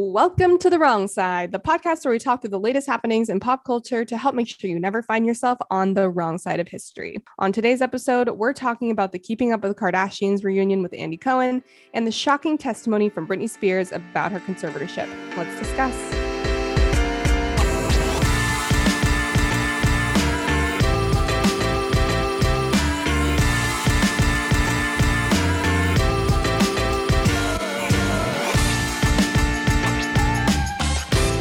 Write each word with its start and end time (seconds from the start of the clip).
Welcome 0.00 0.58
to 0.58 0.70
The 0.70 0.78
Wrong 0.78 1.08
Side, 1.08 1.50
the 1.50 1.58
podcast 1.58 2.04
where 2.04 2.12
we 2.12 2.20
talk 2.20 2.40
through 2.40 2.50
the 2.50 2.60
latest 2.60 2.86
happenings 2.86 3.28
in 3.28 3.40
pop 3.40 3.64
culture 3.64 4.04
to 4.04 4.16
help 4.16 4.32
make 4.32 4.46
sure 4.46 4.70
you 4.70 4.78
never 4.78 5.02
find 5.02 5.26
yourself 5.26 5.58
on 5.72 5.94
the 5.94 6.08
wrong 6.08 6.38
side 6.38 6.60
of 6.60 6.68
history. 6.68 7.16
On 7.40 7.50
today's 7.50 7.82
episode, 7.82 8.28
we're 8.28 8.52
talking 8.52 8.92
about 8.92 9.10
the 9.10 9.18
Keeping 9.18 9.52
Up 9.52 9.60
with 9.60 9.74
the 9.74 9.80
Kardashians 9.80 10.44
reunion 10.44 10.84
with 10.84 10.94
Andy 10.94 11.16
Cohen 11.16 11.64
and 11.94 12.06
the 12.06 12.12
shocking 12.12 12.56
testimony 12.56 13.08
from 13.08 13.26
Britney 13.26 13.50
Spears 13.50 13.90
about 13.90 14.30
her 14.30 14.38
conservatorship. 14.38 15.08
Let's 15.36 15.58
discuss. 15.58 16.27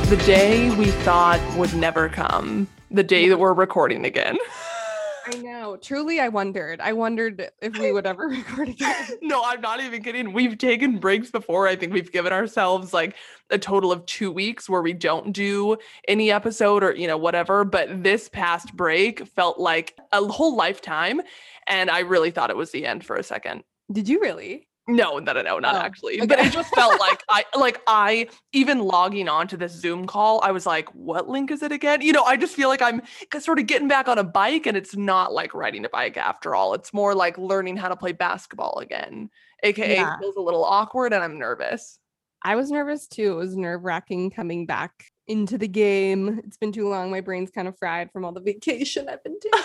The 0.10 0.16
day 0.26 0.74
we 0.78 0.86
thought 0.86 1.42
would 1.58 1.74
never 1.74 2.08
come, 2.08 2.66
the 2.90 3.04
day 3.04 3.28
that 3.28 3.38
we're 3.38 3.52
recording 3.52 4.06
again. 4.06 4.38
I 5.26 5.36
know. 5.40 5.76
Truly, 5.76 6.22
I 6.22 6.30
wondered. 6.30 6.80
I 6.80 6.94
wondered 6.94 7.50
if 7.62 7.78
we 7.78 7.92
would 7.92 8.06
ever 8.06 8.28
record 8.30 8.70
again. 8.70 9.06
no, 9.22 9.44
I'm 9.44 9.60
not 9.60 9.82
even 9.82 10.02
kidding. 10.02 10.32
We've 10.32 10.58
taken 10.58 11.00
breaks 11.00 11.30
before. 11.30 11.68
I 11.68 11.76
think 11.76 11.92
we've 11.92 12.10
given 12.10 12.32
ourselves 12.32 12.94
like 12.94 13.18
a 13.50 13.58
total 13.58 13.92
of 13.92 14.06
two 14.06 14.32
weeks 14.32 14.70
where 14.70 14.82
we 14.82 14.94
don't 14.94 15.34
do 15.34 15.76
any 16.08 16.32
episode 16.32 16.86
or, 16.86 16.96
you 16.96 17.08
know, 17.08 17.18
whatever. 17.18 17.66
But 17.66 18.02
this 18.02 18.30
past 18.30 18.74
break 18.78 19.28
felt 19.28 19.60
like 19.60 19.98
a 20.14 20.26
whole 20.26 20.56
lifetime. 20.56 21.20
And 21.68 21.92
I 21.92 22.00
really 22.00 22.32
thought 22.32 22.50
it 22.50 22.56
was 22.56 22.72
the 22.72 22.86
end 22.86 23.06
for 23.06 23.18
a 23.18 23.24
second. 23.24 23.66
Did 23.92 24.08
you 24.08 24.22
really? 24.22 24.70
No, 24.90 25.20
no, 25.20 25.34
no, 25.34 25.42
no, 25.42 25.60
not 25.60 25.76
oh, 25.76 25.80
actually. 25.80 26.18
Okay. 26.18 26.28
But 26.28 26.40
it 26.40 26.54
just 26.54 26.74
felt 26.74 26.98
like 27.00 27.22
I 27.30 27.44
like 27.58 27.82
I 27.88 28.30
even 28.54 28.80
logging 28.80 29.28
on 29.28 29.48
to 29.50 29.58
this 29.58 29.74
Zoom 29.74 30.06
call, 30.06 30.40
I 30.42 30.52
was 30.52 30.66
like, 30.66 30.88
what 30.96 31.28
link 31.28 31.52
is 31.52 31.62
it 31.62 31.74
again? 31.74 32.02
You 32.02 32.14
know, 32.14 32.24
I 32.24 32.38
just 32.38 32.56
feel 32.56 32.70
like 32.70 32.82
I'm 32.82 33.02
sort 33.40 33.60
of 33.60 33.68
getting 33.68 33.90
back 33.90 34.08
on 34.08 34.18
a 34.18 34.24
bike 34.24 34.66
and 34.66 34.78
it's 34.78 34.96
not 34.96 35.34
like 35.34 35.54
riding 35.54 35.84
a 35.84 35.90
bike 35.90 36.16
after 36.16 36.56
all. 36.56 36.74
It's 36.74 36.94
more 36.94 37.14
like 37.14 37.38
learning 37.38 37.76
how 37.76 37.90
to 37.90 37.98
play 37.98 38.14
basketball 38.14 38.80
again. 38.80 39.30
AKA 39.64 39.96
yeah. 39.96 40.16
it 40.16 40.20
feels 40.20 40.38
a 40.38 40.42
little 40.42 40.64
awkward 40.64 41.12
and 41.12 41.22
I'm 41.22 41.38
nervous. 41.38 42.00
I 42.44 42.56
was 42.56 42.72
nervous 42.72 43.08
too. 43.08 43.34
It 43.34 43.36
was 43.36 43.58
nerve 43.58 43.84
wracking 43.84 44.32
coming 44.32 44.66
back 44.66 44.92
into 45.28 45.58
the 45.58 45.68
game. 45.68 46.40
It's 46.46 46.58
been 46.58 46.72
too 46.72 46.88
long. 46.88 47.12
My 47.12 47.22
brain's 47.22 47.52
kind 47.52 47.68
of 47.68 47.78
fried 47.78 48.12
from 48.14 48.24
all 48.24 48.32
the 48.32 48.40
vacation 48.40 49.10
I've 49.10 49.24
been 49.24 49.38
taking 49.42 49.60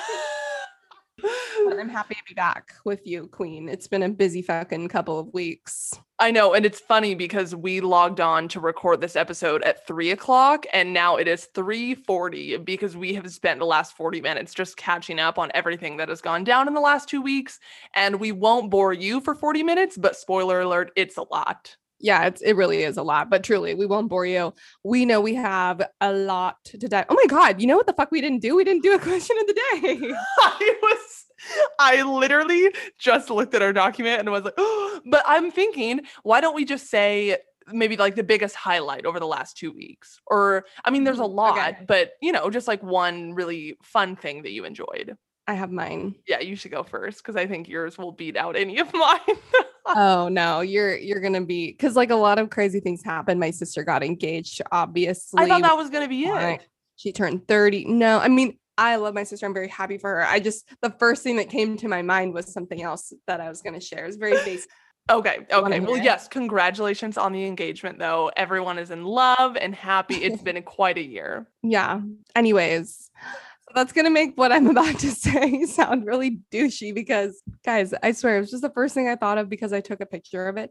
but 1.64 1.78
I'm 1.78 1.88
happy 1.88 2.14
to 2.14 2.22
be 2.28 2.34
back 2.34 2.72
with 2.84 3.06
you, 3.06 3.28
Queen. 3.28 3.68
It's 3.68 3.86
been 3.86 4.02
a 4.02 4.08
busy 4.08 4.42
fucking 4.42 4.88
couple 4.88 5.18
of 5.18 5.32
weeks. 5.32 5.94
I 6.18 6.30
know. 6.30 6.54
And 6.54 6.64
it's 6.64 6.78
funny 6.78 7.14
because 7.14 7.54
we 7.54 7.80
logged 7.80 8.20
on 8.20 8.46
to 8.48 8.60
record 8.60 9.00
this 9.00 9.16
episode 9.16 9.62
at 9.62 9.86
three 9.86 10.10
o'clock 10.10 10.66
and 10.72 10.92
now 10.92 11.16
it 11.16 11.26
is 11.26 11.46
340 11.46 12.58
because 12.58 12.96
we 12.96 13.14
have 13.14 13.30
spent 13.32 13.58
the 13.58 13.66
last 13.66 13.96
40 13.96 14.20
minutes 14.20 14.54
just 14.54 14.76
catching 14.76 15.18
up 15.18 15.38
on 15.38 15.50
everything 15.54 15.96
that 15.96 16.08
has 16.08 16.20
gone 16.20 16.44
down 16.44 16.68
in 16.68 16.74
the 16.74 16.80
last 16.80 17.08
two 17.08 17.22
weeks. 17.22 17.58
And 17.94 18.20
we 18.20 18.30
won't 18.30 18.70
bore 18.70 18.92
you 18.92 19.20
for 19.20 19.34
40 19.34 19.62
minutes, 19.62 19.96
but 19.96 20.16
spoiler 20.16 20.60
alert, 20.60 20.92
it's 20.94 21.16
a 21.16 21.24
lot 21.30 21.76
yeah, 22.02 22.26
it's 22.26 22.42
it 22.42 22.56
really 22.56 22.82
is 22.82 22.96
a 22.96 23.02
lot, 23.02 23.30
but 23.30 23.44
truly, 23.44 23.74
we 23.74 23.86
won't 23.86 24.08
bore 24.08 24.26
you. 24.26 24.52
We 24.84 25.06
know 25.06 25.20
we 25.20 25.34
have 25.36 25.82
a 26.00 26.12
lot 26.12 26.56
to 26.64 26.78
dive. 26.78 27.06
Oh 27.08 27.14
my 27.14 27.26
god, 27.26 27.60
you 27.60 27.66
know 27.66 27.76
what 27.76 27.86
the 27.86 27.92
fuck 27.92 28.10
we 28.10 28.20
didn't 28.20 28.40
do? 28.40 28.56
We 28.56 28.64
didn't 28.64 28.82
do 28.82 28.94
a 28.94 28.98
question 29.10 29.36
of 29.40 29.46
the 29.46 29.54
day. 29.54 30.14
I 30.38 30.74
was 30.82 31.24
I 31.78 32.02
literally 32.02 32.72
just 32.98 33.30
looked 33.30 33.54
at 33.54 33.62
our 33.62 33.72
document 33.72 34.20
and 34.20 34.30
was 34.30 34.44
like, 34.44 34.54
oh, 34.58 35.00
but 35.06 35.22
I'm 35.26 35.50
thinking, 35.50 36.02
why 36.22 36.40
don't 36.40 36.54
we 36.54 36.64
just 36.64 36.90
say 36.90 37.38
maybe 37.68 37.96
like 37.96 38.16
the 38.16 38.24
biggest 38.24 38.56
highlight 38.56 39.06
over 39.06 39.20
the 39.20 39.26
last 39.26 39.56
two 39.56 39.72
weeks? 39.72 40.20
Or 40.26 40.64
I 40.84 40.90
mean, 40.90 41.04
there's 41.04 41.20
a 41.20 41.22
mm, 41.22 41.34
lot, 41.34 41.58
okay. 41.58 41.84
but 41.86 42.12
you 42.20 42.32
know, 42.32 42.50
just 42.50 42.68
like 42.68 42.82
one 42.82 43.34
really 43.34 43.76
fun 43.82 44.16
thing 44.16 44.42
that 44.42 44.52
you 44.52 44.64
enjoyed. 44.64 45.16
I 45.46 45.54
have 45.54 45.72
mine. 45.72 46.14
Yeah, 46.26 46.40
you 46.40 46.54
should 46.54 46.70
go 46.70 46.84
first 46.84 47.18
because 47.18 47.36
I 47.36 47.46
think 47.46 47.68
yours 47.68 47.98
will 47.98 48.12
beat 48.12 48.36
out 48.36 48.56
any 48.56 48.78
of 48.78 48.92
mine. 48.94 49.18
Oh 49.86 50.28
no, 50.28 50.60
you're 50.60 50.96
you're 50.96 51.20
gonna 51.20 51.44
be 51.44 51.68
because 51.68 51.96
like 51.96 52.10
a 52.10 52.16
lot 52.16 52.38
of 52.38 52.50
crazy 52.50 52.80
things 52.80 53.02
happened. 53.02 53.40
My 53.40 53.50
sister 53.50 53.84
got 53.84 54.02
engaged, 54.02 54.60
obviously. 54.70 55.42
I 55.42 55.48
thought 55.48 55.62
that 55.62 55.76
was 55.76 55.90
gonna 55.90 56.08
be 56.08 56.24
it. 56.24 56.66
She 56.96 57.12
turned 57.12 57.48
30. 57.48 57.86
No, 57.86 58.18
I 58.18 58.28
mean, 58.28 58.58
I 58.78 58.96
love 58.96 59.14
my 59.14 59.24
sister. 59.24 59.46
I'm 59.46 59.54
very 59.54 59.68
happy 59.68 59.98
for 59.98 60.10
her. 60.10 60.26
I 60.26 60.40
just 60.40 60.68
the 60.82 60.90
first 60.90 61.22
thing 61.22 61.36
that 61.36 61.48
came 61.48 61.76
to 61.78 61.88
my 61.88 62.02
mind 62.02 62.34
was 62.34 62.52
something 62.52 62.82
else 62.82 63.12
that 63.26 63.40
I 63.40 63.48
was 63.48 63.62
gonna 63.62 63.80
share. 63.80 64.06
It's 64.06 64.16
very 64.16 64.36
basic. 64.44 64.70
Okay. 65.10 65.38
Okay. 65.52 65.80
Well, 65.80 65.96
yes. 65.96 66.28
Congratulations 66.28 67.18
on 67.18 67.32
the 67.32 67.44
engagement, 67.44 67.98
though. 67.98 68.30
Everyone 68.36 68.78
is 68.78 68.92
in 68.92 69.04
love 69.04 69.56
and 69.56 69.74
happy. 69.74 70.14
It's 70.14 70.40
been 70.40 70.62
quite 70.62 70.96
a 70.96 71.02
year. 71.02 71.48
Yeah. 71.62 72.00
Anyways, 72.36 73.10
that's 73.74 73.92
gonna 73.92 74.10
make 74.10 74.36
what 74.36 74.52
I'm 74.52 74.66
about 74.68 74.98
to 75.00 75.10
say 75.10 75.64
sound 75.66 76.06
really 76.06 76.40
douchey 76.50 76.94
because 76.94 77.42
guys, 77.64 77.94
I 78.02 78.12
swear 78.12 78.36
it 78.36 78.40
was 78.40 78.50
just 78.50 78.62
the 78.62 78.70
first 78.70 78.94
thing 78.94 79.08
I 79.08 79.16
thought 79.16 79.38
of 79.38 79.48
because 79.48 79.72
I 79.72 79.80
took 79.80 80.00
a 80.00 80.06
picture 80.06 80.48
of 80.48 80.56
it. 80.56 80.70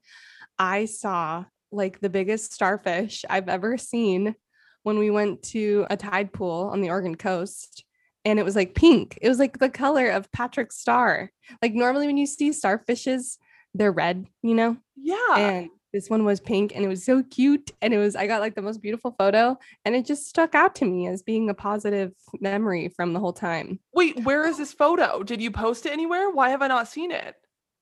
I 0.57 0.85
saw 0.85 1.45
like 1.72 2.00
the 2.00 2.09
biggest 2.09 2.53
starfish 2.53 3.23
I've 3.29 3.50
ever 3.50 3.78
seen 3.78 4.35
when 4.84 4.97
we 4.97 5.09
went 5.09 5.44
to 5.44 5.85
a 5.90 5.97
tide 5.97 6.34
pool 6.34 6.69
on 6.72 6.81
the 6.81 6.90
Oregon 6.90 7.16
coast. 7.16 7.84
And 8.23 8.38
it 8.38 8.45
was 8.45 8.56
like 8.56 8.75
pink. 8.75 9.17
It 9.22 9.29
was 9.29 9.40
like 9.40 9.57
the 9.57 9.69
color 9.69 10.09
of 10.09 10.31
Patrick's 10.31 10.78
star. 10.78 11.31
Like 11.61 11.73
normally 11.73 12.06
when 12.06 12.17
you 12.17 12.28
see 12.28 12.51
starfishes, 12.51 13.38
they're 13.73 13.91
red, 13.91 14.28
you 14.44 14.53
know? 14.53 14.78
Yeah. 14.95 15.38
And 15.38 15.69
this 15.94 16.09
one 16.09 16.25
was 16.25 16.40
pink 16.40 16.74
and 16.75 16.84
it 16.84 16.88
was 16.88 17.03
so 17.03 17.24
cute. 17.24 17.72
And 17.81 17.94
it 17.94 17.97
was, 17.97 18.16
I 18.16 18.28
got 18.28 18.41
like 18.41 18.56
the 18.56 18.62
most 18.62 18.81
beautiful 18.81 19.16
photo 19.18 19.57
and 19.85 19.96
it 19.96 20.06
just 20.06 20.28
stuck 20.28 20.56
out 20.56 20.75
to 20.75 20.85
me 20.85 21.07
as 21.07 21.22
being 21.22 21.50
a 21.50 21.53
positive 21.53 22.13
memory 22.40 22.90
from 22.90 23.13
the 23.13 23.19
whole 23.19 23.34
time. 23.34 23.79
Wait, 23.94 24.24
where 24.24 24.46
is 24.47 24.57
this 24.57 24.74
photo? 24.74 25.24
Did 25.24 25.41
you 25.41 25.52
post 25.52 25.85
it 25.85 25.91
anywhere? 25.91 26.29
Why 26.29 26.50
have 26.50 26.62
I 26.62 26.68
not 26.68 26.88
seen 26.88 27.12
it? 27.12 27.35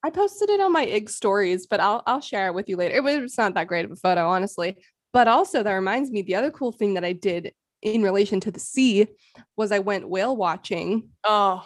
I 0.03 0.09
posted 0.09 0.49
it 0.49 0.61
on 0.61 0.71
my 0.71 0.83
IG 0.83 1.09
stories, 1.09 1.67
but 1.67 1.79
I'll 1.81 2.03
I'll 2.07 2.21
share 2.21 2.47
it 2.47 2.53
with 2.53 2.69
you 2.69 2.77
later. 2.77 2.95
It 2.95 3.03
was 3.03 3.37
not 3.37 3.53
that 3.55 3.67
great 3.67 3.83
of 3.83 3.91
a 3.91 3.97
photo, 3.97 4.27
honestly. 4.27 4.77
But 5.11 5.27
also 5.27 5.61
that 5.61 5.73
reminds 5.73 6.09
me, 6.11 6.21
the 6.21 6.35
other 6.35 6.51
cool 6.51 6.71
thing 6.71 6.93
that 6.93 7.03
I 7.03 7.13
did 7.13 7.53
in 7.81 8.03
relation 8.03 8.39
to 8.41 8.51
the 8.51 8.59
sea 8.59 9.07
was 9.57 9.71
I 9.71 9.79
went 9.79 10.07
whale 10.07 10.35
watching. 10.35 11.09
Oh, 11.23 11.65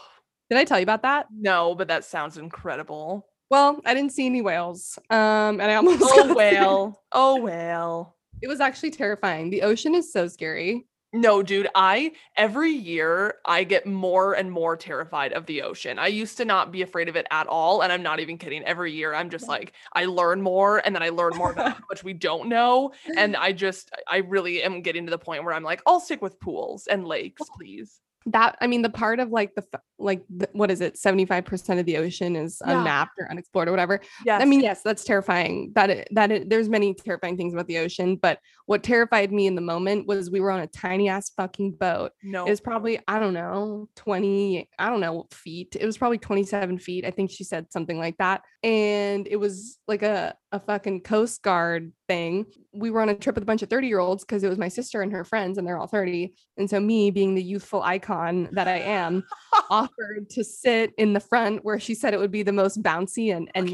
did 0.49 0.57
I 0.57 0.65
tell 0.65 0.79
you 0.79 0.83
about 0.83 1.03
that? 1.03 1.27
No, 1.31 1.75
but 1.75 1.87
that 1.89 2.05
sounds 2.05 2.37
incredible. 2.37 3.27
Well, 3.53 3.79
I 3.85 3.93
didn't 3.93 4.13
see 4.13 4.25
any 4.25 4.41
whales. 4.41 4.97
Um, 5.11 5.61
and 5.61 5.63
I 5.65 5.75
almost 5.81 6.01
Oh 6.03 6.33
whale. 6.33 7.03
oh 7.11 7.39
whale. 7.39 8.15
It 8.41 8.47
was 8.47 8.59
actually 8.59 8.89
terrifying. 8.89 9.51
The 9.51 9.61
ocean 9.61 9.93
is 9.93 10.11
so 10.11 10.27
scary. 10.27 10.87
No, 11.13 11.43
dude, 11.43 11.67
I 11.75 12.13
every 12.35 12.71
year 12.71 13.35
I 13.45 13.63
get 13.63 13.85
more 13.85 14.33
and 14.33 14.51
more 14.51 14.75
terrified 14.75 15.33
of 15.33 15.45
the 15.45 15.61
ocean. 15.61 15.99
I 15.99 16.07
used 16.07 16.37
to 16.37 16.45
not 16.45 16.71
be 16.71 16.81
afraid 16.81 17.07
of 17.09 17.15
it 17.15 17.27
at 17.29 17.45
all, 17.45 17.83
and 17.83 17.93
I'm 17.93 18.01
not 18.01 18.19
even 18.19 18.39
kidding. 18.39 18.63
Every 18.63 18.91
year 18.91 19.13
I'm 19.13 19.29
just 19.29 19.47
like 19.47 19.73
I 19.93 20.05
learn 20.05 20.41
more 20.41 20.79
and 20.83 20.95
then 20.95 21.03
I 21.03 21.09
learn 21.09 21.33
more 21.35 21.51
about 21.51 21.73
how 21.73 21.83
much 21.91 22.03
we 22.03 22.13
don't 22.13 22.49
know, 22.49 22.91
and 23.15 23.35
I 23.47 23.51
just 23.51 23.91
I 24.07 24.17
really 24.17 24.63
am 24.63 24.81
getting 24.81 25.05
to 25.05 25.11
the 25.11 25.19
point 25.19 25.43
where 25.43 25.53
I'm 25.53 25.61
like 25.61 25.83
I'll 25.85 25.99
stick 25.99 26.23
with 26.23 26.39
pools 26.39 26.87
and 26.87 27.07
lakes, 27.07 27.43
please 27.55 27.99
that 28.25 28.57
i 28.61 28.67
mean 28.67 28.81
the 28.81 28.89
part 28.89 29.19
of 29.19 29.31
like 29.31 29.53
the 29.53 29.61
like 30.03 30.23
the, 30.29 30.49
what 30.53 30.69
is 30.69 30.81
it 30.81 30.95
75% 30.95 31.79
of 31.79 31.85
the 31.85 31.97
ocean 31.97 32.35
is 32.35 32.61
yeah. 32.65 32.77
unmapped 32.77 33.17
or 33.19 33.29
unexplored 33.31 33.67
or 33.67 33.71
whatever. 33.71 34.01
Yeah 34.25 34.37
i 34.37 34.45
mean 34.45 34.61
yes. 34.61 34.81
that's 34.83 35.03
terrifying 35.03 35.71
that 35.75 35.89
it, 35.89 36.07
that 36.11 36.31
it, 36.31 36.49
there's 36.49 36.69
many 36.69 36.93
terrifying 36.93 37.37
things 37.37 37.53
about 37.53 37.67
the 37.67 37.77
ocean 37.77 38.15
but 38.15 38.39
what 38.65 38.83
terrified 38.83 39.31
me 39.31 39.47
in 39.47 39.55
the 39.55 39.61
moment 39.61 40.07
was 40.07 40.29
we 40.29 40.39
were 40.39 40.51
on 40.51 40.61
a 40.61 40.67
tiny 40.67 41.09
ass 41.09 41.29
fucking 41.31 41.73
boat. 41.73 42.11
No. 42.23 42.45
it 42.45 42.49
was 42.49 42.61
probably 42.61 42.99
i 43.07 43.19
don't 43.19 43.33
know 43.33 43.89
20 43.95 44.69
i 44.79 44.89
don't 44.89 44.99
know 44.99 45.27
feet. 45.31 45.75
It 45.79 45.85
was 45.85 45.97
probably 45.97 46.17
27 46.17 46.77
feet 46.79 47.05
i 47.05 47.11
think 47.11 47.31
she 47.31 47.43
said 47.43 47.71
something 47.71 47.97
like 47.97 48.17
that. 48.17 48.41
And 48.63 49.27
it 49.27 49.37
was 49.37 49.79
like 49.87 50.03
a 50.03 50.35
a 50.53 50.59
fucking 50.59 51.01
coast 51.01 51.41
guard 51.41 51.91
thing. 52.07 52.45
We 52.73 52.91
were 52.91 53.01
on 53.01 53.09
a 53.09 53.15
trip 53.15 53.35
with 53.35 53.43
a 53.43 53.45
bunch 53.45 53.63
of 53.63 53.69
30 53.69 53.87
year 53.87 53.99
olds 53.99 54.23
because 54.23 54.43
it 54.43 54.49
was 54.49 54.59
my 54.59 54.67
sister 54.67 55.01
and 55.01 55.11
her 55.11 55.23
friends 55.23 55.57
and 55.57 55.67
they're 55.67 55.79
all 55.79 55.87
30 55.87 56.33
and 56.57 56.69
so 56.69 56.79
me 56.79 57.09
being 57.11 57.33
the 57.33 57.43
youthful 57.43 57.81
icon 57.81 58.49
that 58.51 58.67
i 58.67 58.77
am 58.77 59.23
offered 59.93 60.29
to 60.31 60.43
sit 60.43 60.93
in 60.97 61.13
the 61.13 61.19
front 61.19 61.63
where 61.63 61.79
she 61.79 61.95
said 61.95 62.13
it 62.13 62.19
would 62.19 62.31
be 62.31 62.43
the 62.43 62.51
most 62.51 62.81
bouncy 62.81 63.35
and 63.35 63.49
and 63.55 63.69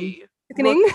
sickening 0.47 0.89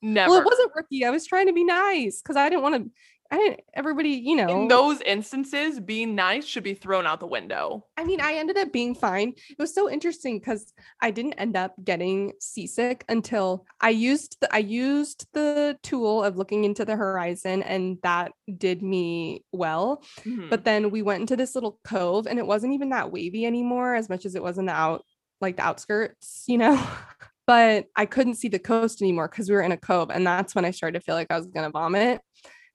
Never. 0.00 0.30
Well, 0.30 0.40
it 0.40 0.44
wasn't 0.44 0.70
rookie. 0.76 1.04
I 1.04 1.10
was 1.10 1.26
trying 1.26 1.46
to 1.46 1.52
be 1.52 1.64
nice 1.64 2.22
because 2.22 2.36
I 2.36 2.48
didn't 2.48 2.62
want 2.62 2.84
to 2.84 2.90
I 3.30 3.36
didn't, 3.36 3.60
everybody, 3.74 4.10
you 4.10 4.36
know. 4.36 4.62
In 4.62 4.68
those 4.68 5.02
instances, 5.02 5.80
being 5.80 6.14
nice 6.14 6.46
should 6.46 6.62
be 6.62 6.72
thrown 6.72 7.06
out 7.06 7.20
the 7.20 7.26
window. 7.26 7.84
I 7.98 8.04
mean, 8.04 8.22
I 8.22 8.34
ended 8.34 8.56
up 8.56 8.72
being 8.72 8.94
fine. 8.94 9.34
It 9.50 9.58
was 9.58 9.74
so 9.74 9.90
interesting 9.90 10.38
because 10.38 10.72
I 11.02 11.10
didn't 11.10 11.34
end 11.34 11.54
up 11.54 11.74
getting 11.84 12.32
seasick 12.40 13.04
until 13.08 13.66
I 13.82 13.90
used 13.90 14.38
the 14.40 14.54
I 14.54 14.58
used 14.58 15.26
the 15.34 15.78
tool 15.82 16.24
of 16.24 16.38
looking 16.38 16.64
into 16.64 16.86
the 16.86 16.96
horizon, 16.96 17.62
and 17.62 17.98
that 18.02 18.32
did 18.56 18.82
me 18.82 19.44
well. 19.52 20.02
Mm-hmm. 20.20 20.48
But 20.48 20.64
then 20.64 20.90
we 20.90 21.02
went 21.02 21.20
into 21.20 21.36
this 21.36 21.54
little 21.54 21.78
cove, 21.84 22.26
and 22.26 22.38
it 22.38 22.46
wasn't 22.46 22.72
even 22.72 22.88
that 22.90 23.12
wavy 23.12 23.44
anymore, 23.44 23.94
as 23.94 24.08
much 24.08 24.24
as 24.24 24.36
it 24.36 24.42
was 24.42 24.56
in 24.56 24.64
the 24.64 24.72
out 24.72 25.04
like 25.42 25.56
the 25.56 25.64
outskirts, 25.64 26.44
you 26.46 26.56
know. 26.56 26.82
but 27.46 27.86
I 27.94 28.06
couldn't 28.06 28.34
see 28.36 28.48
the 28.48 28.58
coast 28.58 29.02
anymore 29.02 29.28
because 29.28 29.50
we 29.50 29.54
were 29.54 29.62
in 29.62 29.72
a 29.72 29.76
cove, 29.76 30.10
and 30.10 30.26
that's 30.26 30.54
when 30.54 30.64
I 30.64 30.70
started 30.70 30.98
to 30.98 31.04
feel 31.04 31.14
like 31.14 31.30
I 31.30 31.36
was 31.36 31.46
gonna 31.46 31.70
vomit 31.70 32.22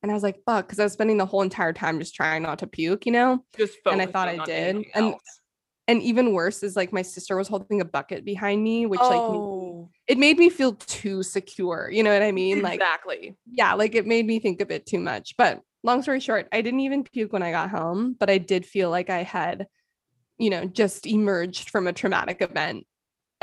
And 0.03 0.11
I 0.11 0.13
was 0.13 0.23
like, 0.23 0.39
fuck, 0.45 0.67
because 0.67 0.79
I 0.79 0.83
was 0.83 0.93
spending 0.93 1.17
the 1.17 1.25
whole 1.25 1.41
entire 1.41 1.73
time 1.73 1.97
just 1.97 2.13
trying 2.13 2.43
not 2.43 2.59
to 2.59 2.67
puke, 2.67 3.05
you 3.05 3.13
know? 3.13 3.43
Just 3.57 3.77
And 3.89 4.01
I 4.01 4.05
thought 4.05 4.27
I 4.27 4.43
did, 4.45 4.85
and. 4.93 5.15
And 5.85 6.01
even 6.01 6.31
worse 6.31 6.63
is 6.63 6.77
like 6.77 6.93
my 6.93 7.01
sister 7.01 7.35
was 7.35 7.49
holding 7.49 7.81
a 7.81 7.85
bucket 7.85 8.23
behind 8.23 8.63
me, 8.63 8.85
which 8.85 9.01
like 9.01 9.19
oh, 9.19 9.89
it 10.07 10.17
made 10.17 10.37
me 10.37 10.49
feel 10.49 10.75
too 10.75 11.23
secure. 11.23 11.89
You 11.91 12.03
know 12.03 12.13
what 12.13 12.21
I 12.21 12.31
mean? 12.31 12.61
Like 12.61 12.75
exactly. 12.75 13.35
yeah, 13.51 13.73
like 13.73 13.93
it 13.93 14.07
made 14.07 14.25
me 14.25 14.39
think 14.39 14.61
of 14.61 14.71
it 14.71 14.85
too 14.85 14.99
much. 14.99 15.35
But 15.37 15.59
long 15.83 16.01
story 16.01 16.21
short, 16.21 16.47
I 16.53 16.61
didn't 16.61 16.79
even 16.79 17.03
puke 17.03 17.33
when 17.33 17.43
I 17.43 17.51
got 17.51 17.69
home, 17.69 18.15
but 18.17 18.29
I 18.29 18.37
did 18.37 18.65
feel 18.65 18.89
like 18.89 19.09
I 19.09 19.23
had, 19.23 19.67
you 20.37 20.49
know, 20.49 20.63
just 20.63 21.05
emerged 21.05 21.69
from 21.69 21.87
a 21.87 21.93
traumatic 21.93 22.41
event. 22.41 22.87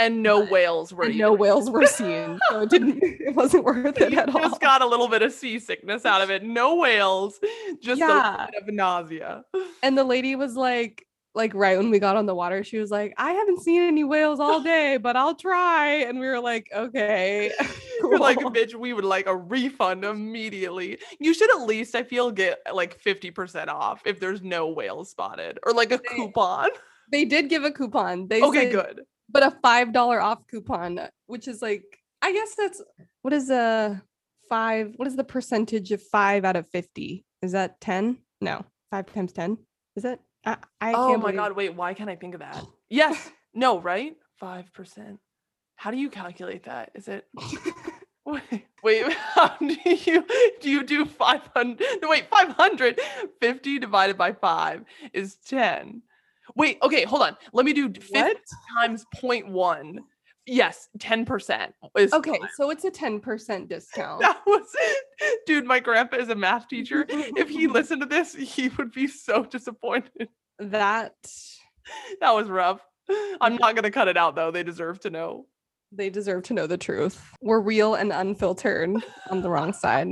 And 0.00 0.22
no 0.22 0.44
whales 0.44 0.92
were 0.92 1.08
no 1.10 1.32
whales 1.32 1.70
were 1.70 1.86
seen. 1.86 2.38
So 2.50 2.62
it 2.62 2.70
didn't 2.70 2.98
it 3.02 3.34
wasn't 3.36 3.64
worth 3.64 4.00
it 4.00 4.12
you 4.12 4.18
at 4.18 4.34
all. 4.34 4.40
just 4.40 4.60
got 4.60 4.82
a 4.82 4.86
little 4.86 5.08
bit 5.08 5.22
of 5.22 5.32
seasickness 5.32 6.04
out 6.04 6.22
of 6.22 6.30
it. 6.30 6.42
No 6.42 6.76
whales, 6.76 7.38
just 7.80 8.00
Yeah. 8.00 8.44
a 8.44 8.50
bit 8.50 8.62
of 8.68 8.74
nausea. 8.74 9.44
and 9.82 9.96
the 9.96 10.04
lady 10.04 10.34
was 10.36 10.56
like, 10.56 11.06
like 11.32 11.54
right 11.54 11.78
when 11.78 11.90
we 11.90 12.00
got 12.00 12.16
on 12.16 12.26
the 12.26 12.34
water, 12.34 12.64
she 12.64 12.78
was 12.78 12.90
like, 12.90 13.14
I 13.16 13.30
haven't 13.32 13.62
seen 13.62 13.82
any 13.82 14.02
whales 14.02 14.40
all 14.40 14.60
day, 14.74 14.96
but 14.96 15.14
I'll 15.14 15.36
try. 15.36 15.98
And 16.08 16.18
we 16.18 16.26
were 16.26 16.40
like, 16.40 16.66
okay. 16.74 17.52
we're 18.02 18.18
like, 18.18 18.38
bitch, 18.38 18.74
we 18.74 18.92
would 18.92 19.04
like 19.04 19.26
a 19.26 19.36
refund 19.36 20.04
immediately. 20.04 20.98
You 21.20 21.32
should 21.34 21.50
at 21.56 21.66
least, 21.66 21.94
I 21.94 22.02
feel, 22.02 22.32
get 22.32 22.58
like 22.72 23.00
50% 23.00 23.68
off 23.68 24.02
if 24.04 24.18
there's 24.18 24.42
no 24.42 24.68
whales 24.68 25.10
spotted 25.10 25.58
or 25.64 25.72
like 25.72 25.92
a 25.92 25.98
coupon. 25.98 26.70
they 27.12 27.24
did 27.24 27.48
give 27.48 27.62
a 27.64 27.70
coupon. 27.70 28.26
They 28.26 28.42
Okay, 28.42 28.72
said- 28.72 28.72
good. 28.72 29.00
But 29.30 29.42
a 29.42 29.50
five 29.62 29.92
dollar 29.92 30.20
off 30.20 30.46
coupon, 30.48 31.00
which 31.26 31.46
is 31.48 31.62
like 31.62 31.84
I 32.22 32.32
guess 32.32 32.54
that's 32.54 32.82
what 33.22 33.32
is 33.32 33.50
a 33.50 34.02
five? 34.48 34.92
What 34.96 35.08
is 35.08 35.16
the 35.16 35.24
percentage 35.24 35.92
of 35.92 36.02
five 36.02 36.44
out 36.44 36.56
of 36.56 36.66
fifty? 36.68 37.24
Is 37.42 37.52
that 37.52 37.80
ten? 37.80 38.18
No, 38.40 38.64
five 38.90 39.06
times 39.12 39.32
ten. 39.32 39.58
Is 39.96 40.04
it? 40.04 40.20
I, 40.44 40.56
I 40.80 40.92
Oh 40.92 41.08
can't 41.08 41.18
my 41.22 41.30
believe- 41.32 41.36
God, 41.36 41.52
wait, 41.56 41.74
why 41.74 41.92
can't 41.94 42.08
I 42.10 42.16
think 42.16 42.34
of 42.34 42.40
that? 42.40 42.64
Yes, 42.88 43.30
no, 43.54 43.78
right? 43.80 44.16
5%. 44.42 45.18
How 45.76 45.90
do 45.90 45.98
you 45.98 46.08
calculate 46.08 46.64
that? 46.64 46.90
Is 46.94 47.08
it 47.08 47.26
Wait, 48.24 48.66
wait, 48.82 49.12
how 49.34 49.54
do 49.58 49.76
you 49.84 50.24
do 50.60 50.70
you 50.70 50.82
do 50.82 51.04
500? 51.04 51.82
No, 52.00 52.08
wait, 52.08 52.26
550 52.30 53.78
divided 53.78 54.16
by 54.16 54.32
5 54.32 54.84
is 55.12 55.36
10. 55.46 56.02
Wait, 56.56 56.78
okay, 56.82 57.04
hold 57.04 57.22
on. 57.22 57.36
Let 57.52 57.64
me 57.66 57.72
do 57.72 57.88
50 57.92 58.12
What? 58.14 58.36
times 58.78 59.04
0.1. 59.16 59.98
Yes, 60.46 60.88
10% 60.98 61.72
is 61.96 62.12
Okay, 62.12 62.38
five. 62.40 62.48
so 62.56 62.70
it's 62.70 62.84
a 62.84 62.90
ten 62.90 63.20
percent 63.20 63.68
discount. 63.68 64.20
That 64.22 64.40
was 64.46 64.66
it. 64.74 65.40
dude, 65.46 65.64
my 65.64 65.78
grandpa 65.78 66.16
is 66.16 66.28
a 66.30 66.34
math 66.34 66.66
teacher. 66.68 67.04
If 67.08 67.48
he 67.48 67.66
listened 67.68 68.00
to 68.02 68.06
this, 68.08 68.34
he 68.34 68.68
would 68.70 68.90
be 68.90 69.06
so 69.06 69.44
disappointed. 69.44 70.28
that 70.58 71.14
That 72.20 72.32
was 72.34 72.48
rough. 72.48 72.80
I'm 73.40 73.56
not 73.56 73.76
gonna 73.76 73.90
cut 73.90 74.08
it 74.08 74.16
out 74.16 74.34
though. 74.34 74.50
They 74.50 74.62
deserve 74.62 74.98
to 75.00 75.10
know. 75.10 75.46
they 75.92 76.10
deserve 76.10 76.42
to 76.44 76.54
know 76.54 76.66
the 76.66 76.78
truth. 76.78 77.22
We're 77.42 77.60
real 77.60 77.94
and 77.94 78.10
unfiltered 78.10 78.90
on 79.30 79.42
the 79.42 79.50
wrong 79.50 79.72
side. 79.72 80.08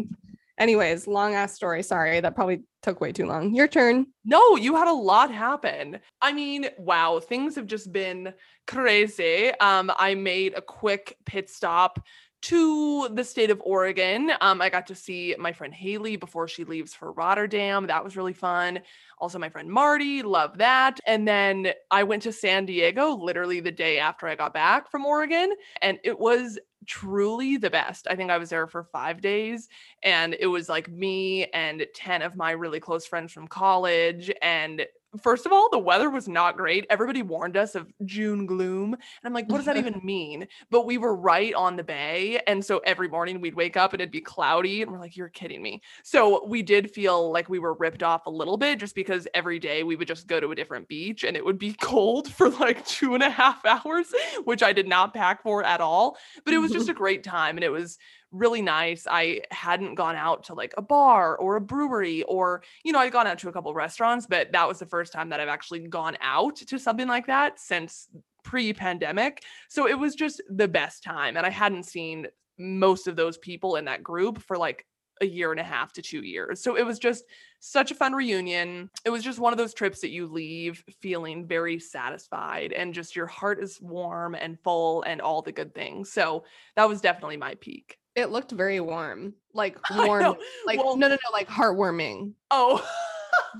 Anyways, 0.59 1.07
long 1.07 1.35
ass 1.35 1.55
story. 1.55 1.83
Sorry, 1.83 2.21
that 2.21 2.35
probably 2.35 2.63
took 2.83 3.01
way 3.01 3.13
too 3.13 3.27
long. 3.27 3.55
Your 3.55 3.69
turn. 3.69 4.07
No, 4.25 4.57
you 4.57 4.75
had 4.77 4.89
a 4.89 4.93
lot 4.93 5.33
happen. 5.33 5.99
I 6.21 6.33
mean, 6.33 6.67
wow, 6.79 7.21
things 7.21 7.55
have 7.55 7.67
just 7.67 7.93
been 7.93 8.35
crazy. 8.67 9.51
Um, 9.61 9.91
I 9.97 10.15
made 10.15 10.55
a 10.55 10.63
quick 10.63 11.17
pit 11.25 11.49
stop 11.49 12.01
to 12.43 13.09
the 13.09 13.25
state 13.25 13.51
of 13.51 13.61
Oregon. 13.65 14.33
Um, 14.41 14.63
I 14.63 14.69
got 14.69 14.87
to 14.89 14.95
see 14.95 15.35
my 15.39 15.53
friend 15.53 15.75
Haley 15.75 16.17
before 16.17 16.47
she 16.47 16.65
leaves 16.65 16.95
for 16.95 17.13
Rotterdam. 17.13 17.87
That 17.87 18.05
was 18.05 18.17
really 18.17 18.33
fun. 18.33 18.81
Also, 19.19 19.39
my 19.39 19.49
friend 19.49 19.69
Marty, 19.69 20.23
love 20.23 20.59
that. 20.59 21.01
And 21.07 21.27
then 21.27 21.73
I 21.91 22.05
went 22.05 22.23
to 22.23 22.33
San 22.33 22.67
Diego 22.67 23.17
literally 23.17 23.61
the 23.61 23.73
day 23.73 23.99
after 23.99 24.29
I 24.29 24.37
got 24.37 24.55
back 24.55 24.91
from 24.91 25.05
Oregon, 25.05 25.53
and 25.83 25.99
it 26.05 26.19
was 26.19 26.59
truly 26.87 27.57
the 27.57 27.71
best. 27.71 28.07
I 28.09 28.15
think 28.15 28.31
I 28.31 28.39
was 28.39 28.51
there 28.51 28.67
for 28.67 28.85
five 28.85 29.21
days, 29.21 29.69
and 30.05 30.37
it 30.39 30.47
was 30.47 30.69
like 30.69 30.89
me 30.89 31.47
and 31.47 31.85
10 31.95 32.23
of 32.23 32.37
my 32.37 32.53
really 32.53 32.81
close 32.81 33.07
friends 33.07 33.33
from 33.33 33.49
college. 33.49 34.31
And 34.41 34.87
first 35.23 35.47
of 35.47 35.53
all, 35.53 35.69
the 35.71 35.79
weather 35.79 36.11
was 36.11 36.29
not 36.29 36.57
great. 36.57 36.87
Everybody 36.91 37.23
warned 37.23 37.57
us 37.57 37.75
of 37.75 37.93
June 38.05 38.47
gloom. 38.47 38.95
And 38.95 39.03
I'm 39.25 39.33
like, 39.33 39.49
what 39.49 39.57
does 39.57 39.67
that 39.67 39.77
even 39.79 40.01
mean? 40.03 40.47
But 40.71 40.87
we 40.87 40.99
were 40.99 41.15
right 41.15 41.55
on 41.55 41.77
the 41.77 41.83
bay. 41.83 42.41
And 42.47 42.65
so 42.65 42.79
every 42.85 43.09
morning 43.09 43.41
we'd 43.41 43.55
wake 43.55 43.77
up 43.77 43.93
and 43.93 44.01
it'd 44.01 44.13
be 44.13 44.21
cloudy. 44.21 44.83
And 44.83 44.91
we're 44.91 44.99
like, 44.99 45.17
you're 45.17 45.29
kidding 45.29 45.63
me. 45.63 45.83
So 46.03 46.47
we 46.47 46.63
did 46.63 46.91
feel 46.91 47.31
like 47.33 47.49
we 47.49 47.59
were 47.59 47.75
ripped 47.75 48.03
off 48.03 48.27
a 48.27 48.31
little 48.31 48.57
bit 48.57 48.79
just 48.79 48.95
because 48.95 49.27
every 49.35 49.59
day 49.59 49.83
we 49.83 49.97
would 49.97 50.09
just 50.09 50.27
go 50.27 50.41
to 50.41 50.53
a 50.53 50.55
different 50.55 50.89
beach 50.89 51.25
and 51.25 51.37
it 51.37 51.45
would 51.45 51.59
be 51.59 51.73
cold 51.81 52.31
for 52.33 52.51
like 52.51 52.85
two 52.87 53.15
and 53.15 53.23
a 53.23 53.31
half 53.31 53.65
hours, 53.65 54.13
which 54.45 54.63
I 54.63 54.73
did 54.73 54.89
not 54.89 55.15
pack 55.15 55.43
for 55.43 55.65
at 55.65 55.81
all. 55.81 56.17
But 56.45 56.55
it 56.55 56.59
was 56.59 56.73
just 56.73 56.89
a 56.89 56.95
great 56.95 57.25
time. 57.25 57.57
And 57.57 57.65
it 57.65 57.71
was 57.71 57.99
really 58.31 58.63
nice. 58.63 59.07
I 59.09 59.43
hadn't 59.51 59.95
gone 59.95 60.17
out 60.17 60.45
to 60.45 60.55
like 60.55 60.75
a 60.77 60.83
bar 60.83 61.37
or 61.37 61.57
a 61.57 61.61
brewery 61.61 62.23
or, 62.25 62.63
you 62.85 62.93
know, 62.93 62.99
I'd 62.99 63.13
gone 63.13 63.27
out 63.27 63.39
to 63.41 63.49
a 63.49 63.53
couple 63.53 63.73
restaurants, 63.75 64.27
but 64.27 64.53
that 64.53 64.69
was 64.69 64.79
the 64.79 64.87
first 64.87 65.13
time 65.13 65.31
that 65.31 65.41
I've 65.41 65.49
actually 65.49 65.81
gone 65.81 66.17
out 66.21 66.57
to 66.57 66.79
something 66.79 67.09
like 67.09 67.27
that 67.27 67.59
since 67.59 68.09
pre 68.45 68.73
pandemic. 68.73 69.43
So 69.69 69.89
it 69.89 69.99
was 69.99 70.15
just 70.15 70.43
the 70.49 70.69
best 70.69 71.03
time. 71.03 71.37
And 71.37 71.47
I 71.47 71.51
hadn't 71.51 71.85
seen 71.85 72.27
most 72.59 73.07
of 73.07 73.17
those 73.17 73.39
people 73.39 73.77
in 73.77 73.85
that 73.87 74.03
group 74.03 74.43
for 74.43 74.57
like 74.57 74.85
a 75.21 75.27
year 75.27 75.51
and 75.51 75.61
a 75.61 75.65
half 75.65 75.93
to 75.95 76.03
two 76.03 76.23
years. 76.23 76.61
So 76.61 76.77
it 76.77 76.85
was 76.87 76.99
just 76.99 77.25
such 77.61 77.91
a 77.91 77.95
fun 77.95 78.13
reunion. 78.13 78.91
It 79.05 79.11
was 79.11 79.25
just 79.25 79.39
one 79.39 79.53
of 79.53 79.59
those 79.59 79.75
trips 79.75 80.01
that 80.01 80.11
you 80.11 80.27
leave 80.27 80.83
feeling 81.01 81.47
very 81.47 81.79
satisfied 81.79 82.73
and 82.73 82.95
just 82.95 83.17
your 83.17 83.27
heart 83.27 83.63
is 83.63 83.81
warm 83.81 84.35
and 84.35 84.59
full 84.61 85.03
and 85.03 85.21
all 85.21 85.43
the 85.43 85.53
good 85.53 85.75
things. 85.75 86.13
So 86.13 86.45
that 86.77 86.89
was 86.89 87.01
definitely 87.01 87.37
my 87.37 87.55
peak. 87.57 87.99
It 88.19 88.31
looked 88.31 88.53
very 88.53 88.81
warm, 88.81 89.35
like 89.55 89.79
warm, 89.97 90.37
like 90.67 90.83
Well- 90.83 90.97
no, 90.97 91.09
no, 91.09 91.15
no, 91.15 91.33
like 91.33 91.49
heartwarming. 91.49 92.33
Oh. 92.51 92.87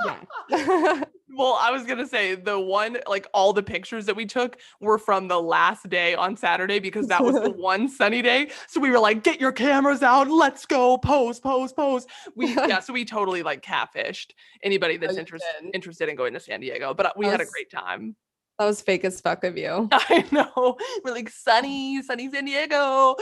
Yeah. 0.05 0.25
well, 1.37 1.57
I 1.61 1.71
was 1.71 1.85
to 1.85 2.07
say 2.07 2.35
the 2.35 2.59
one, 2.59 2.99
like 3.07 3.27
all 3.33 3.53
the 3.53 3.63
pictures 3.63 4.07
that 4.07 4.17
we 4.17 4.27
took 4.27 4.59
were 4.81 4.99
from 4.99 5.29
the 5.29 5.41
last 5.41 5.89
day 5.89 6.15
on 6.15 6.37
Saturday 6.37 6.79
because 6.79 7.07
that 7.09 7.23
was 7.23 7.35
the 7.35 7.51
one 7.57 7.89
sunny 7.89 8.23
day. 8.23 8.51
So 8.67 8.81
we 8.81 8.91
were 8.91 8.99
like, 8.99 9.23
get 9.23 9.41
your 9.41 9.53
cameras 9.53 10.03
out. 10.03 10.29
Let's 10.31 10.67
go. 10.67 10.99
Pose, 10.99 11.39
pose, 11.41 11.73
pose. 11.73 12.07
We, 12.35 12.55
yeah. 12.55 12.81
So 12.81 12.93
we 12.93 13.05
totally 13.05 13.43
like 13.43 13.63
catfished 13.63 14.31
anybody 14.63 14.97
that's 14.97 15.17
oh, 15.17 15.21
interested 15.21 15.49
interested 15.75 16.09
in 16.09 16.17
going 16.17 16.35
to 16.35 16.41
San 16.41 16.61
Diego. 16.61 16.95
But 16.95 17.17
we 17.17 17.27
had 17.27 17.41
a 17.41 17.47
great 17.47 17.71
time. 17.71 18.17
That 18.59 18.65
was 18.65 18.81
fake 18.83 19.05
as 19.05 19.21
fuck 19.21 19.45
of 19.45 19.57
you. 19.57 19.89
I 19.93 20.25
know. 20.33 20.77
We're 21.05 21.13
like 21.13 21.31
sunny, 21.31 22.03
sunny 22.03 22.31
San 22.31 22.45
Diego. 22.45 23.15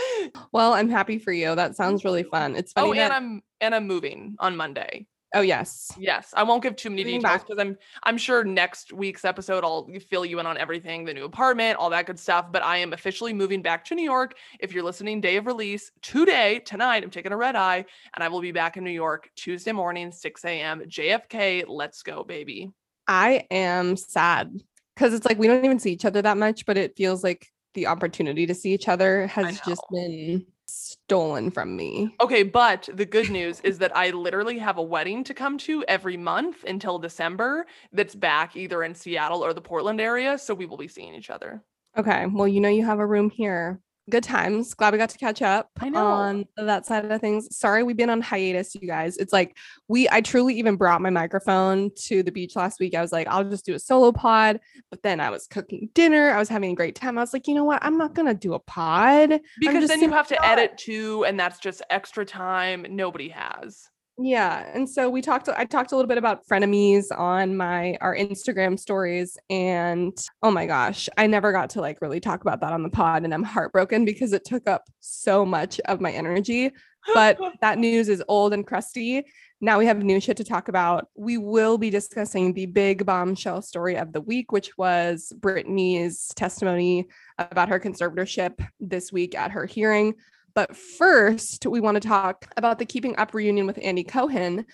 Well, 0.52 0.72
I'm 0.72 0.88
happy 0.88 1.18
for 1.18 1.32
you. 1.32 1.54
That 1.54 1.76
sounds 1.76 2.04
really 2.04 2.22
fun. 2.22 2.56
It's 2.56 2.72
oh, 2.76 2.82
funny 2.86 2.92
Oh, 2.92 3.02
that 3.02 3.12
and 3.12 3.12
I'm 3.12 3.42
and 3.60 3.74
I'm 3.74 3.86
moving 3.86 4.36
on 4.38 4.56
Monday. 4.56 5.06
oh 5.34 5.42
yes. 5.42 5.92
Yes, 5.98 6.32
I 6.34 6.42
won't 6.42 6.62
give 6.62 6.76
too 6.76 6.88
many 6.88 7.04
details 7.04 7.42
because 7.42 7.58
I'm 7.58 7.76
I'm 8.04 8.16
sure 8.16 8.44
next 8.44 8.94
week's 8.94 9.26
episode 9.26 9.62
I'll 9.62 9.86
fill 10.08 10.24
you 10.24 10.40
in 10.40 10.46
on 10.46 10.56
everything, 10.56 11.04
the 11.04 11.12
new 11.12 11.24
apartment, 11.26 11.78
all 11.78 11.90
that 11.90 12.06
good 12.06 12.18
stuff. 12.18 12.46
But 12.50 12.62
I 12.62 12.78
am 12.78 12.94
officially 12.94 13.34
moving 13.34 13.60
back 13.60 13.84
to 13.86 13.94
New 13.94 14.04
York. 14.04 14.36
If 14.60 14.72
you're 14.72 14.84
listening, 14.84 15.20
day 15.20 15.36
of 15.36 15.46
release 15.46 15.90
today, 16.00 16.60
tonight, 16.60 17.02
I'm 17.04 17.10
taking 17.10 17.32
a 17.32 17.36
red 17.36 17.56
eye, 17.56 17.84
and 18.14 18.24
I 18.24 18.28
will 18.28 18.40
be 18.40 18.52
back 18.52 18.78
in 18.78 18.84
New 18.84 18.90
York 18.90 19.28
Tuesday 19.36 19.72
morning, 19.72 20.12
6 20.12 20.44
a.m. 20.46 20.80
JFK. 20.88 21.64
Let's 21.68 22.02
go, 22.02 22.24
baby. 22.24 22.72
I 23.06 23.46
am 23.50 23.96
sad 23.96 24.50
because 24.96 25.12
it's 25.12 25.26
like 25.26 25.38
we 25.38 25.46
don't 25.46 25.64
even 25.64 25.78
see 25.78 25.92
each 25.92 26.04
other 26.04 26.22
that 26.22 26.38
much, 26.38 26.64
but 26.64 26.78
it 26.78 26.96
feels 26.96 27.22
like 27.22 27.52
the 27.74 27.86
opportunity 27.86 28.46
to 28.46 28.54
see 28.54 28.72
each 28.72 28.88
other 28.88 29.26
has 29.26 29.60
just 29.60 29.82
been 29.92 30.46
stolen 30.64 31.50
from 31.50 31.76
me. 31.76 32.10
Okay, 32.20 32.42
but 32.42 32.88
the 32.92 33.04
good 33.04 33.30
news 33.30 33.60
is 33.60 33.78
that 33.78 33.94
I 33.94 34.10
literally 34.10 34.58
have 34.58 34.78
a 34.78 34.82
wedding 34.82 35.22
to 35.24 35.34
come 35.34 35.58
to 35.58 35.84
every 35.86 36.16
month 36.16 36.64
until 36.64 36.98
December. 36.98 37.66
That's 37.92 38.14
back 38.14 38.56
either 38.56 38.82
in 38.82 38.94
Seattle 38.94 39.44
or 39.44 39.52
the 39.52 39.60
Portland 39.60 40.00
area, 40.00 40.38
so 40.38 40.54
we 40.54 40.64
will 40.64 40.78
be 40.78 40.88
seeing 40.88 41.14
each 41.14 41.30
other. 41.30 41.62
Okay. 41.98 42.26
Well, 42.26 42.48
you 42.48 42.60
know 42.60 42.68
you 42.68 42.84
have 42.84 42.98
a 42.98 43.06
room 43.06 43.30
here. 43.30 43.80
Good 44.08 44.22
times. 44.22 44.72
Glad 44.74 44.92
we 44.92 44.98
got 44.98 45.10
to 45.10 45.18
catch 45.18 45.42
up 45.42 45.68
on 45.82 46.46
that 46.56 46.86
side 46.86 47.10
of 47.10 47.20
things. 47.20 47.56
Sorry 47.56 47.82
we've 47.82 47.96
been 47.96 48.08
on 48.08 48.20
hiatus, 48.20 48.76
you 48.76 48.86
guys. 48.86 49.16
It's 49.16 49.32
like 49.32 49.56
we 49.88 50.08
I 50.08 50.20
truly 50.20 50.54
even 50.58 50.76
brought 50.76 51.00
my 51.00 51.10
microphone 51.10 51.90
to 52.04 52.22
the 52.22 52.30
beach 52.30 52.54
last 52.54 52.78
week. 52.78 52.94
I 52.94 53.00
was 53.00 53.10
like, 53.10 53.26
I'll 53.26 53.42
just 53.42 53.66
do 53.66 53.74
a 53.74 53.78
solo 53.80 54.12
pod. 54.12 54.60
But 54.90 55.02
then 55.02 55.18
I 55.18 55.30
was 55.30 55.48
cooking 55.48 55.90
dinner. 55.92 56.30
I 56.30 56.38
was 56.38 56.48
having 56.48 56.70
a 56.70 56.76
great 56.76 56.94
time. 56.94 57.18
I 57.18 57.20
was 57.20 57.32
like, 57.32 57.48
you 57.48 57.54
know 57.54 57.64
what? 57.64 57.82
I'm 57.82 57.98
not 57.98 58.14
gonna 58.14 58.34
do 58.34 58.54
a 58.54 58.60
pod. 58.60 59.40
Because 59.58 59.88
then 59.88 60.00
you 60.00 60.12
have 60.12 60.28
to 60.28 60.46
edit 60.46 60.78
too, 60.78 61.24
and 61.24 61.38
that's 61.38 61.58
just 61.58 61.82
extra 61.90 62.24
time 62.24 62.86
nobody 62.88 63.30
has. 63.30 63.88
Yeah. 64.18 64.66
And 64.72 64.88
so 64.88 65.10
we 65.10 65.20
talked, 65.20 65.48
I 65.50 65.66
talked 65.66 65.92
a 65.92 65.96
little 65.96 66.08
bit 66.08 66.16
about 66.16 66.46
frenemies 66.46 67.06
on 67.16 67.54
my, 67.54 67.98
our 68.00 68.16
Instagram 68.16 68.78
stories. 68.78 69.36
And 69.50 70.16
oh 70.42 70.50
my 70.50 70.66
gosh, 70.66 71.08
I 71.18 71.26
never 71.26 71.52
got 71.52 71.70
to 71.70 71.82
like 71.82 72.00
really 72.00 72.20
talk 72.20 72.40
about 72.40 72.60
that 72.60 72.72
on 72.72 72.82
the 72.82 72.88
pod. 72.88 73.24
And 73.24 73.34
I'm 73.34 73.42
heartbroken 73.42 74.06
because 74.06 74.32
it 74.32 74.44
took 74.44 74.66
up 74.66 74.84
so 75.00 75.44
much 75.44 75.80
of 75.80 76.00
my 76.00 76.12
energy. 76.12 76.72
But 77.12 77.38
that 77.60 77.78
news 77.78 78.08
is 78.08 78.22
old 78.26 78.54
and 78.54 78.66
crusty. 78.66 79.26
Now 79.60 79.78
we 79.78 79.86
have 79.86 80.02
new 80.02 80.20
shit 80.20 80.38
to 80.38 80.44
talk 80.44 80.68
about. 80.68 81.08
We 81.14 81.36
will 81.36 81.76
be 81.76 81.90
discussing 81.90 82.54
the 82.54 82.66
big 82.66 83.04
bombshell 83.04 83.62
story 83.62 83.96
of 83.96 84.12
the 84.12 84.20
week, 84.22 84.50
which 84.50 84.76
was 84.78 85.32
Britney's 85.40 86.28
testimony 86.36 87.08
about 87.38 87.68
her 87.68 87.80
conservatorship 87.80 88.66
this 88.80 89.12
week 89.12 89.34
at 89.34 89.50
her 89.50 89.66
hearing. 89.66 90.14
But 90.56 90.74
first, 90.74 91.66
we 91.66 91.80
want 91.80 91.96
to 91.96 92.08
talk 92.08 92.50
about 92.56 92.78
the 92.78 92.86
Keeping 92.86 93.14
Up 93.18 93.34
reunion 93.34 93.66
with 93.66 93.78
Andy 93.82 94.02
Cohen. 94.02 94.64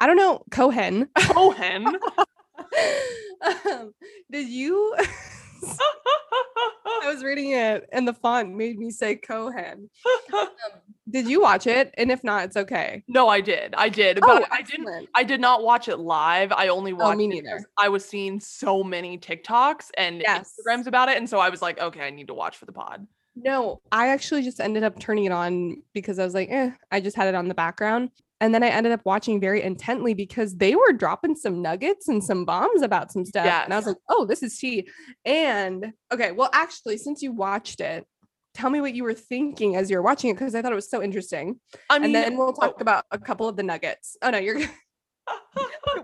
I 0.00 0.06
don't 0.06 0.16
know, 0.16 0.42
Cohen. 0.50 1.10
Cohen. 1.14 1.86
um, 3.46 3.92
did 4.30 4.48
you? 4.48 4.96
I 6.86 7.12
was 7.12 7.22
reading 7.22 7.50
it 7.50 7.86
and 7.92 8.08
the 8.08 8.14
font 8.14 8.54
made 8.54 8.78
me 8.78 8.90
say 8.90 9.14
Cohen. 9.16 9.90
Um, 10.32 10.48
did 11.10 11.28
you 11.28 11.42
watch 11.42 11.66
it? 11.66 11.92
And 11.98 12.10
if 12.10 12.24
not, 12.24 12.44
it's 12.44 12.56
okay. 12.56 13.02
No, 13.06 13.28
I 13.28 13.42
did. 13.42 13.74
I 13.74 13.90
did. 13.90 14.20
Oh, 14.22 14.26
but 14.40 14.48
I 14.50 14.62
didn't 14.62 15.08
I 15.14 15.22
did 15.22 15.40
not 15.40 15.62
watch 15.62 15.88
it 15.88 15.98
live. 15.98 16.50
I 16.50 16.68
only 16.68 16.94
watched 16.94 17.14
Oh, 17.14 17.18
me 17.18 17.26
neither. 17.26 17.62
I 17.78 17.90
was 17.90 18.06
seeing 18.06 18.40
so 18.40 18.82
many 18.82 19.18
TikToks 19.18 19.90
and 19.98 20.22
Yes. 20.22 20.54
Instagrams 20.66 20.86
about 20.86 21.10
it. 21.10 21.18
And 21.18 21.28
so 21.28 21.38
I 21.38 21.50
was 21.50 21.60
like, 21.60 21.78
okay, 21.78 22.00
I 22.00 22.10
need 22.10 22.28
to 22.28 22.34
watch 22.34 22.56
for 22.56 22.64
the 22.64 22.72
pod. 22.72 23.06
No, 23.44 23.80
I 23.92 24.08
actually 24.08 24.42
just 24.42 24.60
ended 24.60 24.82
up 24.82 24.98
turning 24.98 25.24
it 25.24 25.32
on 25.32 25.82
because 25.94 26.18
I 26.18 26.24
was 26.24 26.34
like, 26.34 26.48
eh, 26.50 26.70
I 26.90 27.00
just 27.00 27.16
had 27.16 27.28
it 27.28 27.34
on 27.34 27.48
the 27.48 27.54
background. 27.54 28.10
And 28.42 28.54
then 28.54 28.62
I 28.62 28.68
ended 28.68 28.92
up 28.92 29.02
watching 29.04 29.38
very 29.38 29.62
intently 29.62 30.14
because 30.14 30.56
they 30.56 30.74
were 30.74 30.92
dropping 30.92 31.36
some 31.36 31.60
nuggets 31.60 32.08
and 32.08 32.24
some 32.24 32.46
bombs 32.46 32.80
about 32.80 33.12
some 33.12 33.26
stuff. 33.26 33.46
And 33.46 33.72
I 33.72 33.76
was 33.76 33.86
like, 33.86 33.98
oh, 34.08 34.24
this 34.24 34.42
is 34.42 34.58
tea. 34.58 34.88
And 35.26 35.92
okay, 36.10 36.32
well, 36.32 36.48
actually, 36.54 36.96
since 36.96 37.20
you 37.20 37.32
watched 37.32 37.80
it, 37.80 38.06
tell 38.54 38.70
me 38.70 38.80
what 38.80 38.94
you 38.94 39.04
were 39.04 39.14
thinking 39.14 39.76
as 39.76 39.90
you 39.90 39.96
were 39.96 40.02
watching 40.02 40.30
it 40.30 40.34
because 40.34 40.54
I 40.54 40.62
thought 40.62 40.72
it 40.72 40.76
was 40.76 40.90
so 40.90 41.02
interesting. 41.02 41.60
I 41.90 41.98
mean, 41.98 42.06
and 42.06 42.14
then 42.14 42.36
we'll 42.38 42.54
talk 42.54 42.76
oh, 42.78 42.80
about 42.80 43.04
a 43.10 43.18
couple 43.18 43.46
of 43.46 43.56
the 43.56 43.62
nuggets. 43.62 44.16
Oh, 44.22 44.30
no, 44.30 44.38
you're. 44.38 44.60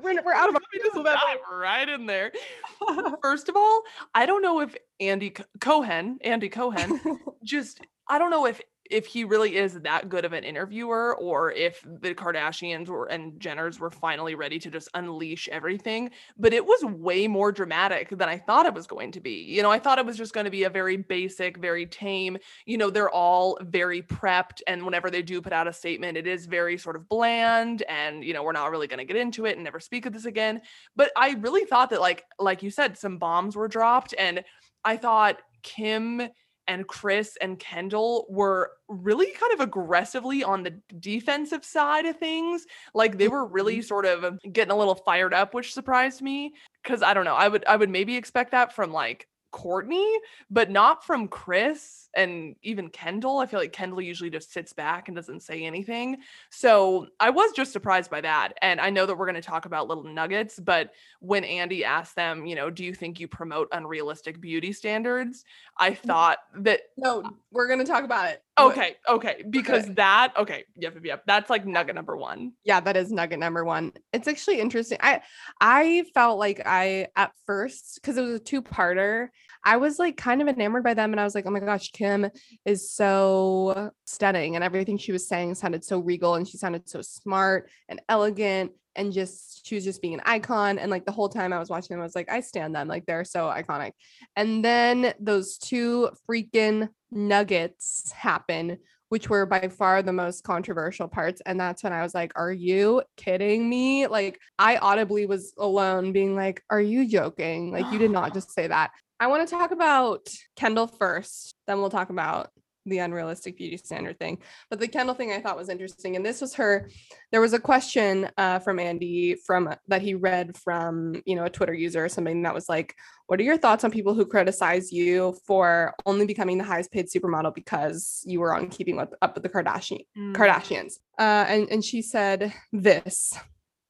we're, 0.02 0.23
we're 0.23 0.33
out 0.33 0.49
of 0.49 0.54
me 0.73 0.80
just 0.83 0.97
our 0.97 1.59
right 1.59 1.88
in 1.88 2.06
there. 2.06 2.33
First 3.23 3.49
of 3.49 3.56
all, 3.56 3.83
I 4.14 4.26
don't 4.26 4.42
know 4.42 4.61
if 4.61 4.75
Andy 5.00 5.35
Cohen, 5.61 6.18
Andy 6.23 6.49
Cohen, 6.49 7.00
just 7.45 7.80
I 8.09 8.18
don't 8.18 8.30
know 8.30 8.47
if 8.47 8.61
if 8.90 9.06
he 9.06 9.24
really 9.24 9.56
is 9.56 9.80
that 9.80 10.08
good 10.08 10.24
of 10.24 10.32
an 10.32 10.44
interviewer 10.44 11.16
or 11.16 11.52
if 11.52 11.84
the 12.00 12.14
Kardashians 12.14 12.88
were 12.88 13.06
and 13.06 13.40
Jenners 13.40 13.78
were 13.78 13.90
finally 13.90 14.34
ready 14.34 14.58
to 14.58 14.70
just 14.70 14.88
unleash 14.94 15.48
everything, 15.48 16.10
but 16.38 16.52
it 16.52 16.64
was 16.64 16.84
way 16.84 17.26
more 17.26 17.52
dramatic 17.52 18.10
than 18.10 18.28
I 18.28 18.38
thought 18.38 18.66
it 18.66 18.74
was 18.74 18.86
going 18.86 19.12
to 19.12 19.20
be. 19.20 19.44
You 19.44 19.62
know, 19.62 19.70
I 19.70 19.78
thought 19.78 19.98
it 19.98 20.06
was 20.06 20.16
just 20.16 20.34
going 20.34 20.44
to 20.44 20.50
be 20.50 20.64
a 20.64 20.70
very 20.70 20.96
basic, 20.96 21.56
very 21.56 21.86
tame, 21.86 22.38
you 22.64 22.78
know, 22.78 22.90
they're 22.90 23.10
all 23.10 23.58
very 23.62 24.02
prepped 24.02 24.62
and 24.66 24.84
whenever 24.84 25.10
they 25.10 25.22
do 25.22 25.40
put 25.40 25.52
out 25.52 25.68
a 25.68 25.72
statement, 25.72 26.16
it 26.16 26.26
is 26.26 26.46
very 26.46 26.78
sort 26.78 26.96
of 26.96 27.08
bland 27.08 27.82
and 27.88 28.24
you 28.24 28.32
know, 28.32 28.42
we're 28.42 28.52
not 28.52 28.70
really 28.70 28.86
going 28.86 28.98
to 28.98 29.04
get 29.04 29.16
into 29.16 29.46
it 29.46 29.54
and 29.56 29.64
never 29.64 29.80
speak 29.80 30.06
of 30.06 30.12
this 30.12 30.24
again. 30.24 30.60
But 30.94 31.10
I 31.16 31.32
really 31.40 31.64
thought 31.64 31.90
that 31.90 32.00
like 32.00 32.24
like 32.38 32.62
you 32.62 32.70
said 32.70 32.98
some 32.98 33.18
bombs 33.18 33.56
were 33.56 33.68
dropped 33.68 34.14
and 34.18 34.44
I 34.84 34.96
thought 34.96 35.40
Kim 35.62 36.28
and 36.68 36.87
Kris 36.87 37.37
and 37.40 37.58
Kendall 37.58 38.26
were 38.28 38.73
really 38.88 39.30
kind 39.32 39.52
of 39.52 39.61
aggressively 39.61 40.42
on 40.42 40.62
the 40.62 40.73
defensive 40.99 41.64
side 41.64 42.06
of 42.06 42.16
things. 42.16 42.66
Like 42.94 43.18
they 43.18 43.28
were 43.28 43.46
really 43.46 43.78
mm-hmm. 43.78 43.87
sort 43.87 44.06
of 44.06 44.38
getting 44.52 44.73
a 44.73 44.76
little 44.76 44.94
fired 44.94 45.35
up, 45.35 45.54
which 45.54 45.75
surprised 45.75 46.23
me 46.23 46.54
cuz 46.85 47.02
I 47.02 47.14
don't 47.14 47.25
know. 47.25 47.35
I 47.35 47.49
would 47.49 47.64
I 47.66 47.76
would 47.76 47.90
maybe 47.90 48.16
expect 48.16 48.52
that 48.52 48.75
from 48.75 48.92
like 48.92 49.28
Kourtney, 49.52 50.16
but 50.50 50.70
not 50.70 51.04
from 51.04 51.28
Kris 51.28 52.08
and 52.14 52.56
even 52.62 52.88
Kendall. 52.90 53.38
I 53.38 53.46
feel 53.46 53.60
like 53.60 53.72
Kendall 53.72 54.00
usually 54.00 54.30
just 54.30 54.52
sits 54.52 54.72
back 54.72 55.08
and 55.08 55.16
doesn't 55.16 55.42
say 55.42 55.64
anything. 55.64 56.18
So 56.50 57.06
I 57.20 57.30
was 57.30 57.52
just 57.52 57.72
surprised 57.72 58.10
by 58.10 58.20
that. 58.22 58.54
And 58.62 58.80
I 58.80 58.90
know 58.90 59.06
that 59.06 59.16
we're 59.16 59.26
going 59.26 59.34
to 59.34 59.42
talk 59.42 59.66
about 59.66 59.88
little 59.88 60.04
nuggets, 60.04 60.58
but 60.58 60.92
when 61.20 61.44
Andy 61.44 61.84
asked 61.84 62.16
them, 62.16 62.46
you 62.46 62.54
know, 62.54 62.70
do 62.70 62.84
you 62.84 62.94
think 62.94 63.20
you 63.20 63.28
promote 63.28 63.68
unrealistic 63.72 64.40
beauty 64.40 64.72
standards? 64.72 65.44
I 65.78 65.92
mm. 65.92 65.98
thought 65.98 66.38
that 66.58 66.80
no, 66.96 67.22
we're 67.50 67.68
going 67.68 67.80
to 67.80 67.84
talk 67.84 68.04
about 68.04 68.30
it. 68.30 68.42
Okay, 68.58 68.96
okay, 69.06 69.44
because 69.50 69.86
that 69.94 70.32
okay, 70.38 70.64
yep, 70.76 70.94
yep, 70.94 71.04
yep. 71.04 71.22
That's 71.26 71.50
like 71.50 71.66
nugget 71.66 71.94
number 71.94 72.16
one. 72.16 72.52
yeah 72.64 72.80
that 72.80 72.96
is 72.96 73.12
nugget 73.12 73.38
number 73.38 73.64
one 73.64 73.92
it's 74.12 74.26
actually 74.28 74.60
interesting 74.60 74.98
i 75.00 75.20
i 75.60 76.04
felt 76.14 76.38
like 76.38 76.62
i 76.66 77.06
at 77.16 77.32
first 77.46 77.96
because 77.96 78.16
it 78.16 78.22
was 78.22 78.34
a 78.34 78.38
two-parter 78.38 79.28
i 79.64 79.76
was 79.76 79.98
like 79.98 80.16
kind 80.16 80.40
of 80.42 80.48
enamored 80.48 80.82
by 80.82 80.94
them 80.94 81.12
and 81.12 81.20
i 81.20 81.25
was 81.25 81.34
like 81.34 81.46
oh 81.46 81.50
my 81.50 81.60
gosh 81.60 81.90
kim 81.92 82.28
is 82.64 82.90
so 82.90 83.90
stunning 84.06 84.54
and 84.54 84.64
everything 84.64 84.98
she 84.98 85.12
was 85.12 85.28
saying 85.28 85.54
sounded 85.54 85.84
so 85.84 85.98
regal 85.98 86.34
and 86.34 86.48
she 86.48 86.56
sounded 86.56 86.88
so 86.88 87.02
smart 87.02 87.70
and 87.88 88.00
elegant 88.08 88.72
and 88.96 89.12
just 89.12 89.66
she 89.66 89.74
was 89.74 89.84
just 89.84 90.02
being 90.02 90.14
an 90.14 90.22
icon 90.24 90.78
and 90.78 90.90
like 90.90 91.04
the 91.04 91.12
whole 91.12 91.28
time 91.28 91.52
i 91.52 91.58
was 91.58 91.70
watching 91.70 91.94
them 91.94 92.00
i 92.00 92.04
was 92.04 92.14
like 92.14 92.30
i 92.30 92.40
stand 92.40 92.74
them 92.74 92.88
like 92.88 93.04
they're 93.06 93.24
so 93.24 93.46
iconic 93.46 93.92
and 94.36 94.64
then 94.64 95.12
those 95.20 95.58
two 95.58 96.10
freaking 96.28 96.88
nuggets 97.10 98.10
happen 98.12 98.78
which 99.08 99.28
were 99.28 99.46
by 99.46 99.68
far 99.68 100.02
the 100.02 100.12
most 100.12 100.42
controversial 100.42 101.08
parts. 101.08 101.40
And 101.46 101.60
that's 101.60 101.82
when 101.82 101.92
I 101.92 102.02
was 102.02 102.14
like, 102.14 102.32
Are 102.36 102.52
you 102.52 103.02
kidding 103.16 103.68
me? 103.68 104.06
Like, 104.06 104.40
I 104.58 104.76
audibly 104.78 105.26
was 105.26 105.52
alone 105.58 106.12
being 106.12 106.34
like, 106.34 106.62
Are 106.70 106.80
you 106.80 107.08
joking? 107.08 107.70
Like, 107.70 107.90
you 107.92 107.98
did 107.98 108.10
not 108.10 108.34
just 108.34 108.52
say 108.52 108.66
that. 108.66 108.90
I 109.18 109.28
want 109.28 109.48
to 109.48 109.54
talk 109.54 109.70
about 109.70 110.28
Kendall 110.56 110.86
first, 110.86 111.54
then 111.66 111.78
we'll 111.78 111.90
talk 111.90 112.10
about 112.10 112.50
the 112.86 112.98
unrealistic 112.98 113.56
beauty 113.56 113.76
standard 113.76 114.18
thing. 114.18 114.38
But 114.70 114.80
the 114.80 114.88
Kendall 114.88 115.14
thing 115.14 115.32
I 115.32 115.40
thought 115.40 115.56
was 115.56 115.68
interesting. 115.68 116.16
And 116.16 116.24
this 116.24 116.40
was 116.40 116.54
her, 116.54 116.88
there 117.32 117.40
was 117.40 117.52
a 117.52 117.58
question 117.58 118.30
uh, 118.38 118.60
from 118.60 118.78
Andy 118.78 119.34
from 119.46 119.74
that 119.88 120.02
he 120.02 120.14
read 120.14 120.56
from, 120.56 121.20
you 121.26 121.36
know, 121.36 121.44
a 121.44 121.50
Twitter 121.50 121.74
user 121.74 122.04
or 122.04 122.08
something 122.08 122.42
that 122.42 122.54
was 122.54 122.68
like, 122.68 122.94
what 123.26 123.40
are 123.40 123.44
your 123.44 123.58
thoughts 123.58 123.84
on 123.84 123.90
people 123.90 124.14
who 124.14 124.24
criticize 124.24 124.92
you 124.92 125.36
for 125.46 125.94
only 126.06 126.26
becoming 126.26 126.58
the 126.58 126.64
highest 126.64 126.92
paid 126.92 127.08
supermodel 127.08 127.54
because 127.54 128.22
you 128.24 128.40
were 128.40 128.54
on 128.54 128.68
Keeping 128.68 128.96
with, 128.96 129.12
Up 129.20 129.34
with 129.34 129.42
the 129.42 129.48
Kardashian 129.48 130.06
Mm. 130.16 130.34
Kardashians? 130.34 130.94
Uh, 131.18 131.44
and 131.48 131.68
and 131.70 131.84
she 131.84 132.02
said 132.02 132.52
this, 132.72 133.32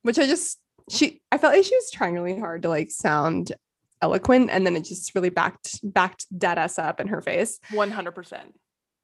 which 0.02 0.18
I 0.18 0.26
just 0.26 0.58
she 0.88 1.20
I 1.32 1.38
felt 1.38 1.54
like 1.54 1.64
she 1.64 1.74
was 1.74 1.90
trying 1.90 2.14
really 2.14 2.38
hard 2.38 2.62
to 2.62 2.68
like 2.68 2.90
sound 2.90 3.52
eloquent, 4.00 4.50
and 4.50 4.64
then 4.66 4.76
it 4.76 4.84
just 4.84 5.14
really 5.14 5.30
backed 5.30 5.80
backed 5.82 6.26
dead 6.36 6.58
ass 6.58 6.78
up 6.78 7.00
in 7.00 7.08
her 7.08 7.20
face. 7.20 7.58
One 7.72 7.90
hundred 7.90 8.12
percent. 8.12 8.54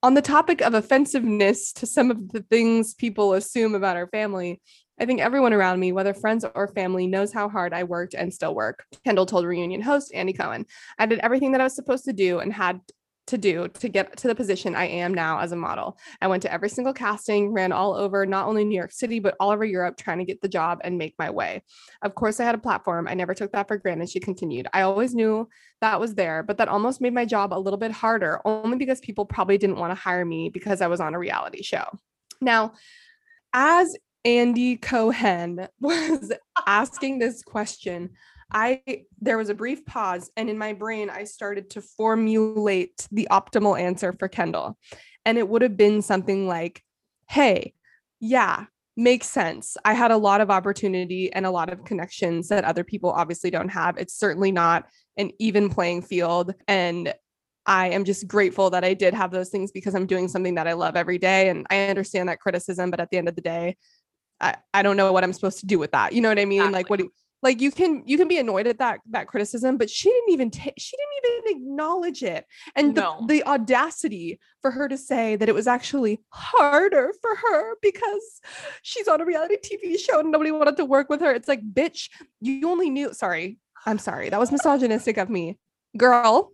On 0.05 0.15
the 0.15 0.23
topic 0.23 0.61
of 0.63 0.75
offensiveness 0.75 1.73
to 1.75 1.87
some 1.87 2.11
of 2.11 2.33
the 2.33 2.43
things 2.43 2.93
people 2.93 3.35
assume 3.35 3.77
about 3.77 3.97
our 3.97 4.09
family, 4.09 4.61
I 5.01 5.07
think 5.07 5.21
everyone 5.21 5.53
around 5.53 5.79
me, 5.79 5.93
whether 5.93 6.13
friends 6.13 6.45
or 6.55 6.69
family, 6.69 7.07
knows 7.07 7.33
how 7.33 7.49
hard 7.49 7.73
I 7.73 7.85
worked 7.85 8.15
and 8.15 8.35
still 8.35 8.53
work. 8.53 8.85
Kendall 9.05 9.27
told 9.27 9.47
reunion 9.47 9.81
host 9.81 10.13
Andy 10.13 10.33
Cohen. 10.33 10.67
I 10.99 11.07
did 11.07 11.21
everything 11.21 11.53
that 11.53 11.61
I 11.61 11.65
was 11.65 11.77
supposed 11.77 12.05
to 12.07 12.13
do 12.13 12.41
and 12.41 12.53
had 12.53 12.81
to 13.27 13.39
do 13.39 13.69
to 13.69 13.89
get 13.89 14.17
to 14.17 14.29
the 14.29 14.35
position 14.35 14.75
I 14.75 14.87
am 14.87 15.15
now 15.15 15.39
as 15.39 15.53
a 15.53 15.57
model. 15.57 15.97
I 16.21 16.27
went 16.27 16.43
to 16.43 16.53
every 16.53 16.69
single 16.69 16.93
casting, 16.93 17.53
ran 17.53 17.73
all 17.73 17.95
over 17.95 18.27
not 18.27 18.47
only 18.47 18.65
New 18.65 18.77
York 18.77 18.93
City, 18.93 19.21
but 19.21 19.37
all 19.39 19.51
over 19.51 19.65
Europe 19.65 19.97
trying 19.97 20.19
to 20.19 20.25
get 20.25 20.41
the 20.41 20.49
job 20.49 20.81
and 20.83 20.99
make 20.99 21.15
my 21.19 21.31
way. 21.31 21.63
Of 22.03 22.15
course, 22.15 22.41
I 22.41 22.45
had 22.45 22.55
a 22.55 22.59
platform. 22.59 23.07
I 23.09 23.15
never 23.15 23.35
took 23.35 23.53
that 23.53 23.69
for 23.69 23.77
granted. 23.77 24.11
She 24.11 24.21
continued. 24.21 24.67
I 24.73 24.83
always 24.83 25.15
knew 25.15 25.49
that 25.81 26.01
was 26.01 26.15
there, 26.15 26.43
but 26.43 26.59
that 26.59 26.69
almost 26.69 27.01
made 27.01 27.15
my 27.15 27.25
job 27.25 27.53
a 27.53 27.59
little 27.59 27.79
bit 27.79 27.93
harder, 27.93 28.41
only 28.45 28.77
because 28.77 29.01
people 29.01 29.25
probably 29.25 29.59
didn't 29.59 29.79
want 29.79 29.93
to 29.93 30.01
hire 30.01 30.25
me 30.25 30.49
because 30.49 30.81
I 30.81 30.89
was 30.89 31.01
on 31.01 31.15
a 31.15 31.19
reality 31.19 31.63
show. 31.63 31.85
Now, 32.41 32.73
as 33.53 33.97
Andy 34.25 34.77
Cohen 34.77 35.69
was 35.81 36.33
asking 36.67 37.19
this 37.19 37.43
question, 37.43 38.11
I 38.53 39.05
there 39.21 39.39
was 39.39 39.49
a 39.49 39.55
brief 39.55 39.85
pause 39.87 40.31
and 40.37 40.51
in 40.51 40.59
my 40.59 40.73
brain 40.73 41.11
I 41.11 41.25
started 41.25 41.71
to 41.71 41.83
formulate 41.83 43.09
the 43.11 43.29
optimal 43.31 43.81
answer 43.81 44.13
for 44.13 44.29
Kendall. 44.29 44.79
And 45.25 45.39
it 45.39 45.49
would 45.49 45.63
have 45.63 45.77
been 45.77 46.03
something 46.03 46.47
like, 46.49 46.83
"Hey, 47.29 47.75
yeah, 48.21 48.67
makes 48.97 49.29
sense. 49.29 49.77
I 49.85 49.95
had 49.95 50.11
a 50.11 50.17
lot 50.17 50.41
of 50.41 50.51
opportunity 50.51 51.33
and 51.33 51.47
a 51.47 51.51
lot 51.51 51.73
of 51.73 51.85
connections 51.85 52.49
that 52.49 52.65
other 52.65 52.85
people 52.85 53.11
obviously 53.11 53.51
don't 53.51 53.71
have. 53.71 53.97
It's 53.97 54.15
certainly 54.15 54.53
not 54.53 54.87
an 55.17 55.31
even 55.39 55.69
playing 55.69 56.03
field 56.03 56.55
and 56.69 57.15
I 57.65 57.91
am 57.91 58.05
just 58.05 58.27
grateful 58.27 58.71
that 58.71 58.83
I 58.83 58.93
did 58.93 59.15
have 59.15 59.31
those 59.31 59.49
things 59.49 59.71
because 59.71 59.95
I'm 59.95 60.07
doing 60.07 60.27
something 60.27 60.57
that 60.57 60.67
I 60.67 60.73
love 60.73 60.97
every 60.97 61.19
day 61.19 61.49
and 61.49 61.65
I 61.71 61.87
understand 61.87 62.29
that 62.29 62.41
criticism 62.41 62.91
but 62.91 62.99
at 62.99 63.11
the 63.11 63.19
end 63.19 63.29
of 63.29 63.37
the 63.37 63.43
day 63.43 63.77
I, 64.41 64.57
I 64.75 64.83
don't 64.83 64.97
know 64.97 65.13
what 65.13 65.23
I'm 65.23 65.33
supposed 65.33 65.61
to 65.61 65.67
do 65.67 65.79
with 65.79 65.93
that. 65.93 66.13
You 66.13 66.21
know 66.21 66.29
what 66.29 66.39
I 66.39 66.45
mean? 66.45 66.73
Like 66.73 66.91
what 66.91 66.99
do 66.99 67.11
like 67.43 67.61
you 67.61 67.71
can 67.71 68.03
you 68.07 68.17
can 68.17 68.29
be 68.29 68.39
annoyed 68.39 68.67
at 68.67 68.79
that 68.79 69.01
that 69.11 69.27
criticism 69.27 69.77
but 69.77 69.91
she 69.91 70.09
didn't 70.09 70.31
even 70.31 70.51
take 70.51 70.75
she 70.79 70.97
didn't 70.97 71.45
even 71.51 71.63
acknowledge 71.63 72.23
it. 72.23 72.47
And 72.77 72.95
No. 72.95 73.25
the, 73.27 73.35
the 73.39 73.45
audacity 73.45 74.41
for 74.61 74.71
her 74.71 74.89
to 74.89 74.97
say 74.97 75.37
that 75.37 75.49
it 75.49 75.55
was 75.55 75.67
actually 75.67 76.21
harder 76.31 77.13
for 77.21 77.35
her 77.35 77.75
because 77.83 78.41
she's 78.83 79.09
on 79.09 79.21
a 79.21 79.25
reality 79.25 79.57
tv 79.57 79.99
show 79.99 80.21
and 80.21 80.31
nobody 80.31 80.51
wanted 80.51 80.77
to 80.77 80.85
work 80.85 81.09
with 81.09 81.21
her. 81.21 81.33
It's 81.33 81.49
like 81.49 81.61
bitch 81.63 82.09
you 82.41 82.71
only 82.71 82.91
knew 82.91 83.13
sorry 83.13 83.59
i'm 83.87 83.99
sorry 83.99 84.29
that 84.31 84.41
was 84.41 84.53
misogynistic 84.53 85.17
of 85.17 85.29
me. 85.29 85.59
Girl 85.97 86.53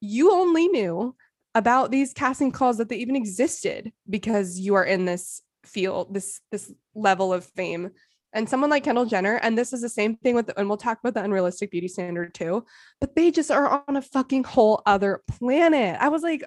you 0.00 0.32
only 0.32 0.68
knew 0.68 1.14
about 1.54 1.90
these 1.90 2.12
casting 2.12 2.50
calls 2.50 2.78
that 2.78 2.88
they 2.88 2.96
even 2.96 3.14
existed 3.16 3.92
because 4.10 4.58
you 4.58 4.74
are 4.74 4.84
in 4.84 5.04
this 5.04 5.40
field 5.64 6.12
this 6.12 6.40
this 6.50 6.72
level 6.94 7.32
of 7.32 7.44
fame 7.44 7.90
and 8.34 8.48
someone 8.48 8.68
like 8.68 8.82
Kendall 8.82 9.06
Jenner, 9.06 9.36
and 9.36 9.56
this 9.56 9.72
is 9.72 9.80
the 9.80 9.88
same 9.88 10.16
thing 10.16 10.34
with, 10.34 10.50
and 10.56 10.68
we'll 10.68 10.76
talk 10.76 10.98
about 10.98 11.14
the 11.14 11.22
unrealistic 11.22 11.70
beauty 11.70 11.86
standard 11.86 12.34
too, 12.34 12.66
but 13.00 13.14
they 13.14 13.30
just 13.30 13.50
are 13.50 13.84
on 13.88 13.96
a 13.96 14.02
fucking 14.02 14.42
whole 14.42 14.82
other 14.84 15.22
planet. 15.38 15.96
I 16.00 16.08
was 16.08 16.22
like, 16.22 16.44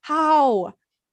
how? 0.00 0.72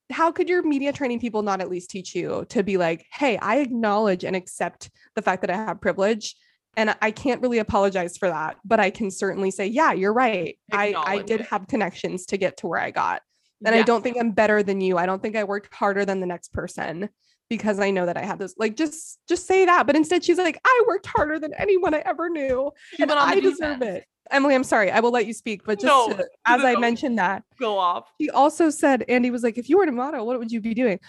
How 0.10 0.32
could 0.32 0.48
your 0.48 0.64
media 0.64 0.94
training 0.94 1.20
people 1.20 1.42
not 1.42 1.60
at 1.60 1.70
least 1.70 1.90
teach 1.90 2.16
you 2.16 2.46
to 2.50 2.64
be 2.64 2.78
like, 2.78 3.06
hey, 3.12 3.38
I 3.38 3.58
acknowledge 3.58 4.24
and 4.24 4.38
accept 4.38 4.90
the 5.16 5.22
fact 5.22 5.42
that 5.42 5.50
I 5.50 5.56
have 5.56 5.82
privilege. 5.82 6.36
And 6.78 6.96
I 7.02 7.12
can't 7.12 7.42
really 7.42 7.58
apologize 7.58 8.18
for 8.18 8.30
that, 8.30 8.56
but 8.64 8.80
I 8.80 8.90
can 8.90 9.12
certainly 9.12 9.52
say, 9.52 9.66
yeah, 9.66 9.92
you're 9.92 10.14
right. 10.14 10.58
I, 10.72 10.94
I 10.96 11.22
did 11.22 11.42
it. 11.42 11.48
have 11.48 11.68
connections 11.68 12.28
to 12.28 12.38
get 12.38 12.58
to 12.58 12.68
where 12.68 12.80
I 12.80 12.92
got. 12.92 13.22
And 13.66 13.76
I 13.76 13.82
don't 13.82 14.04
think 14.04 14.18
I'm 14.18 14.32
better 14.32 14.64
than 14.64 14.80
you. 14.80 14.98
I 14.98 15.08
don't 15.08 15.22
think 15.22 15.36
I 15.36 15.44
worked 15.44 15.74
harder 15.74 16.06
than 16.06 16.20
the 16.22 16.28
next 16.28 16.54
person 16.54 17.10
because 17.50 17.80
I 17.80 17.92
know 17.92 18.06
that 18.06 18.18
I 18.18 18.24
had 18.24 18.40
this. 18.40 18.54
Like, 18.58 18.76
just 18.76 19.20
just 19.28 19.48
say 19.48 19.66
that. 19.66 19.88
But 19.88 19.96
instead, 19.96 20.24
she's 20.24 20.38
like, 20.38 20.60
I 20.66 20.84
worked 20.88 21.06
harder 21.08 21.40
than 21.40 21.54
anyone 21.54 21.94
I 21.94 22.00
ever 22.06 22.30
knew, 22.30 22.72
She 22.96 23.04
and 23.04 23.10
went 23.10 23.20
on 23.22 23.30
the 23.30 23.36
I 23.36 23.40
deserve 23.40 23.82
it. 23.82 24.06
Emily, 24.30 24.56
I'm 24.56 24.64
sorry. 24.66 24.92
I 24.92 25.00
will 25.00 25.12
let 25.12 25.26
you 25.26 25.34
speak, 25.34 25.64
but 25.64 25.80
just 25.80 25.86
No, 25.86 26.10
to- 26.10 26.28
as 26.46 26.62
no, 26.62 26.68
I 26.68 26.76
mentioned 26.76 27.18
that, 27.18 27.44
Go 27.60 27.78
off. 27.78 28.12
He 28.18 28.30
also 28.30 28.70
said, 28.70 29.06
Andy 29.08 29.32
was 29.32 29.42
like, 29.44 29.58
if 29.58 29.70
you 29.70 29.78
were 29.78 29.86
a 29.86 29.92
model, 29.92 30.26
what 30.28 30.38
would 30.38 30.52
you 30.52 30.60
be 30.60 30.74
doing? 30.74 31.00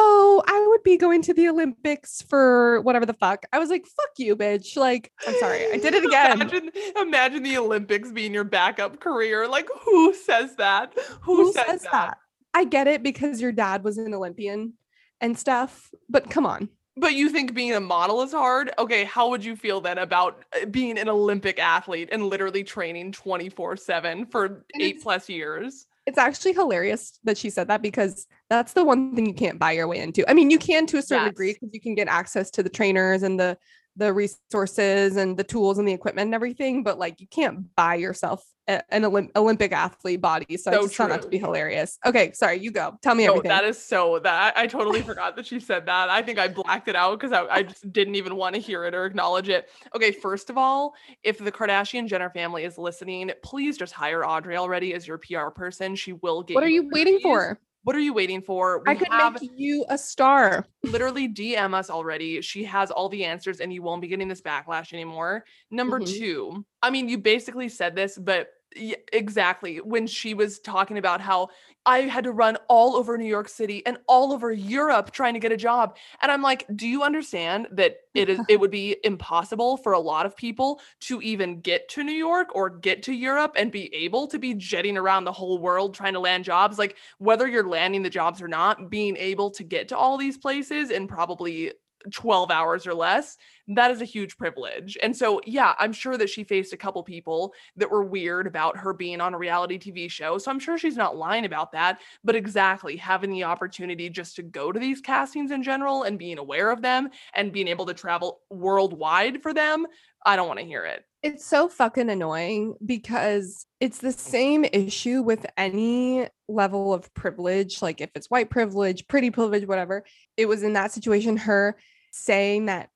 Oh, 0.00 0.42
I 0.46 0.64
would 0.68 0.82
be 0.84 0.96
going 0.96 1.22
to 1.22 1.34
the 1.34 1.48
Olympics 1.48 2.22
for 2.28 2.80
whatever 2.82 3.04
the 3.06 3.14
fuck. 3.14 3.44
I 3.52 3.58
was 3.58 3.68
like, 3.68 3.84
fuck 3.84 4.10
you, 4.18 4.36
bitch. 4.36 4.76
Like, 4.76 5.10
I'm 5.26 5.34
sorry. 5.40 5.64
I 5.72 5.78
did 5.78 5.94
it 5.94 6.04
again. 6.06 6.40
Imagine, 6.42 6.70
imagine 6.96 7.42
the 7.42 7.56
Olympics 7.58 8.12
being 8.12 8.32
your 8.32 8.44
backup 8.44 9.00
career. 9.00 9.48
Like, 9.48 9.68
who 9.84 10.14
says 10.14 10.54
that? 10.56 10.92
Who, 11.22 11.36
Who 11.36 11.52
says, 11.52 11.66
says 11.66 11.82
that? 11.84 11.90
that? 11.90 12.18
I 12.54 12.64
get 12.64 12.86
it 12.86 13.02
because 13.02 13.40
your 13.40 13.50
dad 13.50 13.82
was 13.82 13.98
an 13.98 14.14
Olympian 14.14 14.74
and 15.20 15.38
stuff, 15.38 15.90
but 16.08 16.30
come 16.30 16.46
on. 16.46 16.68
But 16.96 17.14
you 17.14 17.28
think 17.28 17.54
being 17.54 17.74
a 17.74 17.80
model 17.80 18.22
is 18.22 18.32
hard? 18.32 18.72
Okay, 18.78 19.04
how 19.04 19.28
would 19.30 19.44
you 19.44 19.54
feel 19.54 19.80
then 19.80 19.98
about 19.98 20.42
uh, 20.60 20.66
being 20.66 20.98
an 20.98 21.08
Olympic 21.08 21.60
athlete 21.60 22.08
and 22.10 22.24
literally 22.26 22.64
training 22.64 23.12
24 23.12 23.76
7 23.76 24.26
for 24.26 24.64
And 24.74 24.82
eight 24.82 25.02
plus 25.02 25.28
years? 25.28 25.86
It's 26.06 26.18
actually 26.18 26.54
hilarious 26.54 27.20
that 27.22 27.38
she 27.38 27.50
said 27.50 27.68
that 27.68 27.82
because 27.82 28.26
that's 28.48 28.72
the 28.72 28.82
one 28.82 29.14
thing 29.14 29.26
you 29.26 29.34
can't 29.34 29.58
buy 29.58 29.72
your 29.72 29.86
way 29.86 29.98
into. 29.98 30.28
I 30.28 30.34
mean, 30.34 30.50
you 30.50 30.58
can 30.58 30.86
to 30.86 30.96
a 30.96 31.02
certain 31.02 31.28
degree 31.28 31.52
because 31.52 31.68
you 31.72 31.80
can 31.80 31.94
get 31.94 32.08
access 32.08 32.50
to 32.52 32.62
the 32.62 32.70
trainers 32.70 33.22
and 33.22 33.38
the 33.38 33.58
the 33.98 34.12
resources 34.12 35.16
and 35.16 35.36
the 35.36 35.44
tools 35.44 35.78
and 35.78 35.86
the 35.86 35.92
equipment 35.92 36.26
and 36.26 36.34
everything, 36.34 36.82
but 36.82 36.98
like 36.98 37.20
you 37.20 37.26
can't 37.26 37.74
buy 37.74 37.96
yourself 37.96 38.42
a- 38.68 38.82
an 38.94 39.02
Olymp- 39.02 39.30
Olympic 39.34 39.72
athlete 39.72 40.20
body. 40.20 40.56
So, 40.56 40.70
I 40.70 40.74
So 40.74 40.82
just 40.84 40.94
found 40.94 41.10
that 41.12 41.22
to 41.22 41.28
be 41.28 41.38
hilarious. 41.38 41.98
Okay, 42.06 42.32
sorry, 42.32 42.58
you 42.60 42.70
go. 42.70 42.96
Tell 43.02 43.14
me 43.14 43.26
No, 43.26 43.32
everything. 43.32 43.48
that 43.48 43.64
is 43.64 43.82
so 43.82 44.18
that 44.20 44.56
I 44.56 44.66
totally 44.66 45.02
forgot 45.10 45.34
that 45.36 45.46
she 45.46 45.58
said 45.58 45.86
that. 45.86 46.08
I 46.10 46.22
think 46.22 46.38
I 46.38 46.48
blacked 46.48 46.86
it 46.88 46.94
out 46.96 47.18
because 47.18 47.32
I, 47.32 47.46
I 47.46 47.62
just 47.64 47.92
didn't 47.92 48.14
even 48.14 48.36
want 48.36 48.54
to 48.54 48.60
hear 48.60 48.84
it 48.84 48.94
or 48.94 49.04
acknowledge 49.04 49.48
it. 49.48 49.68
Okay, 49.96 50.12
first 50.12 50.48
of 50.50 50.56
all, 50.58 50.94
if 51.24 51.38
the 51.38 51.50
Kardashian 51.50 52.06
Jenner 52.06 52.30
family 52.30 52.64
is 52.64 52.78
listening, 52.78 53.32
please 53.42 53.76
just 53.76 53.92
hire 53.92 54.24
Audrey 54.24 54.56
already 54.56 54.94
as 54.94 55.08
your 55.08 55.18
PR 55.18 55.48
person. 55.48 55.96
She 55.96 56.12
will 56.12 56.42
get 56.42 56.54
what 56.54 56.62
are 56.64 56.68
you 56.68 56.88
waiting 56.92 57.18
for? 57.20 57.58
What 57.88 57.96
are 57.96 58.00
you 58.00 58.12
waiting 58.12 58.42
for? 58.42 58.82
I 58.86 58.94
could 58.96 59.08
have 59.10 59.40
make 59.40 59.50
you 59.56 59.86
a 59.88 59.96
star. 59.96 60.66
literally 60.84 61.26
DM 61.26 61.72
us 61.72 61.88
already. 61.88 62.42
She 62.42 62.64
has 62.64 62.90
all 62.90 63.08
the 63.08 63.24
answers 63.24 63.60
and 63.60 63.72
you 63.72 63.80
won't 63.80 64.02
be 64.02 64.08
getting 64.08 64.28
this 64.28 64.42
backlash 64.42 64.92
anymore. 64.92 65.46
Number 65.70 65.98
Mhm. 65.98 66.06
two, 66.18 66.66
I 66.82 66.90
mean, 66.90 67.08
you 67.08 67.16
basically 67.16 67.70
said 67.70 67.96
this, 67.96 68.18
but 68.18 68.50
y- 68.76 68.96
exactly 69.10 69.78
when 69.78 70.06
she 70.06 70.34
was 70.34 70.58
talking 70.58 70.98
about 70.98 71.22
how 71.22 71.48
I 71.86 72.00
had 72.00 72.24
to 72.24 72.32
run 72.32 72.56
all 72.68 72.96
over 72.96 73.16
New 73.16 73.24
York 73.24 73.48
City 73.48 73.84
and 73.86 73.98
all 74.06 74.32
over 74.32 74.52
Europe 74.52 75.10
trying 75.10 75.34
to 75.34 75.40
get 75.40 75.52
a 75.52 75.56
job. 75.56 75.96
And 76.20 76.30
I'm 76.30 76.42
like, 76.42 76.66
do 76.76 76.86
you 76.86 77.02
understand 77.02 77.68
that 77.72 77.96
it 78.14 78.28
is 78.28 78.40
it 78.48 78.60
would 78.60 78.70
be 78.70 78.96
impossible 79.04 79.76
for 79.78 79.92
a 79.92 79.98
lot 79.98 80.26
of 80.26 80.36
people 80.36 80.80
to 81.00 81.20
even 81.22 81.60
get 81.60 81.88
to 81.90 82.04
New 82.04 82.12
York 82.12 82.54
or 82.54 82.68
get 82.68 83.02
to 83.04 83.12
Europe 83.12 83.52
and 83.56 83.72
be 83.72 83.94
able 83.94 84.26
to 84.26 84.38
be 84.38 84.54
jetting 84.54 84.98
around 84.98 85.24
the 85.24 85.32
whole 85.32 85.58
world 85.58 85.94
trying 85.94 86.12
to 86.12 86.20
land 86.20 86.44
jobs? 86.44 86.78
Like 86.78 86.96
whether 87.18 87.48
you're 87.48 87.68
landing 87.68 88.02
the 88.02 88.10
jobs 88.10 88.42
or 88.42 88.48
not, 88.48 88.90
being 88.90 89.16
able 89.16 89.50
to 89.52 89.64
get 89.64 89.88
to 89.88 89.96
all 89.96 90.18
these 90.18 90.36
places 90.36 90.90
and 90.90 91.08
probably 91.08 91.72
12 92.12 92.50
hours 92.50 92.86
or 92.86 92.94
less, 92.94 93.36
that 93.68 93.90
is 93.90 94.00
a 94.00 94.06
huge 94.06 94.36
privilege. 94.36 94.96
And 95.02 95.14
so, 95.14 95.40
yeah, 95.44 95.74
I'm 95.78 95.92
sure 95.92 96.16
that 96.16 96.30
she 96.30 96.44
faced 96.44 96.72
a 96.72 96.76
couple 96.76 97.02
people 97.02 97.52
that 97.76 97.90
were 97.90 98.04
weird 98.04 98.46
about 98.46 98.76
her 98.78 98.92
being 98.92 99.20
on 99.20 99.34
a 99.34 99.38
reality 99.38 99.78
TV 99.78 100.10
show. 100.10 100.38
So 100.38 100.50
I'm 100.50 100.58
sure 100.58 100.78
she's 100.78 100.96
not 100.96 101.16
lying 101.16 101.44
about 101.44 101.72
that. 101.72 102.00
But 102.24 102.36
exactly, 102.36 102.96
having 102.96 103.30
the 103.30 103.44
opportunity 103.44 104.08
just 104.08 104.36
to 104.36 104.42
go 104.42 104.72
to 104.72 104.78
these 104.78 105.00
castings 105.00 105.50
in 105.50 105.62
general 105.62 106.04
and 106.04 106.18
being 106.18 106.38
aware 106.38 106.70
of 106.70 106.82
them 106.82 107.10
and 107.34 107.52
being 107.52 107.68
able 107.68 107.86
to 107.86 107.94
travel 107.94 108.40
worldwide 108.50 109.42
for 109.42 109.52
them, 109.52 109.86
I 110.24 110.36
don't 110.36 110.48
want 110.48 110.60
to 110.60 110.66
hear 110.66 110.84
it. 110.84 111.04
It's 111.22 111.44
so 111.44 111.68
fucking 111.68 112.10
annoying 112.10 112.74
because 112.84 113.66
it's 113.80 113.98
the 113.98 114.12
same 114.12 114.64
issue 114.64 115.20
with 115.22 115.44
any 115.56 116.28
level 116.48 116.94
of 116.94 117.12
privilege, 117.12 117.82
like 117.82 118.00
if 118.00 118.10
it's 118.14 118.30
white 118.30 118.50
privilege, 118.50 119.08
pretty 119.08 119.30
privilege, 119.30 119.66
whatever. 119.66 120.04
It 120.36 120.46
was 120.46 120.62
in 120.62 120.74
that 120.74 120.92
situation, 120.92 121.36
her 121.38 121.76
saying 122.12 122.66
that 122.66 122.90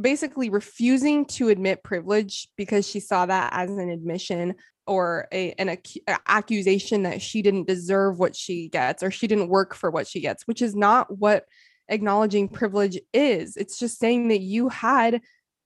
basically 0.00 0.50
refusing 0.50 1.24
to 1.24 1.48
admit 1.48 1.82
privilege 1.82 2.48
because 2.56 2.88
she 2.88 3.00
saw 3.00 3.26
that 3.26 3.50
as 3.52 3.70
an 3.70 3.90
admission 3.90 4.54
or 4.86 5.26
a, 5.32 5.52
an 5.52 5.68
ac- 5.68 6.02
accusation 6.28 7.02
that 7.02 7.20
she 7.20 7.42
didn't 7.42 7.66
deserve 7.66 8.18
what 8.18 8.36
she 8.36 8.68
gets 8.68 9.02
or 9.02 9.10
she 9.10 9.26
didn't 9.26 9.48
work 9.48 9.74
for 9.74 9.90
what 9.90 10.06
she 10.06 10.20
gets, 10.20 10.46
which 10.46 10.62
is 10.62 10.76
not 10.76 11.18
what 11.18 11.44
acknowledging 11.88 12.48
privilege 12.48 12.98
is. 13.12 13.56
It's 13.56 13.78
just 13.78 13.98
saying 13.98 14.28
that 14.28 14.40
you 14.40 14.68
had 14.68 15.20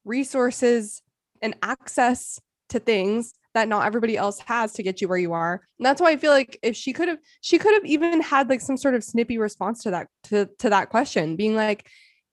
resources 0.07 1.02
and 1.44 1.54
access 1.62 2.40
to 2.70 2.80
things 2.80 3.35
that 3.54 3.68
not 3.68 3.87
everybody 3.87 4.16
else 4.16 4.40
has 4.40 4.72
to 4.72 4.83
get 4.83 5.00
you 5.00 5.07
where 5.07 5.18
you 5.18 5.33
are. 5.33 5.61
And 5.78 5.87
that's 5.87 6.00
why 6.00 6.11
I 6.11 6.16
feel 6.16 6.33
like 6.33 6.59
if 6.62 6.74
she 6.74 6.92
could 6.92 7.09
have 7.09 7.18
she 7.40 7.57
could 7.59 7.74
have 7.74 7.85
even 7.85 8.20
had 8.20 8.48
like 8.48 8.61
some 8.61 8.76
sort 8.76 8.96
of 8.96 9.04
snippy 9.04 9.38
response 9.38 9.85
to 9.85 9.92
that 9.92 10.09
to 10.24 10.48
to 10.59 10.70
that 10.70 10.88
question 10.88 11.37
being 11.37 11.54
like 11.54 11.87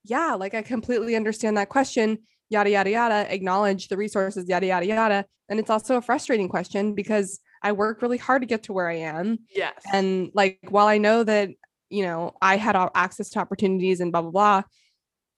yeah, 0.03 0.33
like 0.33 0.55
I 0.55 0.63
completely 0.63 1.15
understand 1.15 1.57
that 1.57 1.69
question, 1.69 2.17
yada 2.49 2.71
yada 2.71 2.89
yada, 2.89 3.31
acknowledge 3.31 3.87
the 3.87 3.97
resources 3.97 4.49
yada 4.49 4.65
yada 4.65 4.85
yada. 4.87 5.25
And 5.47 5.59
it's 5.59 5.69
also 5.69 5.97
a 5.97 6.01
frustrating 6.01 6.49
question 6.49 6.95
because 6.95 7.39
I 7.61 7.73
work 7.73 8.01
really 8.01 8.17
hard 8.17 8.41
to 8.41 8.47
get 8.47 8.63
to 8.63 8.73
where 8.73 8.89
I 8.89 8.95
am 8.95 9.39
Yes. 9.53 9.79
and 9.93 10.31
like 10.33 10.57
while 10.69 10.87
I 10.87 10.97
know 10.97 11.23
that 11.23 11.49
you 11.89 12.03
know 12.03 12.33
I 12.41 12.57
had 12.57 12.75
access 12.95 13.29
to 13.31 13.39
opportunities 13.39 13.99
and 13.99 14.11
blah 14.11 14.23
blah 14.23 14.31
blah, 14.31 14.63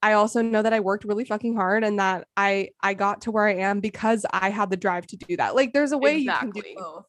I 0.03 0.13
also 0.13 0.41
know 0.41 0.61
that 0.61 0.73
I 0.73 0.81
worked 0.81 1.05
really 1.05 1.25
fucking 1.25 1.55
hard 1.55 1.83
and 1.83 1.97
that 1.99 2.27
I 2.35 2.69
I 2.81 2.93
got 2.93 3.21
to 3.21 3.31
where 3.31 3.47
I 3.47 3.55
am 3.55 3.79
because 3.79 4.25
I 4.31 4.49
had 4.49 4.69
the 4.69 4.77
drive 4.77 5.07
to 5.07 5.17
do 5.17 5.37
that. 5.37 5.55
Like 5.55 5.73
there's 5.73 5.93
a 5.93 5.97
way 5.97 6.17
you 6.17 6.31
can 6.33 6.51
do 6.51 6.61
both. 6.75 7.05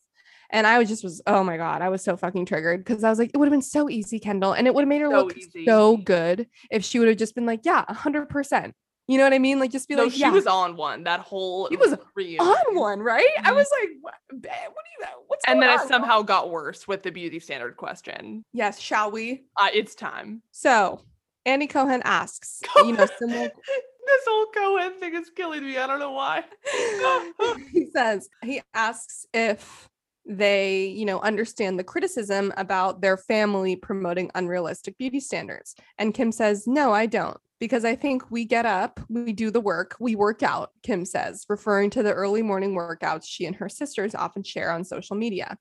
And 0.51 0.67
I 0.67 0.79
was 0.79 0.89
just 0.89 1.03
was 1.03 1.21
oh 1.27 1.43
my 1.43 1.57
god, 1.57 1.83
I 1.83 1.89
was 1.89 2.03
so 2.05 2.17
fucking 2.17 2.47
triggered 2.47 2.85
because 2.85 3.03
I 3.03 3.11
was 3.11 3.19
like, 3.19 3.31
it 3.35 3.37
would 3.39 3.47
have 3.47 3.53
been 3.53 3.63
so 3.63 3.91
easy, 3.91 4.21
Kendall, 4.21 4.53
and 4.53 4.67
it 4.69 4.75
would 4.75 4.83
have 4.83 4.89
made 4.89 5.01
her 5.01 5.09
So 5.09 5.17
look 5.25 5.37
easy. 5.37 5.67
so 5.67 5.97
good 5.97 6.47
if 6.71 6.85
she 6.85 6.99
would 7.01 7.09
have 7.09 7.17
just 7.17 7.35
been 7.35 7.47
like, 7.47 7.61
yeah, 7.65 7.85
hundred 7.93 8.29
percent. 8.29 8.75
You 9.09 9.19
know 9.19 9.25
what 9.25 9.35
I 9.35 9.39
mean? 9.39 9.59
Like 9.59 9.73
just 9.73 9.89
be 9.89 9.97
no, 9.97 10.05
like, 10.05 10.13
she 10.13 10.21
yeah, 10.21 10.31
was 10.31 10.47
on 10.47 10.77
one 10.77 11.05
that 11.05 11.21
whole 11.21 11.69
He 11.69 11.77
was 11.77 11.97
reunion. 12.15 12.47
on 12.47 12.77
one, 12.77 13.01
right? 13.01 13.27
I 13.45 13.51
Mhm. 13.51 13.55
was 13.55 13.67
like, 13.81 13.91
what, 14.01 14.15
what 14.31 14.41
do 14.41 14.91
you 14.99 15.07
what's 15.27 15.45
And 15.47 15.61
then 15.61 15.71
it 15.71 15.73
on, 15.73 15.79
girl?" 15.81 15.89
somehow 15.89 16.23
got 16.23 16.51
worse 16.51 16.87
with 16.89 17.03
the 17.03 17.11
beauty 17.11 17.41
standard 17.41 17.77
question. 17.77 18.45
yes, 18.53 18.79
shall 18.81 19.11
we? 19.11 19.45
Uh, 19.59 19.69
it's 19.73 19.95
time. 19.95 20.43
So 20.53 21.01
Andy 21.47 21.67
Cohen 21.67 22.03
asks, 22.05 22.61
you 22.77 22.93
know, 22.93 23.07
similar. 23.19 23.51
this 24.07 24.23
whole 24.27 24.47
Cohen 24.47 24.99
thing 25.01 25.15
is 25.15 25.31
killing 25.31 25.65
me. 25.65 25.77
I 25.79 25.87
don't 25.87 25.99
know 25.99 26.13
why. 26.13 26.45
he 27.73 27.91
says 27.95 28.29
he 28.43 28.63
asks 28.75 29.27
if 29.33 29.89
they, 30.27 30.87
you 30.87 31.05
know, 31.05 31.21
understand 31.21 31.79
the 31.79 31.85
criticism 31.85 32.53
about 32.57 33.03
their 33.03 33.17
family 33.17 33.77
promoting 33.77 34.31
unrealistic 34.35 34.97
beauty 34.97 35.21
standards. 35.21 35.75
And 35.99 36.15
Kim 36.15 36.33
says, 36.33 36.67
"No, 36.67 36.93
I 36.93 37.07
don't." 37.07 37.39
Because 37.61 37.85
I 37.85 37.95
think 37.95 38.31
we 38.31 38.45
get 38.45 38.67
up, 38.67 39.01
we 39.09 39.33
do 39.33 39.51
the 39.51 39.61
work, 39.61 39.97
we 40.01 40.17
work 40.17 40.43
out, 40.43 40.71
Kim 40.83 41.05
says, 41.05 41.47
referring 41.49 41.89
to 41.91 42.03
the 42.03 42.13
early 42.13 42.43
morning 42.43 42.75
workouts 42.75 43.25
she 43.27 43.47
and 43.47 43.57
her 43.57 43.69
sisters 43.69 44.15
often 44.15 44.43
share 44.43 44.71
on 44.71 44.85
social 44.85 45.17
media. 45.17 45.57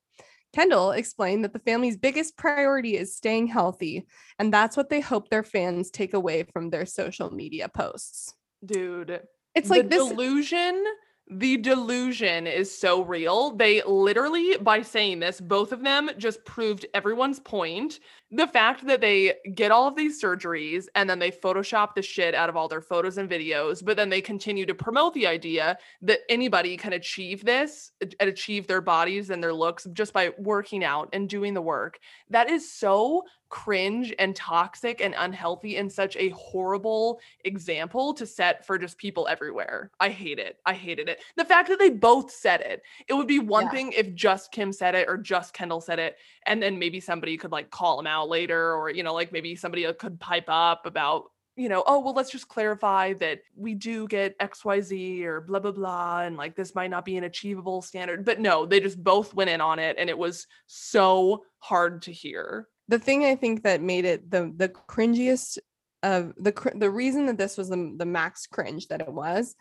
Kendall 0.54 0.92
explained 0.92 1.44
that 1.44 1.52
the 1.52 1.58
family's 1.58 1.96
biggest 1.96 2.36
priority 2.36 2.96
is 2.96 3.16
staying 3.16 3.48
healthy, 3.48 4.06
and 4.38 4.52
that's 4.52 4.76
what 4.76 4.88
they 4.88 5.00
hope 5.00 5.28
their 5.28 5.42
fans 5.42 5.90
take 5.90 6.14
away 6.14 6.44
from 6.44 6.70
their 6.70 6.86
social 6.86 7.30
media 7.30 7.68
posts. 7.68 8.34
Dude, 8.64 9.20
It's 9.54 9.68
like 9.68 9.82
the 9.82 9.88
this 9.88 10.08
delusion 10.08 10.84
the 11.30 11.56
delusion 11.56 12.46
is 12.46 12.76
so 12.76 13.02
real. 13.02 13.56
They 13.56 13.82
literally, 13.82 14.58
by 14.58 14.82
saying 14.82 15.20
this, 15.20 15.40
both 15.40 15.72
of 15.72 15.82
them 15.82 16.10
just 16.18 16.44
proved 16.44 16.84
everyone's 16.92 17.40
point. 17.40 18.00
The 18.30 18.46
fact 18.46 18.86
that 18.86 19.00
they 19.00 19.36
get 19.54 19.70
all 19.70 19.88
of 19.88 19.96
these 19.96 20.22
surgeries 20.22 20.86
and 20.94 21.08
then 21.08 21.18
they 21.18 21.30
Photoshop 21.30 21.94
the 21.94 22.02
shit 22.02 22.34
out 22.34 22.50
of 22.50 22.56
all 22.56 22.68
their 22.68 22.82
photos 22.82 23.16
and 23.16 23.28
videos, 23.30 23.82
but 23.82 23.96
then 23.96 24.10
they 24.10 24.20
continue 24.20 24.66
to 24.66 24.74
promote 24.74 25.14
the 25.14 25.26
idea 25.26 25.78
that 26.02 26.20
anybody 26.28 26.76
can 26.76 26.92
achieve 26.92 27.42
this 27.42 27.92
and 28.00 28.28
achieve 28.28 28.66
their 28.66 28.82
bodies 28.82 29.30
and 29.30 29.42
their 29.42 29.54
looks 29.54 29.86
just 29.94 30.12
by 30.12 30.30
working 30.36 30.84
out 30.84 31.08
and 31.14 31.30
doing 31.30 31.54
the 31.54 31.62
work. 31.62 31.98
That 32.28 32.50
is 32.50 32.70
so 32.70 33.22
cringe 33.48 34.12
and 34.18 34.34
toxic 34.34 35.00
and 35.00 35.14
unhealthy 35.16 35.76
and 35.76 35.90
such 35.90 36.16
a 36.16 36.30
horrible 36.30 37.20
example 37.44 38.14
to 38.14 38.26
set 38.26 38.66
for 38.66 38.78
just 38.78 38.98
people 38.98 39.28
everywhere. 39.28 39.90
I 40.00 40.08
hate 40.08 40.38
it. 40.38 40.58
I 40.66 40.74
hated 40.74 41.08
it. 41.08 41.22
The 41.36 41.44
fact 41.44 41.68
that 41.68 41.78
they 41.78 41.90
both 41.90 42.30
said 42.30 42.60
it. 42.62 42.82
It 43.08 43.14
would 43.14 43.28
be 43.28 43.38
one 43.38 43.66
yeah. 43.66 43.70
thing 43.70 43.92
if 43.92 44.14
just 44.14 44.52
Kim 44.52 44.72
said 44.72 44.94
it 44.94 45.08
or 45.08 45.16
just 45.16 45.54
Kendall 45.54 45.80
said 45.80 45.98
it 45.98 46.16
and 46.46 46.62
then 46.62 46.78
maybe 46.78 47.00
somebody 47.00 47.36
could 47.36 47.52
like 47.52 47.70
call 47.70 47.98
him 47.98 48.06
out 48.06 48.28
later 48.28 48.74
or 48.74 48.90
you 48.90 49.02
know 49.02 49.14
like 49.14 49.32
maybe 49.32 49.54
somebody 49.56 49.90
could 49.94 50.18
pipe 50.18 50.48
up 50.48 50.86
about 50.86 51.24
you 51.56 51.68
know, 51.68 51.84
oh, 51.86 52.00
well, 52.00 52.14
let's 52.14 52.32
just 52.32 52.48
clarify 52.48 53.12
that 53.14 53.40
we 53.56 53.74
do 53.74 54.08
get 54.08 54.38
XYZ 54.40 55.22
or 55.22 55.40
blah, 55.40 55.60
blah, 55.60 55.70
blah. 55.70 56.22
And 56.22 56.36
like 56.36 56.56
this 56.56 56.74
might 56.74 56.90
not 56.90 57.04
be 57.04 57.16
an 57.16 57.24
achievable 57.24 57.80
standard. 57.80 58.24
But 58.24 58.40
no, 58.40 58.66
they 58.66 58.80
just 58.80 59.02
both 59.02 59.34
went 59.34 59.50
in 59.50 59.60
on 59.60 59.78
it. 59.78 59.96
And 59.98 60.10
it 60.10 60.18
was 60.18 60.46
so 60.66 61.44
hard 61.60 62.02
to 62.02 62.12
hear 62.12 62.68
the 62.88 62.98
thing 62.98 63.24
I 63.24 63.34
think 63.34 63.62
that 63.62 63.80
made 63.80 64.04
it 64.04 64.30
the 64.30 64.52
the 64.56 64.68
cringiest 64.68 65.58
of 66.02 66.32
the 66.36 66.72
the 66.74 66.90
reason 66.90 67.26
that 67.26 67.38
this 67.38 67.56
was 67.56 67.68
the, 67.70 67.94
the 67.96 68.06
max 68.06 68.46
cringe 68.46 68.88
that 68.88 69.00
it 69.00 69.12
was 69.12 69.54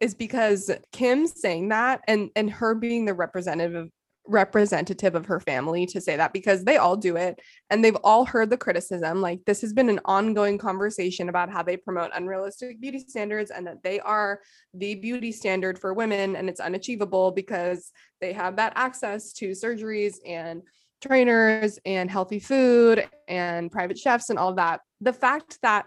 is 0.00 0.14
because 0.14 0.70
Kim 0.92 1.26
saying 1.26 1.68
that 1.68 2.00
and 2.08 2.30
and 2.36 2.50
her 2.50 2.74
being 2.74 3.04
the 3.04 3.14
representative 3.14 3.88
representative 4.26 5.16
of 5.16 5.26
her 5.26 5.40
family 5.40 5.84
to 5.84 6.00
say 6.00 6.16
that 6.16 6.32
because 6.32 6.62
they 6.62 6.76
all 6.76 6.96
do 6.96 7.16
it 7.16 7.40
and 7.70 7.84
they've 7.84 7.96
all 8.04 8.24
heard 8.24 8.50
the 8.50 8.56
criticism 8.56 9.20
like 9.20 9.40
this 9.46 9.60
has 9.60 9.72
been 9.72 9.88
an 9.88 9.98
ongoing 10.04 10.58
conversation 10.58 11.28
about 11.28 11.50
how 11.50 11.60
they 11.60 11.76
promote 11.76 12.10
unrealistic 12.14 12.80
beauty 12.80 13.00
standards 13.00 13.50
and 13.50 13.66
that 13.66 13.82
they 13.82 13.98
are 13.98 14.40
the 14.74 14.94
beauty 14.94 15.32
standard 15.32 15.76
for 15.76 15.92
women 15.92 16.36
and 16.36 16.48
it's 16.48 16.60
unachievable 16.60 17.32
because 17.32 17.90
they 18.20 18.32
have 18.32 18.54
that 18.54 18.72
access 18.76 19.32
to 19.32 19.50
surgeries 19.50 20.14
and 20.24 20.62
trainers 21.02 21.78
and 21.84 22.10
healthy 22.10 22.38
food 22.38 23.08
and 23.28 23.70
private 23.70 23.98
chefs 23.98 24.30
and 24.30 24.38
all 24.38 24.54
that. 24.54 24.80
The 25.00 25.12
fact 25.12 25.58
that 25.62 25.86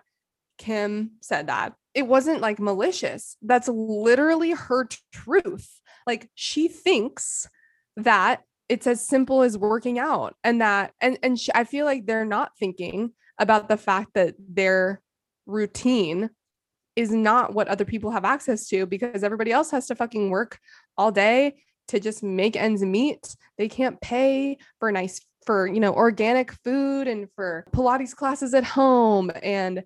Kim 0.57 1.11
said 1.21 1.47
that, 1.47 1.73
it 1.93 2.07
wasn't 2.07 2.41
like 2.41 2.59
malicious. 2.59 3.37
That's 3.41 3.67
literally 3.67 4.51
her 4.51 4.87
truth. 5.11 5.79
Like 6.05 6.29
she 6.35 6.67
thinks 6.67 7.47
that 7.97 8.43
it's 8.67 8.87
as 8.87 9.07
simple 9.07 9.41
as 9.41 9.57
working 9.57 9.99
out 9.99 10.35
and 10.43 10.61
that 10.61 10.91
and 10.99 11.17
and 11.23 11.39
she, 11.39 11.51
I 11.53 11.63
feel 11.63 11.85
like 11.85 12.05
they're 12.05 12.25
not 12.25 12.51
thinking 12.59 13.11
about 13.39 13.69
the 13.69 13.77
fact 13.77 14.11
that 14.15 14.35
their 14.39 15.01
routine 15.45 16.29
is 16.95 17.11
not 17.11 17.53
what 17.53 17.67
other 17.67 17.85
people 17.85 18.11
have 18.11 18.25
access 18.25 18.67
to 18.69 18.85
because 18.85 19.23
everybody 19.23 19.51
else 19.51 19.71
has 19.71 19.87
to 19.87 19.95
fucking 19.95 20.29
work 20.29 20.59
all 20.97 21.11
day 21.11 21.55
to 21.89 21.99
just 21.99 22.23
make 22.23 22.55
ends 22.55 22.83
meet. 22.83 23.35
They 23.57 23.69
can't 23.69 23.99
pay 24.01 24.57
for 24.79 24.91
nice 24.91 25.19
for, 25.45 25.67
you 25.67 25.79
know, 25.79 25.93
organic 25.93 26.51
food 26.63 27.07
and 27.07 27.27
for 27.35 27.65
Pilates 27.71 28.15
classes 28.15 28.53
at 28.53 28.63
home 28.63 29.31
and 29.43 29.83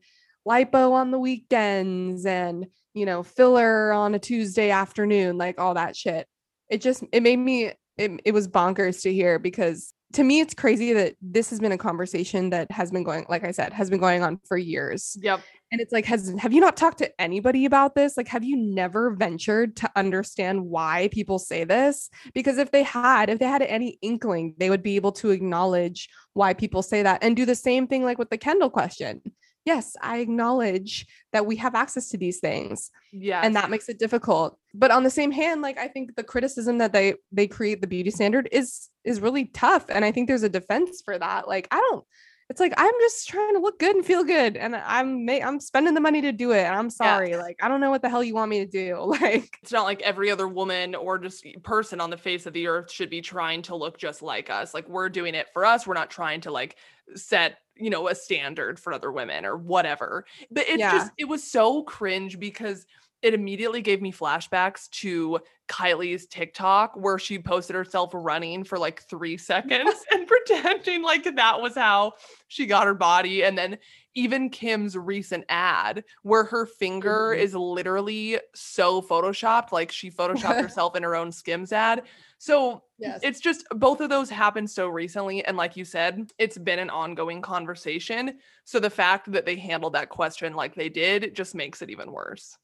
lipo 0.48 0.94
on 0.94 1.12
the 1.12 1.20
weekends 1.20 2.26
and, 2.26 2.68
you 2.94 3.06
know, 3.06 3.24
filler 3.24 3.92
on 3.92 4.16
a 4.16 4.20
Tuesday 4.20 4.72
afternoon, 4.72 5.38
like 5.38 5.60
all 5.60 5.74
that 5.74 5.96
shit. 5.96 6.28
It 6.70 6.82
just 6.82 7.04
it 7.12 7.24
made 7.24 7.38
me 7.40 7.72
it, 7.98 8.22
it 8.24 8.34
was 8.34 8.48
bonkers 8.48 9.02
to 9.02 9.14
hear 9.14 9.40
because 9.40 9.94
to 10.14 10.24
me 10.24 10.40
it's 10.40 10.54
crazy 10.54 10.94
that 10.94 11.16
this 11.22 11.50
has 11.50 11.60
been 11.60 11.72
a 11.72 11.78
conversation 11.78 12.50
that 12.50 12.72
has 12.72 12.92
been 12.92 13.04
going 13.04 13.26
like 13.30 13.44
i 13.44 13.52
said 13.52 13.74
has 13.74 13.90
been 13.90 14.00
going 14.00 14.24
on 14.24 14.40
for 14.48 14.58
years 14.58 15.18
yep 15.22 15.42
and 15.72 15.80
it's 15.80 15.92
like 15.92 16.06
has 16.06 16.34
have 16.40 16.52
you 16.52 16.62
not 16.62 16.76
talked 16.76 16.98
to 16.98 17.22
anybody 17.22 17.66
about 17.66 17.96
this 17.96 18.18
like 18.18 18.28
have 18.28 18.44
you 18.44 18.58
never 18.58 19.12
ventured 19.12 19.76
to 19.76 19.90
understand 19.96 20.66
why 20.66 21.10
people 21.12 21.40
say 21.40 21.64
this 21.64 22.10
because 22.34 22.58
if 22.58 22.72
they 22.72 22.84
had 22.84 23.30
if 23.30 23.40
they 23.40 23.46
had 23.46 23.62
any 23.62 23.98
inkling 24.02 24.56
they 24.58 24.70
would 24.70 24.84
be 24.84 24.96
able 24.96 25.12
to 25.12 25.30
acknowledge 25.30 26.10
why 26.34 26.54
people 26.54 26.82
say 26.82 27.04
that 27.04 27.24
and 27.24 27.36
do 27.36 27.46
the 27.46 27.56
same 27.56 27.88
thing 27.88 28.04
like 28.04 28.18
with 28.18 28.30
the 28.30 28.38
kendall 28.38 28.70
question 28.70 29.22
yes, 29.66 29.96
I 30.02 30.18
acknowledge 30.18 31.06
that 31.32 31.46
we 31.46 31.56
have 31.58 31.76
access 31.76 32.10
to 32.10 32.18
these 32.18 32.40
things. 32.40 32.92
Yeah. 33.12 33.42
And 33.44 33.56
that 33.56 33.70
makes 33.70 33.90
it 33.90 34.00
difficult. 34.00 34.58
But 34.74 34.92
on 34.92 35.04
the 35.04 35.10
same 35.10 35.32
hand, 35.32 35.62
like 35.62 35.78
I 35.78 35.88
think 35.88 36.16
the 36.16 36.24
criticism 36.24 36.78
that 36.78 36.94
they 36.94 37.16
they 37.32 37.48
create 37.48 37.82
the 37.82 37.88
beauty 37.88 38.12
standard 38.12 38.48
is 38.52 38.90
is 39.04 39.20
really 39.20 39.46
tough. 39.46 39.86
And 39.90 40.06
I 40.06 40.12
think 40.12 40.28
there's 40.28 40.44
a 40.44 40.50
defense 40.50 41.02
for 41.04 41.18
that. 41.18 41.48
Like 41.48 41.68
I 41.72 41.78
don't 41.78 42.06
it's 42.50 42.60
like 42.60 42.74
I'm 42.78 42.94
just 43.02 43.30
trying 43.30 43.54
to 43.54 43.60
look 43.60 43.78
good 43.78 43.96
and 43.96 44.04
feel 44.04 44.24
good, 44.24 44.58
and 44.58 44.76
I'm 44.76 45.30
I'm 45.30 45.60
spending 45.60 45.94
the 45.94 46.02
money 46.02 46.20
to 46.22 46.32
do 46.32 46.52
it. 46.52 46.64
And 46.64 46.76
I'm 46.76 46.90
sorry, 46.90 47.32
yeah. 47.32 47.38
like 47.38 47.60
I 47.62 47.68
don't 47.68 47.80
know 47.80 47.92
what 47.92 48.02
the 48.02 48.10
hell 48.10 48.24
you 48.24 48.34
want 48.34 48.50
me 48.50 48.60
to 48.60 48.66
do. 48.66 49.14
Like 49.20 49.58
it's 49.62 49.72
not 49.72 49.84
like 49.84 50.02
every 50.02 50.32
other 50.32 50.48
woman 50.48 50.96
or 50.96 51.18
just 51.18 51.46
person 51.64 52.00
on 52.00 52.10
the 52.10 52.18
face 52.18 52.46
of 52.46 52.54
the 52.54 52.68
earth 52.68 52.92
should 52.92 53.10
be 53.10 53.22
trying 53.22 53.62
to 53.64 53.76
look 53.76 53.98
just 53.98 54.22
like 54.22 54.50
us. 54.50 54.74
Like 54.74 54.88
we're 54.88 55.10
doing 55.10 55.36
it 55.36 55.48
for 55.52 55.66
us. 55.66 55.86
We're 55.86 55.94
not 55.94 56.10
trying 56.10 56.42
to 56.42 56.52
like 56.52 56.78
set 57.16 57.58
you 57.76 57.90
know 57.90 58.08
a 58.08 58.16
standard 58.16 58.80
for 58.80 58.94
other 58.94 59.12
women 59.12 59.46
or 59.46 59.58
whatever. 59.58 60.26
But 60.50 60.70
it's 60.70 60.80
yeah. 60.80 60.92
just 60.92 61.12
it 61.18 61.26
was 61.26 61.44
so 61.44 61.84
cringe 61.84 62.40
because 62.40 62.86
it 63.22 63.34
immediately 63.34 63.82
gave 63.82 64.02
me 64.02 64.12
flashbacks 64.12 64.90
to 64.90 65.40
Kylie's 65.68 66.26
TikTok 66.26 66.96
where 66.96 67.20
she 67.20 67.38
posted 67.38 67.76
herself 67.76 68.12
running 68.14 68.64
for 68.64 68.78
like 68.78 69.04
three 69.04 69.38
seconds 69.38 69.94
and 70.12 70.28
pretending 70.28 71.04
like 71.04 71.36
that 71.36 71.62
was 71.62 71.76
how 71.76 72.14
she 72.48 72.66
got 72.66 72.88
her 72.88 72.94
body. 72.94 73.44
And 73.44 73.58
then 73.58 73.78
even 74.16 74.50
Kim's 74.50 74.98
recent 74.98 75.46
ad 75.50 76.04
where 76.24 76.44
her 76.44 76.66
finger 76.66 77.32
mm-hmm. 77.32 77.42
is 77.42 77.54
literally 77.56 78.40
so 78.56 79.02
photoshopped, 79.02 79.72
like 79.72 79.92
she 79.92 80.10
photoshopped 80.10 80.62
herself 80.62 80.96
in 80.96 81.04
her 81.04 81.16
own 81.16 81.32
Skims 81.32 81.72
ad. 81.72 82.04
So 82.40 82.84
yes. 82.98 83.20
it's 83.22 83.42
just 83.42 83.66
both 83.72 84.00
of 84.00 84.10
those 84.10 84.30
happened 84.30 84.70
so 84.70 84.88
recently. 84.88 85.44
And 85.44 85.58
like 85.58 85.76
you 85.76 85.86
said, 85.86 86.32
it's 86.38 86.58
been 86.58 86.80
an 86.80 86.90
ongoing 86.90 87.42
conversation. 87.42 88.40
So 88.64 88.80
the 88.80 88.90
fact 88.90 89.32
that 89.34 89.46
they 89.46 89.58
handled 89.58 89.94
that 89.94 90.10
question 90.10 90.54
like 90.54 90.74
they 90.74 90.90
did 90.90 91.36
just 91.36 91.54
makes 91.54 91.82
it 91.82 91.90
even 91.90 92.12
worse. 92.12 92.58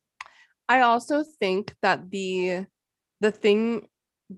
I 0.68 0.82
also 0.82 1.24
think 1.40 1.74
that 1.82 2.10
the 2.10 2.66
the 3.22 3.32
thing 3.32 3.88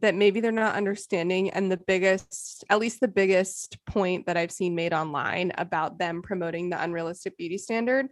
that 0.02 0.16
maybe 0.16 0.42
they're 0.42 0.52
not 0.52 0.76
understanding 0.76 1.50
and 1.50 1.72
the 1.72 1.78
biggest 1.78 2.66
at 2.70 2.80
least 2.80 3.00
the 3.00 3.08
biggest 3.08 3.78
point 3.86 4.26
that 4.26 4.36
I've 4.36 4.52
seen 4.52 4.76
made 4.76 4.94
online 4.94 5.54
about 5.58 5.98
them 5.98 6.22
promoting 6.22 6.70
the 6.70 6.82
unrealistic 6.82 7.38
beauty 7.38 7.58
standard 7.58 8.08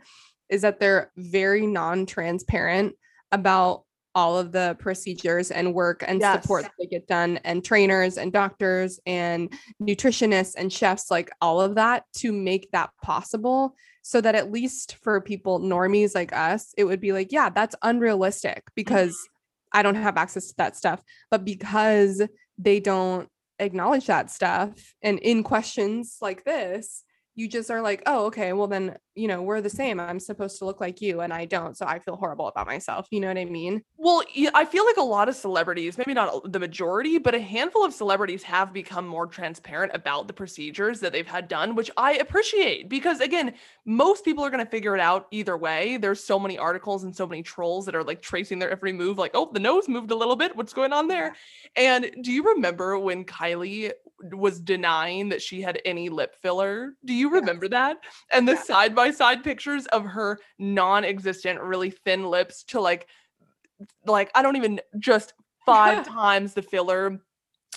is 0.49 0.61
that 0.61 0.79
they're 0.79 1.11
very 1.17 1.65
non-transparent 1.67 2.95
about 3.31 3.83
all 4.13 4.37
of 4.37 4.53
the 4.53 4.77
procedures 4.79 5.51
and 5.51 5.73
work 5.73 6.03
and 6.07 6.21
yes. 6.21 6.41
support 6.41 6.63
that 6.63 6.71
they 6.79 6.85
get 6.85 7.05
done 7.05 7.37
and 7.43 7.65
trainers 7.65 8.17
and 8.17 8.31
doctors 8.31 8.99
and 9.05 9.51
nutritionists 9.81 10.53
and 10.57 10.71
chefs 10.71 11.11
like 11.11 11.29
all 11.41 11.59
of 11.59 11.75
that 11.75 12.05
to 12.13 12.31
make 12.31 12.71
that 12.71 12.91
possible 13.03 13.75
so 14.07 14.21
that 14.21 14.35
at 14.35 14.51
least 14.51 14.97
for 15.01 15.19
people 15.19 15.59
normies 15.59 16.13
like 16.13 16.31
us 16.31 16.75
it 16.77 16.83
would 16.83 17.01
be 17.01 17.11
like 17.11 17.31
yeah 17.31 17.49
that's 17.49 17.75
unrealistic 17.81 18.63
because 18.75 19.13
mm-hmm. 19.13 19.79
i 19.79 19.81
don't 19.81 19.95
have 19.95 20.15
access 20.15 20.49
to 20.49 20.53
that 20.57 20.75
stuff 20.75 21.01
but 21.31 21.43
because 21.43 22.21
they 22.59 22.79
don't 22.79 23.27
acknowledge 23.57 24.05
that 24.05 24.29
stuff 24.29 24.93
and 25.01 25.17
in 25.19 25.41
questions 25.41 26.17
like 26.21 26.43
this 26.43 27.03
you 27.35 27.49
just 27.49 27.69
are 27.69 27.81
like, 27.81 28.01
oh, 28.05 28.25
okay, 28.25 28.53
well 28.53 28.67
then, 28.67 28.97
you 29.13 29.27
know, 29.27 29.41
we're 29.41 29.61
the 29.61 29.69
same. 29.69 29.99
I'm 29.99 30.19
supposed 30.19 30.57
to 30.59 30.65
look 30.65 30.79
like 30.79 31.01
you 31.01 31.19
and 31.19 31.33
I 31.33 31.45
don't. 31.45 31.77
So 31.77 31.85
I 31.85 31.99
feel 31.99 32.15
horrible 32.15 32.47
about 32.47 32.65
myself. 32.65 33.07
You 33.11 33.19
know 33.19 33.27
what 33.27 33.37
I 33.37 33.45
mean? 33.45 33.83
Well, 33.97 34.23
I 34.53 34.63
feel 34.63 34.85
like 34.85 34.97
a 34.97 35.03
lot 35.03 35.27
of 35.27 35.35
celebrities, 35.35 35.97
maybe 35.97 36.13
not 36.13 36.51
the 36.51 36.59
majority, 36.59 37.17
but 37.17 37.35
a 37.35 37.39
handful 37.39 37.83
of 37.85 37.93
celebrities 37.93 38.43
have 38.43 38.71
become 38.71 39.05
more 39.05 39.27
transparent 39.27 39.91
about 39.93 40.27
the 40.27 40.33
procedures 40.33 41.01
that 41.01 41.11
they've 41.11 41.27
had 41.27 41.47
done, 41.49 41.75
which 41.75 41.91
I 41.97 42.13
appreciate 42.13 42.87
because 42.89 43.19
again, 43.19 43.53
most 43.85 44.23
people 44.23 44.43
are 44.45 44.49
going 44.49 44.63
to 44.63 44.71
figure 44.71 44.95
it 44.95 45.01
out 45.01 45.27
either 45.31 45.57
way. 45.57 45.97
There's 45.97 46.23
so 46.23 46.39
many 46.39 46.57
articles 46.57 47.03
and 47.03 47.15
so 47.15 47.27
many 47.27 47.43
trolls 47.43 47.85
that 47.85 47.95
are 47.95 48.03
like 48.03 48.21
tracing 48.21 48.59
their 48.59 48.71
every 48.71 48.93
move, 48.93 49.17
like, 49.17 49.31
oh, 49.33 49.49
the 49.51 49.59
nose 49.59 49.89
moved 49.89 50.11
a 50.11 50.15
little 50.15 50.35
bit. 50.35 50.55
What's 50.55 50.73
going 50.73 50.93
on 50.93 51.07
there? 51.07 51.35
And 51.75 52.15
do 52.21 52.31
you 52.31 52.43
remember 52.43 52.97
when 52.97 53.25
Kylie 53.25 53.91
was 54.31 54.59
denying 54.59 55.29
that 55.29 55.41
she 55.41 55.61
had 55.61 55.81
any 55.83 56.09
lip 56.09 56.35
filler? 56.41 56.93
Do 57.03 57.13
you 57.13 57.24
remember 57.29 57.67
that? 57.69 57.97
And 58.31 58.47
the 58.47 58.55
side 58.55 58.95
by 58.95 59.11
side 59.11 59.43
pictures 59.43 59.85
of 59.87 60.05
her 60.05 60.39
non 60.59 61.03
existent, 61.03 61.61
really 61.61 61.89
thin 61.89 62.25
lips 62.25 62.63
to 62.65 62.79
like, 62.79 63.07
like, 64.05 64.31
I 64.35 64.41
don't 64.41 64.55
even 64.55 64.79
just 64.99 65.33
five 65.65 66.07
times 66.07 66.53
the 66.53 66.61
filler 66.61 67.19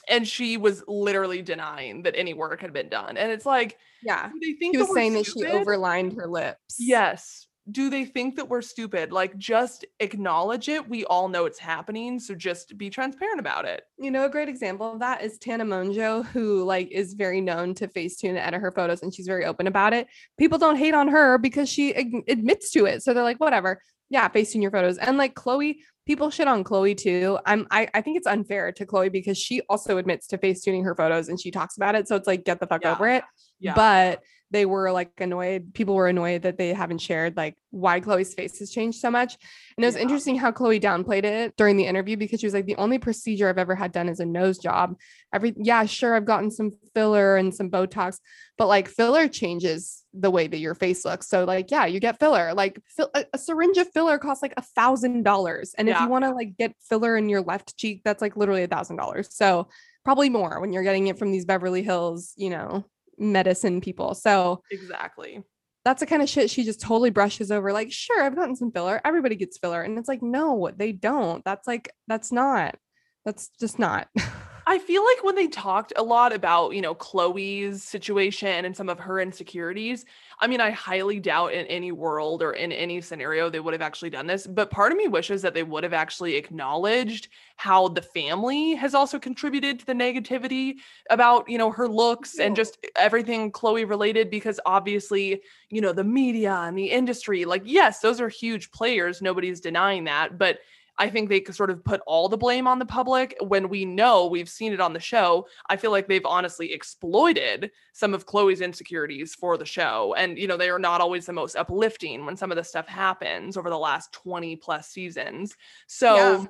and 0.09 0.27
she 0.27 0.57
was 0.57 0.85
literally 0.87 1.43
denying 1.43 2.03
that 2.03 2.15
any 2.17 2.35
work 2.35 2.61
had 2.61 2.73
been 2.73 2.89
done. 2.89 3.17
And 3.17 3.33
it's 3.33 3.47
like, 3.47 3.79
yeah, 4.03 4.31
they 4.41 4.53
think 4.53 4.75
she 4.75 4.79
was 4.79 4.95
saying 4.95 5.25
stupid? 5.25 5.43
that 5.43 5.51
she 5.51 5.59
overlined 5.59 6.17
her 6.17 6.27
lips. 6.27 6.77
Yes, 6.79 7.48
do 7.70 7.90
they 7.90 8.04
think 8.04 8.37
that 8.37 8.48
we're 8.48 8.62
stupid? 8.62 9.12
Like, 9.12 9.37
just 9.37 9.85
acknowledge 10.00 10.68
it. 10.68 10.88
We 10.88 11.04
all 11.04 11.28
know 11.28 11.44
it's 11.44 11.59
happening. 11.59 12.18
So 12.18 12.35
just 12.35 12.78
be 12.78 12.90
transparent 12.90 13.40
about 13.40 13.64
it. 13.64 13.83
You 13.98 14.11
know, 14.11 14.24
a 14.24 14.28
great 14.31 14.48
example 14.48 14.92
of 14.92 15.00
that 15.00 15.22
is 15.22 15.38
Tana 15.38 15.64
Mongeau, 15.64 16.24
who 16.26 16.64
like 16.64 16.90
is 16.90 17.14
very 17.14 17.40
known 17.40 17.74
to 17.74 17.88
Facetune 17.88 18.31
and 18.31 18.38
edit 18.38 18.61
her 18.61 18.72
photos, 18.72 19.02
and 19.02 19.14
she's 19.14 19.26
very 19.26 19.44
open 19.44 19.66
about 19.66 19.92
it. 19.92 20.07
People 20.38 20.59
don't 20.59 20.76
hate 20.76 20.94
on 20.94 21.09
her 21.09 21.38
because 21.38 21.68
she 21.68 21.92
admits 21.92 22.70
to 22.72 22.87
it. 22.87 23.02
So 23.02 23.12
they're 23.12 23.22
like, 23.22 23.40
whatever. 23.40 23.81
Yeah, 24.11 24.28
Facetune 24.28 24.62
your 24.62 24.70
photos. 24.70 24.96
And 24.96 25.18
like 25.18 25.35
Khloe, 25.35 25.76
people 26.07 26.31
shit 26.31 26.48
on 26.48 26.64
Khloe 26.64 26.96
too. 26.96 27.38
I'm 27.44 27.66
I, 27.70 27.88
I 27.92 28.00
think 28.00 28.16
it's 28.16 28.26
unfair 28.26 28.72
to 28.72 28.87
Khloe 28.87 29.12
because 29.12 29.37
she 29.37 29.61
also 29.68 29.98
admits 29.98 30.26
to 30.28 30.38
Facetuning 30.38 30.83
her 30.85 30.94
photos 30.94 31.28
and 31.28 31.38
she 31.38 31.50
talks 31.50 31.76
about 31.76 31.94
it. 31.94 32.09
So 32.09 32.16
it's 32.16 32.26
like, 32.26 32.44
get 32.46 32.59
the 32.61 32.66
fuck 32.66 32.83
Yeah. 32.85 32.92
over 32.94 33.09
it. 33.11 33.24
Yeah. 33.61 33.74
But 33.74 34.22
they 34.51 34.65
were 34.65 34.91
like 34.93 35.11
annoyed. 35.19 35.75
People 35.75 35.95
were 35.95 36.09
annoyed 36.09 36.43
that 36.43 36.57
they 36.57 36.73
haven't 36.73 36.99
shared 36.99 37.37
like 37.37 37.57
why 37.71 38.01
Khloe's 38.01 38.33
face 38.33 38.59
has 38.61 38.71
changed 38.71 38.99
so 38.99 39.11
much. 39.11 39.37
And 39.77 39.85
it 39.85 39.89
was 39.89 39.97
Yeah. 39.97 40.03
interesting 40.03 40.37
how 40.37 40.51
Chloe 40.53 40.81
downplayed 40.81 41.25
it 41.25 41.55
during 41.57 41.77
the 41.77 41.85
interview 41.85 42.17
because 42.17 42.41
she 42.41 42.47
was 42.47 42.55
like, 42.55 42.65
the 42.65 42.77
only 42.77 42.99
procedure 42.99 43.49
I've 43.49 43.59
ever 43.59 43.75
had 43.75 43.93
done 43.93 44.09
is 44.09 44.21
a 44.21 44.25
nose 44.27 44.57
job. 44.59 44.97
Every 45.35 45.55
yeah, 45.59 45.85
sure, 45.85 46.15
I've 46.15 46.25
gotten 46.25 46.51
some 46.51 46.71
filler 46.95 47.37
and 47.37 47.55
some 47.55 47.71
Botox, 47.71 48.19
but 48.57 48.69
like 48.69 48.89
filler 48.89 49.29
changes 49.29 50.03
the 50.15 50.31
way 50.31 50.47
that 50.47 50.59
your 50.59 50.75
face 50.75 51.05
looks. 51.05 51.29
So 51.29 51.45
like, 51.45 51.71
yeah, 51.71 51.85
you 51.85 52.01
get 52.01 52.19
filler. 52.19 52.55
Like 52.55 52.81
fill, 52.87 53.11
a, 53.15 53.27
a 53.35 53.39
syringe 53.39 53.77
of 53.77 53.91
filler 53.93 54.19
costs 54.19 54.43
like 54.43 54.55
a 54.57 54.63
thousand 54.63 55.25
dollars, 55.25 55.75
and 55.77 55.89
if 55.91 56.01
you 56.01 56.09
want 56.09 56.25
to 56.25 56.31
like 56.31 56.57
get 56.57 56.75
filler 56.89 57.17
in 57.19 57.29
your 57.29 57.43
left 57.43 57.77
cheek, 57.77 58.01
that's 58.05 58.23
like 58.23 58.37
literally 58.37 58.63
a 58.63 58.69
thousand 58.69 58.97
dollars. 58.97 59.29
So 59.31 59.69
probably 60.05 60.31
more 60.31 60.59
when 60.61 60.73
you're 60.73 60.83
getting 60.83 61.09
it 61.09 61.19
from 61.19 61.33
these 61.33 61.45
Beverly 61.45 61.83
Hills, 61.83 62.33
you 62.37 62.49
know, 62.49 62.87
medicine 63.18 63.81
people. 63.81 64.14
So 64.14 64.62
Exactly. 64.70 65.42
that's 65.85 66.00
the 66.00 66.07
kind 66.07 66.22
of 66.22 66.28
shit 66.28 66.50
she 66.50 66.64
just 66.64 66.81
totally 66.81 67.11
brushes 67.11 67.50
over. 67.50 67.72
Like, 67.72 67.92
sure, 67.92 68.22
I've 68.22 68.37
gotten 68.37 68.57
some 68.57 68.72
filler. 68.72 69.00
Everybody 69.04 69.37
gets 69.37 69.59
filler. 69.59 69.83
And 69.83 69.98
it's 69.98 70.09
like, 70.09 70.22
no, 70.22 70.70
they 70.76 70.92
don't. 70.92 71.44
That's 71.44 71.66
like, 71.66 71.92
that's 72.07 72.33
not, 72.33 72.76
that's 73.24 73.50
just 73.61 73.78
not. 73.78 74.09
I 74.70 74.78
feel 74.78 75.02
like 75.02 75.24
when 75.24 75.35
they 75.35 75.46
talked 75.48 75.94
a 75.96 76.02
lot 76.02 76.31
about, 76.31 76.74
you 76.74 76.83
know, 76.83 76.94
Khloe's 76.94 77.83
situation 77.83 78.66
and 78.66 78.76
some 78.76 78.90
of 78.90 78.98
her 78.98 79.18
insecurities, 79.18 80.04
I 80.40 80.46
mean, 80.46 80.61
I 80.61 80.72
highly 80.72 81.20
doubt 81.20 81.54
in 81.54 81.64
any 81.68 81.90
world 81.90 82.42
or 82.42 82.52
in 82.52 82.70
any 82.70 83.00
scenario 83.00 83.48
they 83.48 83.61
would 83.61 83.72
have 83.72 83.81
actually 83.81 84.11
done 84.11 84.26
this. 84.26 84.46
But 84.46 84.70
part 84.70 84.92
of 84.92 84.98
me 84.98 85.09
wishes 85.09 85.40
that 85.40 85.54
they 85.54 85.62
would 85.62 85.85
have 85.85 85.94
actually 85.94 86.37
acknowledged 86.37 87.28
how 87.57 87.88
the 87.88 88.02
family 88.02 88.74
has 88.74 88.94
also 88.94 89.18
contributed 89.18 89.78
to 89.78 89.87
the 89.87 89.94
negativity 89.94 90.74
about, 91.09 91.48
you 91.48 91.57
know, 91.57 91.70
her 91.70 91.88
looks 91.88 92.38
and 92.38 92.54
just 92.54 92.76
everything 92.94 93.50
Chloe 93.50 93.87
related, 93.87 94.28
because 94.28 94.61
obviously, 94.66 95.40
you 95.70 95.81
know, 95.81 95.94
the 95.94 96.04
media 96.04 96.52
and 96.52 96.76
the 96.76 96.90
industry, 96.90 97.46
like, 97.46 97.62
yes, 97.64 98.00
those 98.00 98.20
are 98.20 98.28
huge 98.28 98.70
players. 98.70 99.22
Nobody's 99.22 99.62
denying 99.62 100.04
that. 100.04 100.37
But 100.37 100.59
I 100.99 101.09
think 101.09 101.29
they 101.29 101.41
could 101.41 101.55
sort 101.55 101.71
of 101.71 101.85
put 101.85 102.01
all 102.07 102.29
the 102.29 102.37
blame 102.37 102.67
on 102.67 102.79
the 102.79 102.85
public 102.87 103.37
when 103.41 103.69
we 103.69 103.85
know 103.85 104.27
we've 104.27 104.49
seen 104.49 104.73
it 104.73 104.81
on 104.81 104.93
the 104.93 105.01
show. 105.01 105.47
I 105.71 105.77
feel 105.77 105.91
like 105.93 106.09
they've 106.09 106.27
honestly 106.27 106.73
exploited 106.73 107.71
some 107.93 108.15
of 108.15 108.27
Khloe's 108.27 108.61
insecurities 108.61 109.35
for 109.35 109.57
the 109.57 109.65
show. 109.65 110.15
And, 110.17 110.39
you 110.39 110.47
know, 110.47 110.57
they 110.57 110.71
are 110.71 110.79
not 110.79 111.01
always 111.01 111.27
the 111.27 111.33
most 111.33 111.57
uplifting 111.57 112.27
when 112.27 112.37
some 112.37 112.51
of 112.51 112.57
this 112.57 112.69
stuff 112.69 112.89
happens 112.89 113.57
over 113.57 113.71
the 113.71 113.79
last 113.79 114.13
20 114.13 114.57
plus 114.57 114.89
seasons. 114.89 115.57
So 115.87 116.15
Yeah. 116.17 116.45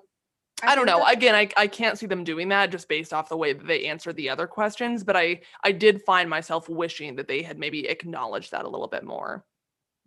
I, 0.63 0.75
don't 0.75 0.87
know. 0.87 0.99
that- 0.99 1.13
Again, 1.17 1.35
I, 1.35 1.49
I 1.57 1.67
can't 1.69 1.99
see 1.99 2.07
them 2.07 2.25
doing 2.25 2.49
that 2.49 2.71
just 2.71 2.89
based 2.89 3.13
off 3.13 3.29
the 3.29 3.37
way 3.37 3.53
that 3.53 3.67
they 3.67 3.87
answered 3.87 4.17
the 4.17 4.31
other 4.31 4.47
questions. 4.47 5.05
But 5.05 5.17
I 5.17 5.41
I 5.63 5.71
did 5.73 6.03
find 6.03 6.29
myself 6.29 6.69
wishing 6.69 7.15
that 7.17 7.29
they 7.29 7.43
had 7.43 7.59
maybe 7.59 7.87
acknowledged 7.89 8.51
that 8.53 8.65
a 8.65 8.69
little 8.69 8.89
bit 8.89 9.05
more. 9.05 9.45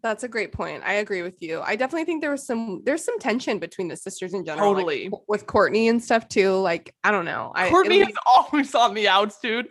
That's 0.04 0.24
a 0.24 0.28
great 0.28 0.52
point. 0.52 0.82
I 0.84 0.94
agree 0.94 1.22
with 1.22 1.42
you. 1.44 1.62
I 1.62 1.76
definitely 1.76 2.06
think 2.06 2.22
there 2.22 2.32
was 2.32 2.46
some 2.46 2.82
there's 2.86 3.04
some 3.06 3.20
tension 3.20 3.60
between 3.60 3.88
the 3.88 3.96
sisters 3.96 4.34
in 4.34 4.44
general. 4.44 4.74
Totally. 4.74 5.10
w- 5.10 5.24
with 5.28 5.46
Kourtney 5.46 5.90
and 5.92 6.04
stuff 6.04 6.28
too. 6.28 6.54
Like, 6.56 6.96
I 7.04 7.12
don't 7.12 7.26
know. 7.26 7.52
I 7.54 7.70
Kourtney 7.70 8.02
is 8.08 8.16
always 8.26 8.74
on 8.74 8.96
the 8.96 9.08
outs, 9.08 9.38
dude. 9.40 9.68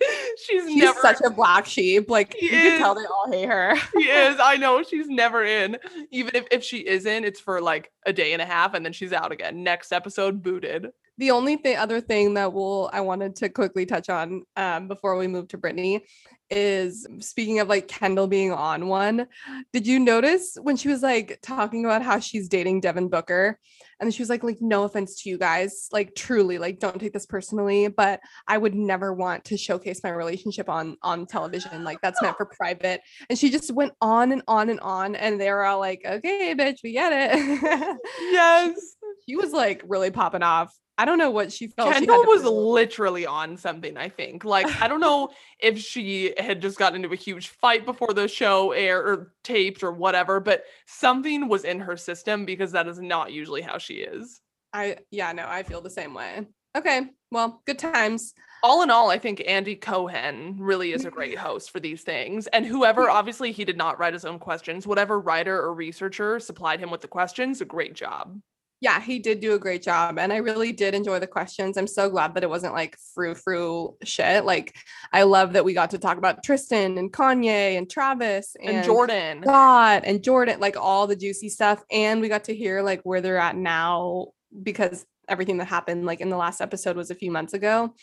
She's, 0.46 0.62
she's 0.68 0.76
never 0.76 1.00
such 1.00 1.18
a 1.24 1.30
black 1.30 1.66
sheep. 1.66 2.08
Like 2.08 2.36
She 2.38 2.46
you 2.46 2.50
can 2.52 2.78
tell 2.78 2.94
they 2.94 3.04
all 3.06 3.30
hate 3.30 3.48
her. 3.48 3.74
she 3.98 4.04
is. 4.08 4.36
I 4.40 4.56
know 4.56 4.82
she's 4.84 5.08
never 5.08 5.42
in. 5.44 5.76
Even 6.12 6.36
if, 6.36 6.46
if 6.52 6.62
she 6.62 6.78
is 6.78 7.06
in, 7.06 7.24
it's 7.24 7.40
for 7.40 7.60
like 7.60 7.90
a 8.06 8.12
day 8.12 8.32
and 8.32 8.40
a 8.40 8.46
half 8.46 8.74
and 8.74 8.84
then 8.84 8.92
she's 8.92 9.12
out 9.12 9.32
again. 9.32 9.64
Next 9.64 9.90
episode, 9.92 10.42
booted. 10.44 10.90
the 11.18 11.32
only 11.32 11.56
thing 11.56 11.76
other 11.76 12.00
thing 12.00 12.34
that 12.34 12.52
will 12.52 12.88
I 12.92 13.00
wanted 13.00 13.34
to 13.36 13.48
quickly 13.48 13.84
touch 13.84 14.08
on 14.08 14.44
um, 14.56 14.86
before 14.86 15.16
we 15.16 15.26
move 15.26 15.48
to 15.48 15.58
Britney 15.58 16.02
is 16.50 17.06
speaking 17.20 17.60
of 17.60 17.68
like 17.68 17.88
Kendall 17.88 18.26
being 18.26 18.52
on 18.52 18.88
one. 18.88 19.26
Did 19.72 19.86
you 19.86 19.98
notice 19.98 20.56
when 20.60 20.76
she 20.76 20.88
was 20.88 21.02
like 21.02 21.38
talking 21.42 21.84
about 21.84 22.02
how 22.02 22.18
she's 22.18 22.48
dating 22.48 22.80
Devin 22.80 23.08
Booker? 23.08 23.58
And 24.00 24.14
she 24.14 24.22
was 24.22 24.30
like, 24.30 24.42
like, 24.42 24.62
no 24.62 24.84
offense 24.84 25.22
to 25.22 25.28
you 25.28 25.36
guys, 25.36 25.88
like 25.92 26.14
truly, 26.14 26.56
like, 26.56 26.78
don't 26.78 26.98
take 26.98 27.12
this 27.12 27.26
personally, 27.26 27.88
but 27.88 28.20
I 28.48 28.56
would 28.56 28.74
never 28.74 29.12
want 29.12 29.44
to 29.46 29.58
showcase 29.58 30.02
my 30.02 30.10
relationship 30.10 30.70
on 30.70 30.96
on 31.02 31.26
television. 31.26 31.84
Like 31.84 32.00
that's 32.00 32.22
meant 32.22 32.38
for 32.38 32.46
private. 32.46 33.02
And 33.28 33.38
she 33.38 33.50
just 33.50 33.70
went 33.70 33.92
on 34.00 34.32
and 34.32 34.42
on 34.48 34.70
and 34.70 34.80
on. 34.80 35.16
And 35.16 35.38
they 35.40 35.50
were 35.50 35.64
all 35.64 35.80
like, 35.80 36.00
okay, 36.04 36.54
bitch, 36.56 36.78
we 36.82 36.92
get 36.92 37.12
it. 37.12 37.98
Yes. 38.30 38.96
she 39.28 39.36
was 39.36 39.52
like 39.52 39.82
really 39.86 40.10
popping 40.10 40.42
off. 40.42 40.74
I 41.00 41.06
don't 41.06 41.16
know 41.16 41.30
what 41.30 41.50
she 41.50 41.68
felt. 41.68 41.94
she 41.94 41.94
Kendall 41.94 42.24
to 42.24 42.28
was 42.28 42.42
literally 42.44 43.24
on 43.24 43.56
something, 43.56 43.96
I 43.96 44.10
think. 44.10 44.44
Like, 44.44 44.66
I 44.82 44.86
don't 44.86 45.00
know 45.00 45.30
if 45.58 45.78
she 45.78 46.34
had 46.36 46.60
just 46.60 46.76
gotten 46.76 47.02
into 47.02 47.14
a 47.14 47.16
huge 47.16 47.48
fight 47.48 47.86
before 47.86 48.12
the 48.12 48.28
show 48.28 48.72
air 48.72 49.00
or 49.00 49.32
taped 49.42 49.82
or 49.82 49.92
whatever, 49.92 50.40
but 50.40 50.64
something 50.84 51.48
was 51.48 51.64
in 51.64 51.80
her 51.80 51.96
system 51.96 52.44
because 52.44 52.72
that 52.72 52.86
is 52.86 53.00
not 53.00 53.32
usually 53.32 53.62
how 53.62 53.78
she 53.78 53.94
is. 53.94 54.42
I 54.74 54.98
yeah, 55.10 55.32
no, 55.32 55.46
I 55.48 55.62
feel 55.62 55.80
the 55.80 55.88
same 55.88 56.12
way. 56.12 56.46
Okay, 56.76 57.06
well, 57.30 57.62
good 57.64 57.78
times. 57.78 58.34
all 58.62 58.82
in 58.82 58.90
all, 58.90 59.10
I 59.10 59.18
think 59.18 59.42
Andy 59.46 59.76
Cohen 59.76 60.58
really 60.60 60.92
is 60.92 61.06
a 61.06 61.08
mm-hmm. 61.08 61.16
great 61.16 61.38
host 61.38 61.70
for 61.70 61.80
these 61.80 62.02
things. 62.02 62.46
And 62.48 62.66
whoever, 62.66 63.06
mm-hmm. 63.06 63.16
obviously, 63.16 63.52
he 63.52 63.64
did 63.64 63.78
not 63.78 63.98
write 63.98 64.12
his 64.12 64.26
own 64.26 64.38
questions. 64.38 64.86
Whatever 64.86 65.18
writer 65.18 65.58
or 65.58 65.72
researcher 65.72 66.38
supplied 66.40 66.78
him 66.78 66.90
with 66.90 67.00
the 67.00 67.08
questions, 67.08 67.62
a 67.62 67.64
great 67.64 67.94
job. 67.94 68.38
Yeah, 68.82 68.98
he 68.98 69.18
did 69.18 69.40
do 69.40 69.52
a 69.52 69.58
great 69.58 69.82
job, 69.82 70.18
and 70.18 70.32
I 70.32 70.38
really 70.38 70.72
did 70.72 70.94
enjoy 70.94 71.18
the 71.18 71.26
questions. 71.26 71.76
I'm 71.76 71.86
so 71.86 72.08
glad 72.08 72.34
that 72.34 72.42
it 72.42 72.48
wasn't 72.48 72.72
like 72.72 72.96
frou 73.14 73.34
frou 73.34 73.94
shit. 74.04 74.46
Like, 74.46 74.74
I 75.12 75.24
love 75.24 75.52
that 75.52 75.66
we 75.66 75.74
got 75.74 75.90
to 75.90 75.98
talk 75.98 76.16
about 76.16 76.42
Tristan 76.42 76.96
and 76.96 77.12
Kanye 77.12 77.76
and 77.76 77.90
Travis 77.90 78.56
And, 78.58 78.76
and, 78.76 78.84
Jordan, 78.84 79.42
God 79.42 80.04
and 80.04 80.24
Jordan, 80.24 80.60
like 80.60 80.78
all 80.78 81.06
the 81.06 81.14
juicy 81.14 81.50
stuff, 81.50 81.82
and 81.90 82.22
we 82.22 82.28
got 82.28 82.44
to 82.44 82.54
hear 82.54 82.80
like 82.80 83.02
where 83.02 83.20
they're 83.20 83.36
at 83.36 83.54
now 83.54 84.28
because 84.62 85.04
everything 85.28 85.58
that 85.58 85.66
happened 85.66 86.06
like 86.06 86.22
in 86.22 86.30
the 86.30 86.36
last 86.38 86.62
episode 86.62 86.96
was 86.96 87.10
a 87.10 87.14
few 87.14 87.30
months 87.30 87.52
ago. 87.52 87.94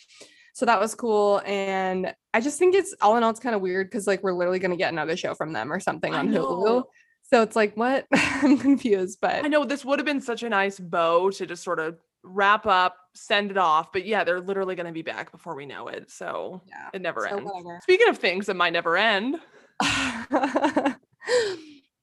So 0.53 0.67
that 0.67 0.79
was 0.79 0.93
cool, 0.93 1.41
and 1.43 2.13
I 2.35 2.39
just 2.39 2.59
think 2.59 2.75
it's 2.75 2.95
all 3.01 3.17
in 3.17 3.23
all, 3.23 3.31
it's 3.31 3.39
kind 3.39 3.55
of 3.55 3.61
weird 3.61 3.87
because 3.87 4.05
like 4.05 4.21
we're 4.21 4.33
literally 4.33 4.59
gonna 4.59 4.77
get 4.77 4.93
another 4.93 5.17
show 5.17 5.33
from 5.33 5.53
them 5.53 5.73
or 5.73 5.79
something 5.79 6.13
on 6.13 6.29
Hulu. 6.29 6.83
So 7.27 7.41
it's 7.41 7.55
like, 7.55 7.75
what? 7.75 8.05
I'm 8.13 8.57
confused, 8.57 9.19
but 9.21 9.43
I 9.43 9.47
know 9.47 9.65
this 9.65 9.83
would 9.83 9.99
have 9.99 10.05
been 10.05 10.21
such 10.21 10.43
a 10.43 10.49
nice 10.49 10.79
bow 10.79 11.29
to 11.31 11.45
just 11.45 11.63
sort 11.63 11.79
of 11.79 11.97
wrap 12.23 12.65
up, 12.65 12.95
send 13.15 13.51
it 13.51 13.57
off. 13.57 13.91
But 13.91 14.05
yeah, 14.05 14.23
they're 14.23 14.39
literally 14.39 14.75
going 14.75 14.87
to 14.87 14.93
be 14.93 15.01
back 15.01 15.31
before 15.31 15.55
we 15.55 15.65
know 15.65 15.87
it. 15.89 16.09
So 16.09 16.61
yeah. 16.67 16.89
it 16.93 17.01
never 17.01 17.27
So 17.29 17.37
ends. 17.37 17.49
whatever. 17.51 17.79
Speaking 17.83 18.09
of 18.09 18.17
things 18.17 18.45
that 18.45 18.55
might 18.55 18.73
never 18.73 18.95
end, 18.97 19.37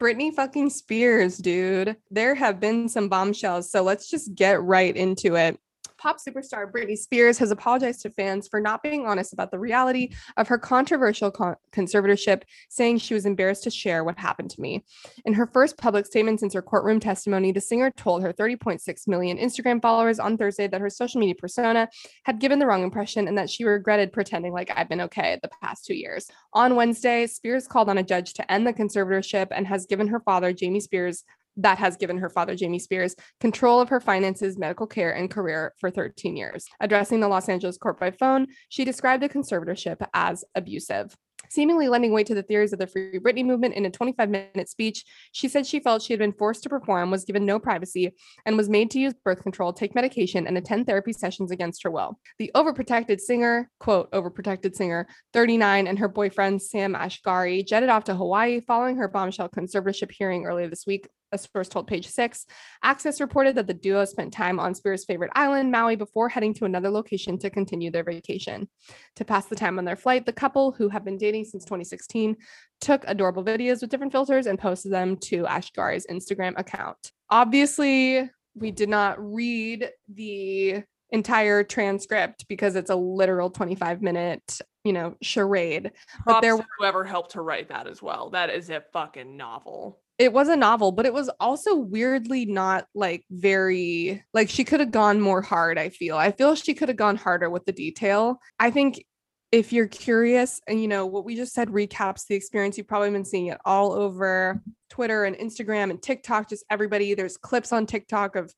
Britney 0.00 0.34
fucking 0.34 0.70
Spears, 0.70 1.38
dude. 1.38 1.96
There 2.10 2.34
have 2.34 2.60
been 2.60 2.88
some 2.88 3.08
bombshells, 3.08 3.70
so 3.70 3.82
let's 3.82 4.10
just 4.10 4.34
get 4.34 4.62
right 4.62 4.94
into 4.94 5.36
it. 5.36 5.58
Pop 6.04 6.18
superstar 6.18 6.70
Britney 6.70 6.98
Spears 6.98 7.38
has 7.38 7.50
apologized 7.50 8.02
to 8.02 8.10
fans 8.10 8.46
for 8.46 8.60
not 8.60 8.82
being 8.82 9.06
honest 9.06 9.32
about 9.32 9.50
the 9.50 9.58
reality 9.58 10.10
of 10.36 10.46
her 10.48 10.58
controversial 10.58 11.30
con- 11.30 11.56
conservatorship, 11.72 12.42
saying 12.68 12.98
she 12.98 13.14
was 13.14 13.24
embarrassed 13.24 13.64
to 13.64 13.70
share 13.70 14.04
what 14.04 14.18
happened 14.18 14.50
to 14.50 14.60
me. 14.60 14.84
In 15.24 15.32
her 15.32 15.46
first 15.46 15.78
public 15.78 16.04
statement 16.04 16.40
since 16.40 16.52
her 16.52 16.60
courtroom 16.60 17.00
testimony, 17.00 17.52
the 17.52 17.60
singer 17.62 17.90
told 17.90 18.22
her 18.22 18.34
30.6 18.34 19.08
million 19.08 19.38
Instagram 19.38 19.80
followers 19.80 20.18
on 20.18 20.36
Thursday 20.36 20.68
that 20.68 20.82
her 20.82 20.90
social 20.90 21.20
media 21.20 21.36
persona 21.36 21.88
had 22.24 22.38
given 22.38 22.58
the 22.58 22.66
wrong 22.66 22.82
impression 22.82 23.26
and 23.26 23.38
that 23.38 23.48
she 23.48 23.64
regretted 23.64 24.12
pretending 24.12 24.52
like 24.52 24.70
I've 24.76 24.90
been 24.90 25.00
okay 25.00 25.38
the 25.42 25.48
past 25.62 25.86
two 25.86 25.94
years. 25.94 26.30
On 26.52 26.76
Wednesday, 26.76 27.26
Spears 27.26 27.66
called 27.66 27.88
on 27.88 27.96
a 27.96 28.02
judge 28.02 28.34
to 28.34 28.52
end 28.52 28.66
the 28.66 28.74
conservatorship 28.74 29.46
and 29.52 29.66
has 29.66 29.86
given 29.86 30.08
her 30.08 30.20
father, 30.20 30.52
Jamie 30.52 30.80
Spears, 30.80 31.24
that 31.56 31.78
has 31.78 31.96
given 31.96 32.18
her 32.18 32.28
father, 32.28 32.54
Jamie 32.54 32.78
Spears, 32.78 33.14
control 33.40 33.80
of 33.80 33.88
her 33.88 34.00
finances, 34.00 34.58
medical 34.58 34.86
care, 34.86 35.12
and 35.12 35.30
career 35.30 35.74
for 35.78 35.90
13 35.90 36.36
years. 36.36 36.66
Addressing 36.80 37.20
the 37.20 37.28
Los 37.28 37.48
Angeles 37.48 37.78
court 37.78 37.98
by 38.00 38.10
phone, 38.10 38.46
she 38.68 38.84
described 38.84 39.22
the 39.22 39.28
conservatorship 39.28 40.06
as 40.12 40.44
abusive. 40.54 41.16
Seemingly 41.50 41.88
lending 41.88 42.12
weight 42.12 42.26
to 42.26 42.34
the 42.34 42.42
theories 42.42 42.72
of 42.72 42.78
the 42.78 42.86
Free 42.86 43.18
Britney 43.18 43.44
movement 43.44 43.74
in 43.74 43.84
a 43.84 43.90
25 43.90 44.28
minute 44.28 44.68
speech, 44.68 45.04
she 45.32 45.48
said 45.48 45.66
she 45.66 45.80
felt 45.80 46.02
she 46.02 46.12
had 46.12 46.18
been 46.18 46.32
forced 46.32 46.62
to 46.62 46.68
perform, 46.68 47.10
was 47.10 47.24
given 47.24 47.44
no 47.44 47.58
privacy, 47.58 48.14
and 48.46 48.56
was 48.56 48.68
made 48.68 48.90
to 48.90 48.98
use 48.98 49.14
birth 49.24 49.42
control, 49.42 49.72
take 49.72 49.94
medication, 49.94 50.46
and 50.46 50.56
attend 50.56 50.86
therapy 50.86 51.12
sessions 51.12 51.50
against 51.50 51.82
her 51.82 51.90
will. 51.90 52.18
The 52.38 52.50
overprotected 52.54 53.20
singer, 53.20 53.70
quote, 53.78 54.10
overprotected 54.12 54.74
singer, 54.74 55.06
39, 55.32 55.86
and 55.86 55.98
her 55.98 56.08
boyfriend, 56.08 56.62
Sam 56.62 56.94
Asghari, 56.94 57.66
jetted 57.66 57.88
off 57.88 58.04
to 58.04 58.14
Hawaii 58.14 58.60
following 58.60 58.96
her 58.96 59.08
bombshell 59.08 59.48
conservatorship 59.48 60.10
hearing 60.10 60.44
earlier 60.44 60.68
this 60.68 60.86
week. 60.86 61.08
A 61.34 61.38
source 61.38 61.68
told 61.68 61.88
page 61.88 62.06
six. 62.06 62.46
Access 62.84 63.20
reported 63.20 63.56
that 63.56 63.66
the 63.66 63.74
duo 63.74 64.04
spent 64.04 64.32
time 64.32 64.60
on 64.60 64.74
Spears' 64.74 65.04
favorite 65.04 65.32
island, 65.34 65.72
Maui, 65.72 65.96
before 65.96 66.28
heading 66.28 66.54
to 66.54 66.64
another 66.64 66.90
location 66.90 67.36
to 67.38 67.50
continue 67.50 67.90
their 67.90 68.04
vacation. 68.04 68.68
To 69.16 69.24
pass 69.24 69.46
the 69.46 69.56
time 69.56 69.78
on 69.78 69.84
their 69.84 69.96
flight, 69.96 70.26
the 70.26 70.32
couple, 70.32 70.70
who 70.70 70.88
have 70.88 71.04
been 71.04 71.18
dating 71.18 71.46
since 71.46 71.64
2016, 71.64 72.36
took 72.80 73.04
adorable 73.08 73.42
videos 73.42 73.80
with 73.80 73.90
different 73.90 74.12
filters 74.12 74.46
and 74.46 74.58
posted 74.58 74.92
them 74.92 75.16
to 75.16 75.42
Asghari's 75.42 76.06
Instagram 76.06 76.56
account. 76.56 77.10
Obviously, 77.28 78.30
we 78.54 78.70
did 78.70 78.88
not 78.88 79.16
read 79.18 79.90
the 80.08 80.84
entire 81.10 81.64
transcript 81.64 82.46
because 82.48 82.76
it's 82.76 82.90
a 82.90 82.96
literal 82.96 83.50
25 83.50 84.02
minute 84.02 84.60
you 84.84 84.92
know 84.92 85.14
charade 85.22 85.92
Props 86.24 86.24
but 86.26 86.40
there 86.40 86.58
whoever 86.78 87.04
helped 87.04 87.32
to 87.32 87.40
write 87.40 87.68
that 87.68 87.86
as 87.86 88.02
well 88.02 88.30
that 88.30 88.50
is 88.50 88.68
a 88.70 88.82
fucking 88.92 89.36
novel 89.36 90.00
it 90.18 90.32
was 90.32 90.48
a 90.48 90.56
novel 90.56 90.92
but 90.92 91.06
it 91.06 91.12
was 91.12 91.28
also 91.40 91.74
weirdly 91.74 92.46
not 92.46 92.86
like 92.94 93.24
very 93.30 94.22
like 94.32 94.48
she 94.48 94.64
could 94.64 94.80
have 94.80 94.90
gone 94.90 95.20
more 95.20 95.42
hard 95.42 95.78
i 95.78 95.88
feel 95.88 96.16
i 96.16 96.30
feel 96.30 96.54
she 96.54 96.74
could 96.74 96.88
have 96.88 96.96
gone 96.96 97.16
harder 97.16 97.50
with 97.50 97.64
the 97.64 97.72
detail 97.72 98.38
i 98.58 98.70
think 98.70 99.04
if 99.52 99.72
you're 99.72 99.86
curious 99.86 100.60
and 100.66 100.80
you 100.80 100.88
know 100.88 101.06
what 101.06 101.24
we 101.24 101.36
just 101.36 101.52
said 101.52 101.68
recaps 101.68 102.26
the 102.26 102.34
experience 102.34 102.78
you've 102.78 102.88
probably 102.88 103.10
been 103.10 103.24
seeing 103.24 103.46
it 103.46 103.58
all 103.64 103.92
over 103.92 104.60
twitter 104.88 105.24
and 105.24 105.36
instagram 105.36 105.90
and 105.90 106.02
tiktok 106.02 106.48
just 106.48 106.64
everybody 106.70 107.14
there's 107.14 107.36
clips 107.36 107.72
on 107.72 107.86
tiktok 107.86 108.36
of 108.36 108.52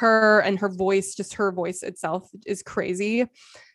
her 0.00 0.40
and 0.40 0.58
her 0.58 0.70
voice, 0.70 1.14
just 1.14 1.34
her 1.34 1.52
voice 1.52 1.82
itself 1.82 2.30
is 2.46 2.62
crazy. 2.62 3.26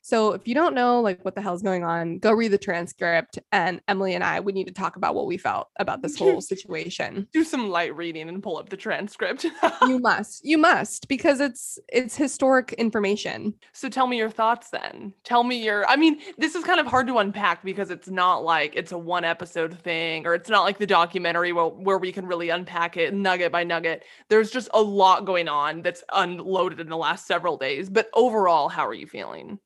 So 0.06 0.34
if 0.34 0.48
you 0.48 0.54
don't 0.54 0.76
know 0.76 1.02
like 1.02 1.26
what 1.26 1.34
the 1.34 1.42
hell's 1.42 1.64
going 1.64 1.84
on, 1.84 2.20
go 2.20 2.32
read 2.32 2.52
the 2.52 2.60
transcript 2.60 3.40
and 3.52 3.82
Emily 3.88 4.14
and 4.14 4.24
I 4.24 4.40
we 4.40 4.54
need 4.54 4.68
to 4.68 4.72
talk 4.72 4.98
about 4.98 5.16
what 5.16 5.26
we 5.26 5.36
felt 5.36 5.70
about 5.80 6.04
this 6.04 6.16
whole 6.16 6.42
situation. 6.54 7.28
Do 7.34 7.44
some 7.44 7.72
light 7.72 7.96
reading 7.96 8.30
and 8.30 8.44
pull 8.44 8.58
up 8.58 8.70
the 8.70 8.78
transcript. 8.78 9.48
you 9.88 9.98
must. 10.04 10.46
You 10.46 10.60
must 10.60 11.08
because 11.08 11.40
it's 11.40 11.80
it's 11.88 12.16
historic 12.16 12.74
information. 12.74 13.56
So 13.74 13.90
tell 13.90 14.06
me 14.06 14.18
your 14.18 14.30
thoughts 14.30 14.70
then. 14.70 15.12
Tell 15.24 15.44
me 15.44 15.58
your 15.64 15.90
I 15.90 15.96
mean, 15.96 16.22
this 16.38 16.54
is 16.54 16.64
kind 16.64 16.80
of 16.80 16.86
hard 16.86 17.08
to 17.08 17.18
unpack 17.18 17.64
because 17.64 17.90
it's 17.90 18.08
not 18.08 18.44
like 18.44 18.76
it's 18.76 18.92
a 18.92 18.98
one 19.00 19.24
episode 19.24 19.76
thing 19.80 20.28
or 20.28 20.36
it's 20.36 20.52
not 20.52 20.66
like 20.66 20.78
the 20.78 20.86
documentary 20.86 21.52
where, 21.52 21.66
where 21.66 21.98
we 21.98 22.12
can 22.12 22.28
really 22.28 22.50
unpack 22.50 22.96
it 22.96 23.12
nugget 23.12 23.52
by 23.52 23.64
nugget. 23.64 24.04
There's 24.30 24.52
just 24.52 24.70
a 24.76 24.82
lot 24.84 25.26
going 25.26 25.48
on 25.48 25.82
that's 25.82 26.04
unloaded 26.14 26.80
in 26.80 26.90
the 26.90 26.96
last 26.96 27.26
several 27.26 27.58
days. 27.58 27.90
But 27.90 28.12
overall, 28.14 28.70
how 28.70 28.86
are 28.86 28.94
you 28.94 29.08
feeling? 29.08 29.58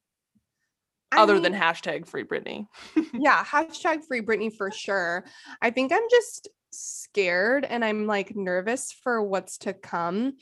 Other 1.12 1.36
mean, 1.36 1.44
than 1.44 1.54
hashtag 1.54 2.08
free 2.08 2.24
Britney. 2.24 2.68
yeah, 3.14 3.44
hashtag 3.44 4.06
free 4.08 4.22
Britney 4.22 4.56
for 4.56 4.72
sure. 4.72 5.26
I 5.62 5.72
think 5.72 5.92
I'm 5.92 6.08
just 6.10 6.50
scared 6.72 7.66
and 7.66 7.84
I'm 7.84 8.06
like 8.06 8.36
nervous 8.36 8.92
for 8.92 9.24
what's 9.24 9.58
to 9.60 9.74
come 9.74 10.34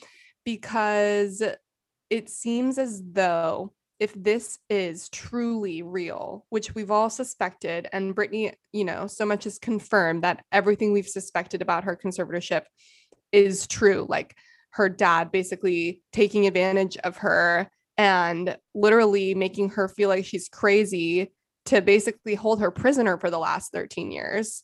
because 0.44 1.42
it 2.10 2.30
seems 2.30 2.78
as 2.78 3.02
though 3.12 3.74
if 4.00 4.14
this 4.14 4.60
is 4.70 5.10
truly 5.10 5.82
real, 5.82 6.46
which 6.50 6.76
we've 6.76 6.92
all 6.92 7.10
suspected, 7.10 7.88
and 7.92 8.16
Britney, 8.16 8.54
you 8.72 8.86
know, 8.86 9.08
so 9.08 9.26
much 9.26 9.48
is 9.48 9.58
confirmed 9.58 10.24
that 10.24 10.44
everything 10.52 10.94
we've 10.94 11.08
suspected 11.08 11.62
about 11.64 11.84
her 11.84 11.98
conservatorship 11.98 12.64
is 13.32 13.66
true. 13.66 14.06
Like 14.08 14.36
her 14.72 14.88
dad 14.88 15.32
basically 15.32 16.04
taking 16.12 16.46
advantage 16.46 16.98
of 16.98 17.18
her 17.18 17.70
and 17.98 18.58
literally 18.76 19.34
making 19.34 19.70
her 19.70 19.88
feel 19.88 20.10
like 20.10 20.26
she's 20.26 20.50
crazy 20.50 21.32
to 21.66 21.82
basically 21.82 22.36
hold 22.36 22.62
her 22.62 22.72
prisoner 22.72 23.18
for 23.18 23.30
the 23.30 23.40
last 23.40 23.72
13 23.72 24.12
years. 24.12 24.64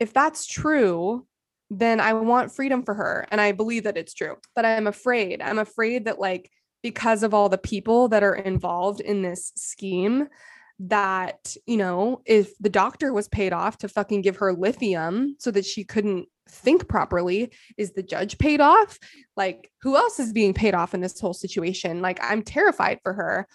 If 0.00 0.12
that's 0.12 0.46
true, 0.46 1.26
then 1.70 2.00
I 2.00 2.14
want 2.14 2.54
freedom 2.54 2.82
for 2.82 2.94
her. 2.94 3.26
And 3.30 3.40
I 3.40 3.52
believe 3.52 3.84
that 3.84 3.96
it's 3.96 4.14
true. 4.14 4.36
But 4.54 4.64
I'm 4.64 4.86
afraid. 4.86 5.40
I'm 5.40 5.58
afraid 5.58 6.04
that, 6.06 6.18
like, 6.18 6.50
because 6.82 7.22
of 7.22 7.34
all 7.34 7.48
the 7.48 7.58
people 7.58 8.08
that 8.08 8.22
are 8.22 8.34
involved 8.34 9.00
in 9.00 9.22
this 9.22 9.52
scheme, 9.56 10.28
that, 10.80 11.56
you 11.66 11.76
know, 11.76 12.22
if 12.24 12.56
the 12.58 12.68
doctor 12.68 13.12
was 13.12 13.28
paid 13.28 13.52
off 13.52 13.78
to 13.78 13.88
fucking 13.88 14.22
give 14.22 14.36
her 14.36 14.52
lithium 14.52 15.34
so 15.38 15.50
that 15.50 15.66
she 15.66 15.82
couldn't 15.84 16.28
think 16.50 16.88
properly. 16.88 17.52
Is 17.76 17.92
the 17.92 18.02
judge 18.02 18.38
paid 18.38 18.60
off? 18.60 18.98
Like, 19.36 19.70
who 19.82 19.96
else 19.96 20.18
is 20.18 20.32
being 20.32 20.54
paid 20.54 20.74
off 20.74 20.94
in 20.94 21.00
this 21.00 21.18
whole 21.20 21.34
situation? 21.34 22.02
Like, 22.02 22.18
I'm 22.22 22.42
terrified 22.42 23.00
for 23.02 23.12
her. 23.12 23.46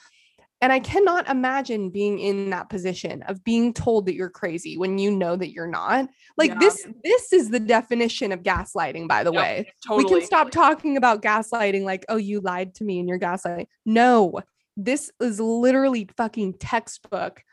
And 0.64 0.72
I 0.72 0.80
cannot 0.80 1.28
imagine 1.28 1.90
being 1.90 2.20
in 2.20 2.52
that 2.52 2.70
position 2.70 3.22
of 3.24 3.44
being 3.44 3.74
told 3.74 4.06
that 4.06 4.16
you're 4.16 4.30
crazy 4.30 4.78
when 4.78 4.98
you 4.98 5.12
know 5.12 5.36
that 5.36 5.52
you're 5.52 5.68
not. 5.68 6.08
Like 6.38 6.52
yeah. 6.52 6.60
this 6.60 6.88
this 7.04 7.34
is 7.34 7.50
the 7.50 7.60
definition 7.60 8.32
of 8.32 8.44
gaslighting 8.44 9.10
by 9.10 9.26
the 9.26 9.34
yep, 9.34 9.42
way. 9.42 9.74
Totally. 9.86 10.06
We 10.06 10.10
can 10.10 10.26
stop 10.26 10.52
talking 10.52 10.96
about 10.96 11.22
gaslighting 11.22 11.84
like 11.84 12.06
oh 12.08 12.16
you 12.16 12.40
lied 12.40 12.76
to 12.76 12.86
me 12.86 13.00
and 13.00 13.10
you're 13.10 13.20
gaslighting. 13.20 13.68
No. 13.86 14.40
This 14.78 15.12
is 15.20 15.38
literally 15.38 16.08
fucking 16.16 16.54
textbook. 16.60 17.44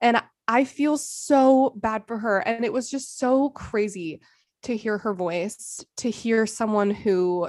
And 0.00 0.22
I 0.48 0.64
feel 0.64 0.96
so 0.96 1.74
bad 1.76 2.06
for 2.06 2.16
her 2.16 2.38
and 2.38 2.64
it 2.64 2.72
was 2.72 2.90
just 2.90 3.18
so 3.18 3.50
crazy 3.50 4.22
to 4.64 4.76
hear 4.76 4.98
her 4.98 5.14
voice, 5.14 5.84
to 5.98 6.10
hear 6.10 6.46
someone 6.46 6.90
who, 6.90 7.48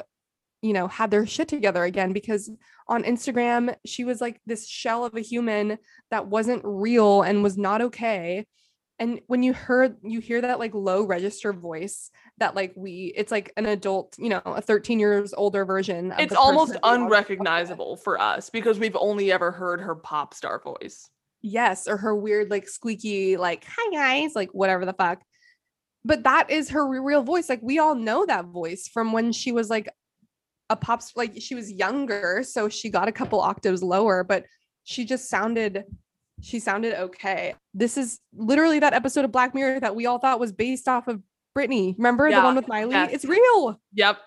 you 0.62 0.73
know, 0.73 0.88
had 0.88 1.12
their 1.12 1.25
shit 1.25 1.47
together 1.47 1.84
again 1.84 2.13
because 2.13 2.49
on 2.88 3.04
Instagram, 3.04 3.75
she 3.86 4.04
was 4.04 4.21
like 4.21 4.39
this 4.45 4.67
shell 4.67 5.06
of 5.06 5.15
a 5.15 5.21
human 5.21 5.78
that 6.12 6.28
wasn't 6.28 6.62
real 6.63 7.21
and 7.21 7.43
was 7.43 7.58
not 7.58 7.82
okay. 7.82 8.45
And 8.97 9.19
when 9.28 9.43
you 9.43 9.54
heard 9.54 9.97
you 10.04 10.21
hear 10.21 10.39
that 10.41 10.60
like 10.60 10.73
low 10.73 11.04
register 11.04 11.51
voice 11.51 12.10
that 12.38 12.56
like 12.56 12.73
we 12.78 13.12
it's 13.15 13.32
like 13.32 13.51
an 13.58 13.65
adult, 13.65 14.15
you 14.17 14.30
know, 14.30 14.41
a 14.45 14.62
13 14.62 14.99
years 14.99 15.34
older 15.34 15.65
version. 15.65 16.13
it's 16.17 16.36
almost 16.36 16.78
unrecognizable 16.82 17.97
for 17.97 18.19
us 18.19 18.49
because 18.49 18.80
we've 18.80 18.95
only 18.95 19.34
ever 19.34 19.51
heard 19.51 19.82
her 19.82 19.95
pop 19.95 20.34
star 20.34 20.62
voice. 20.62 21.10
Yes, 21.41 21.88
or 21.88 21.97
her 21.97 22.15
weird 22.15 22.49
like 22.49 22.69
squeaky 22.69 23.36
like 23.36 23.65
hi 23.67 23.91
guys, 23.91 24.34
like 24.34 24.51
whatever 24.51 24.86
the 24.86 24.93
fuck 24.93 25.21
but 26.05 26.23
that 26.23 26.49
is 26.51 26.69
her 26.69 26.87
real 26.87 27.23
voice. 27.23 27.49
Like 27.49 27.61
we 27.63 27.79
all 27.79 27.95
know 27.95 28.25
that 28.27 28.45
voice 28.45 28.87
from 28.87 29.11
when 29.11 29.31
she 29.31 29.51
was 29.51 29.69
like 29.69 29.89
a 30.69 30.75
pop 30.75 31.01
like 31.15 31.33
she 31.39 31.55
was 31.55 31.71
younger, 31.71 32.43
so 32.43 32.69
she 32.69 32.89
got 32.89 33.07
a 33.07 33.11
couple 33.11 33.41
octaves 33.41 33.83
lower, 33.83 34.23
but 34.23 34.45
she 34.83 35.03
just 35.03 35.29
sounded 35.29 35.83
she 36.41 36.59
sounded 36.59 36.93
okay. 36.93 37.55
This 37.73 37.97
is 37.97 38.19
literally 38.33 38.79
that 38.79 38.93
episode 38.93 39.25
of 39.25 39.31
Black 39.31 39.55
Mirror 39.55 39.79
that 39.79 39.95
we 39.95 40.05
all 40.05 40.19
thought 40.19 40.39
was 40.39 40.51
based 40.51 40.87
off 40.87 41.07
of 41.07 41.21
Britney. 41.57 41.95
Remember 41.97 42.29
yeah, 42.29 42.39
the 42.39 42.45
one 42.45 42.55
with 42.55 42.67
Miley? 42.67 42.91
Yes. 42.91 43.11
It's 43.13 43.25
real. 43.25 43.79
Yep. 43.93 44.19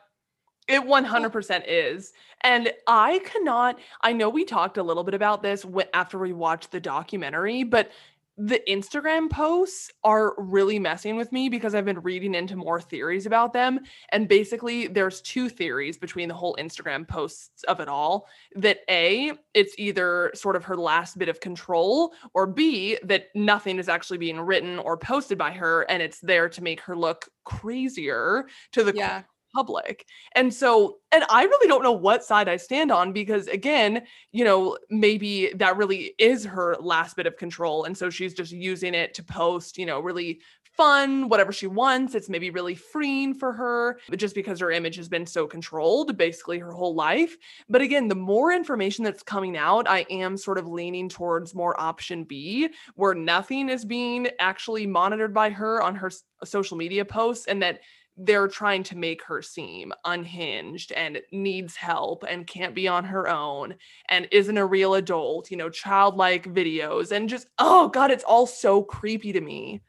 It 0.66 0.82
100% 0.82 1.64
is. 1.66 2.12
And 2.42 2.72
I 2.86 3.20
cannot, 3.20 3.78
I 4.02 4.12
know 4.12 4.28
we 4.28 4.44
talked 4.44 4.78
a 4.78 4.82
little 4.82 5.04
bit 5.04 5.14
about 5.14 5.42
this 5.42 5.64
after 5.94 6.18
we 6.18 6.32
watched 6.32 6.72
the 6.72 6.80
documentary, 6.80 7.62
but 7.62 7.90
the 8.38 8.62
Instagram 8.68 9.28
posts 9.28 9.90
are 10.04 10.34
really 10.38 10.78
messing 10.78 11.16
with 11.16 11.32
me 11.32 11.48
because 11.48 11.74
I've 11.74 11.84
been 11.84 12.00
reading 12.00 12.36
into 12.36 12.54
more 12.54 12.80
theories 12.80 13.26
about 13.26 13.52
them. 13.52 13.80
And 14.10 14.28
basically, 14.28 14.86
there's 14.86 15.20
two 15.22 15.48
theories 15.48 15.98
between 15.98 16.28
the 16.28 16.34
whole 16.34 16.56
Instagram 16.58 17.06
posts 17.06 17.64
of 17.64 17.80
it 17.80 17.88
all 17.88 18.28
that 18.54 18.78
A, 18.88 19.32
it's 19.54 19.74
either 19.76 20.30
sort 20.34 20.54
of 20.54 20.64
her 20.64 20.76
last 20.76 21.18
bit 21.18 21.28
of 21.28 21.40
control, 21.40 22.14
or 22.32 22.46
B, 22.46 22.96
that 23.02 23.26
nothing 23.34 23.80
is 23.80 23.88
actually 23.88 24.18
being 24.18 24.40
written 24.40 24.78
or 24.78 24.96
posted 24.96 25.36
by 25.36 25.50
her 25.50 25.82
and 25.82 26.00
it's 26.00 26.20
there 26.20 26.48
to 26.48 26.62
make 26.62 26.80
her 26.82 26.96
look 26.96 27.28
crazier 27.44 28.46
to 28.72 28.84
the 28.84 28.94
yeah 28.94 29.22
public. 29.54 30.06
And 30.34 30.52
so, 30.52 30.98
and 31.12 31.24
I 31.30 31.44
really 31.44 31.68
don't 31.68 31.82
know 31.82 31.92
what 31.92 32.24
side 32.24 32.48
I 32.48 32.56
stand 32.56 32.92
on 32.92 33.12
because, 33.12 33.46
again, 33.48 34.02
you 34.32 34.44
know, 34.44 34.78
maybe 34.90 35.52
that 35.56 35.76
really 35.76 36.14
is 36.18 36.44
her 36.44 36.76
last 36.80 37.16
bit 37.16 37.26
of 37.26 37.36
control. 37.36 37.84
And 37.84 37.96
so 37.96 38.10
she's 38.10 38.34
just 38.34 38.52
using 38.52 38.94
it 38.94 39.14
to 39.14 39.22
post, 39.22 39.78
you 39.78 39.86
know, 39.86 40.00
really 40.00 40.40
fun, 40.78 41.28
whatever 41.28 41.50
she 41.50 41.66
wants. 41.66 42.14
It's 42.14 42.28
maybe 42.28 42.50
really 42.50 42.76
freeing 42.76 43.34
for 43.34 43.52
her 43.52 43.98
just 44.16 44.34
because 44.34 44.60
her 44.60 44.70
image 44.70 44.94
has 44.94 45.08
been 45.08 45.26
so 45.26 45.44
controlled 45.46 46.16
basically 46.16 46.60
her 46.60 46.70
whole 46.70 46.94
life. 46.94 47.36
But 47.68 47.82
again, 47.82 48.06
the 48.06 48.14
more 48.14 48.52
information 48.52 49.04
that's 49.04 49.24
coming 49.24 49.56
out, 49.56 49.88
I 49.88 50.06
am 50.08 50.36
sort 50.36 50.56
of 50.56 50.68
leaning 50.68 51.08
towards 51.08 51.52
more 51.52 51.78
option 51.80 52.22
B, 52.22 52.68
where 52.94 53.14
nothing 53.14 53.68
is 53.68 53.84
being 53.84 54.28
actually 54.38 54.86
monitored 54.86 55.34
by 55.34 55.50
her 55.50 55.82
on 55.82 55.96
her 55.96 56.12
social 56.44 56.76
media 56.76 57.04
posts 57.04 57.46
and 57.46 57.60
that 57.60 57.80
they're 58.18 58.48
trying 58.48 58.82
to 58.82 58.96
make 58.96 59.22
her 59.22 59.40
seem 59.40 59.92
unhinged 60.04 60.90
and 60.92 61.20
needs 61.30 61.76
help 61.76 62.24
and 62.28 62.46
can't 62.46 62.74
be 62.74 62.88
on 62.88 63.04
her 63.04 63.28
own 63.28 63.74
and 64.08 64.26
isn't 64.32 64.58
a 64.58 64.66
real 64.66 64.94
adult, 64.94 65.50
you 65.50 65.56
know, 65.56 65.70
childlike 65.70 66.52
videos 66.52 67.12
and 67.12 67.28
just, 67.28 67.46
oh 67.58 67.88
God, 67.88 68.10
it's 68.10 68.24
all 68.24 68.46
so 68.46 68.82
creepy 68.82 69.32
to 69.32 69.40
me. 69.40 69.82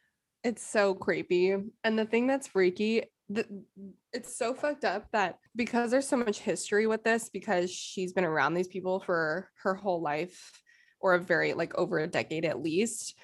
It's 0.44 0.66
so 0.66 0.94
creepy. 0.94 1.58
And 1.84 1.98
the 1.98 2.06
thing 2.06 2.28
that's 2.28 2.48
freaky, 2.48 3.04
the, 3.30 3.46
it's 4.14 4.38
so 4.38 4.54
fucked 4.54 4.86
up 4.86 5.08
that 5.12 5.40
because 5.56 5.90
there's 5.90 6.08
so 6.08 6.18
much 6.18 6.40
history 6.40 6.86
with 6.86 7.04
this, 7.04 7.30
because 7.30 7.72
she's 7.72 8.14
been 8.14 8.26
around 8.26 8.54
these 8.54 8.68
people 8.68 9.00
for 9.00 9.50
her 9.64 9.74
whole 9.74 10.02
life 10.02 10.62
or 11.00 11.16
a 11.16 11.20
very 11.20 11.54
like 11.54 11.74
over 11.76 12.00
a 12.00 12.08
decade 12.08 12.46
at 12.46 12.62
least 12.62 13.16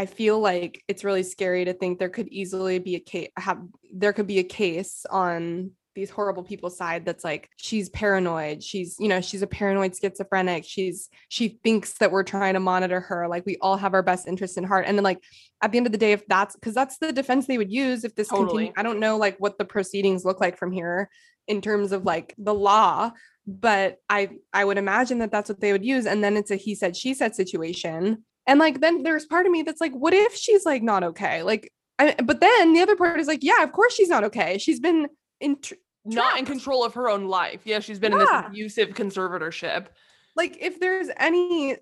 I 0.00 0.06
feel 0.06 0.40
like 0.40 0.82
it's 0.88 1.04
really 1.04 1.22
scary 1.22 1.66
to 1.66 1.74
think 1.74 1.98
there 1.98 2.08
could 2.08 2.28
easily 2.28 2.78
be 2.78 2.94
a 2.94 3.00
case 3.00 3.28
have 3.36 3.60
there 3.92 4.14
could 4.14 4.26
be 4.26 4.38
a 4.38 4.42
case 4.42 5.04
on 5.10 5.72
these 5.94 6.08
horrible 6.08 6.42
people's 6.42 6.78
side 6.78 7.04
that's 7.04 7.22
like 7.22 7.50
she's 7.58 7.90
paranoid 7.90 8.62
she's 8.62 8.96
you 8.98 9.08
know 9.08 9.20
she's 9.20 9.42
a 9.42 9.46
paranoid 9.46 9.94
schizophrenic 9.94 10.64
she's 10.64 11.10
she 11.28 11.60
thinks 11.62 11.98
that 11.98 12.10
we're 12.10 12.22
trying 12.22 12.54
to 12.54 12.60
monitor 12.60 12.98
her 12.98 13.28
like 13.28 13.44
we 13.44 13.58
all 13.60 13.76
have 13.76 13.92
our 13.92 14.02
best 14.02 14.26
interests 14.26 14.56
in 14.56 14.64
heart. 14.64 14.86
And 14.88 14.96
then 14.96 15.04
like 15.04 15.22
at 15.60 15.70
the 15.70 15.76
end 15.76 15.84
of 15.84 15.92
the 15.92 15.98
day 15.98 16.12
if 16.12 16.26
that's 16.28 16.54
because 16.54 16.72
that's 16.72 16.96
the 16.96 17.12
defense 17.12 17.46
they 17.46 17.58
would 17.58 17.70
use 17.70 18.02
if 18.02 18.14
this 18.14 18.28
totally. 18.28 18.48
continue 18.48 18.72
i 18.78 18.82
don't 18.82 19.00
know 19.00 19.18
like 19.18 19.36
what 19.36 19.58
the 19.58 19.66
proceedings 19.66 20.24
look 20.24 20.40
like 20.40 20.56
from 20.56 20.72
here 20.72 21.10
in 21.46 21.60
terms 21.60 21.92
of 21.92 22.06
like 22.06 22.34
the 22.38 22.54
law 22.54 23.10
but 23.46 23.98
i 24.08 24.30
i 24.54 24.64
would 24.64 24.78
imagine 24.78 25.18
that 25.18 25.30
that's 25.30 25.50
what 25.50 25.60
they 25.60 25.72
would 25.72 25.84
use. 25.84 26.06
And 26.06 26.24
then 26.24 26.38
it's 26.38 26.50
a 26.50 26.56
he 26.56 26.74
said 26.74 26.96
she 26.96 27.12
said 27.12 27.34
situation 27.34 28.24
and 28.46 28.58
like 28.58 28.80
then 28.80 29.02
there's 29.02 29.26
part 29.26 29.46
of 29.46 29.52
me 29.52 29.62
that's 29.62 29.80
like 29.80 29.92
what 29.92 30.14
if 30.14 30.34
she's 30.34 30.64
like 30.64 30.82
not 30.82 31.02
okay 31.02 31.42
like 31.42 31.70
I, 32.00 32.14
but 32.24 32.40
then 32.40 32.72
the 32.72 32.80
other 32.80 32.96
part 32.96 33.20
is 33.20 33.26
like, 33.26 33.42
yeah, 33.42 33.62
of 33.62 33.72
course 33.72 33.94
she's 33.94 34.08
not 34.08 34.24
okay. 34.24 34.56
She's 34.56 34.80
been 34.80 35.08
in 35.38 35.60
tr- 35.60 35.74
not 36.06 36.38
in 36.38 36.46
control 36.46 36.82
of 36.82 36.94
her 36.94 37.10
own 37.10 37.26
life. 37.26 37.60
Yeah, 37.64 37.80
she's 37.80 37.98
been 37.98 38.12
yeah. 38.12 38.18
in 38.18 38.24
this 38.24 38.46
abusive 38.46 38.88
conservatorship. 38.90 39.88
Like 40.34 40.56
if 40.60 40.80
there's 40.80 41.08
any 41.18 41.76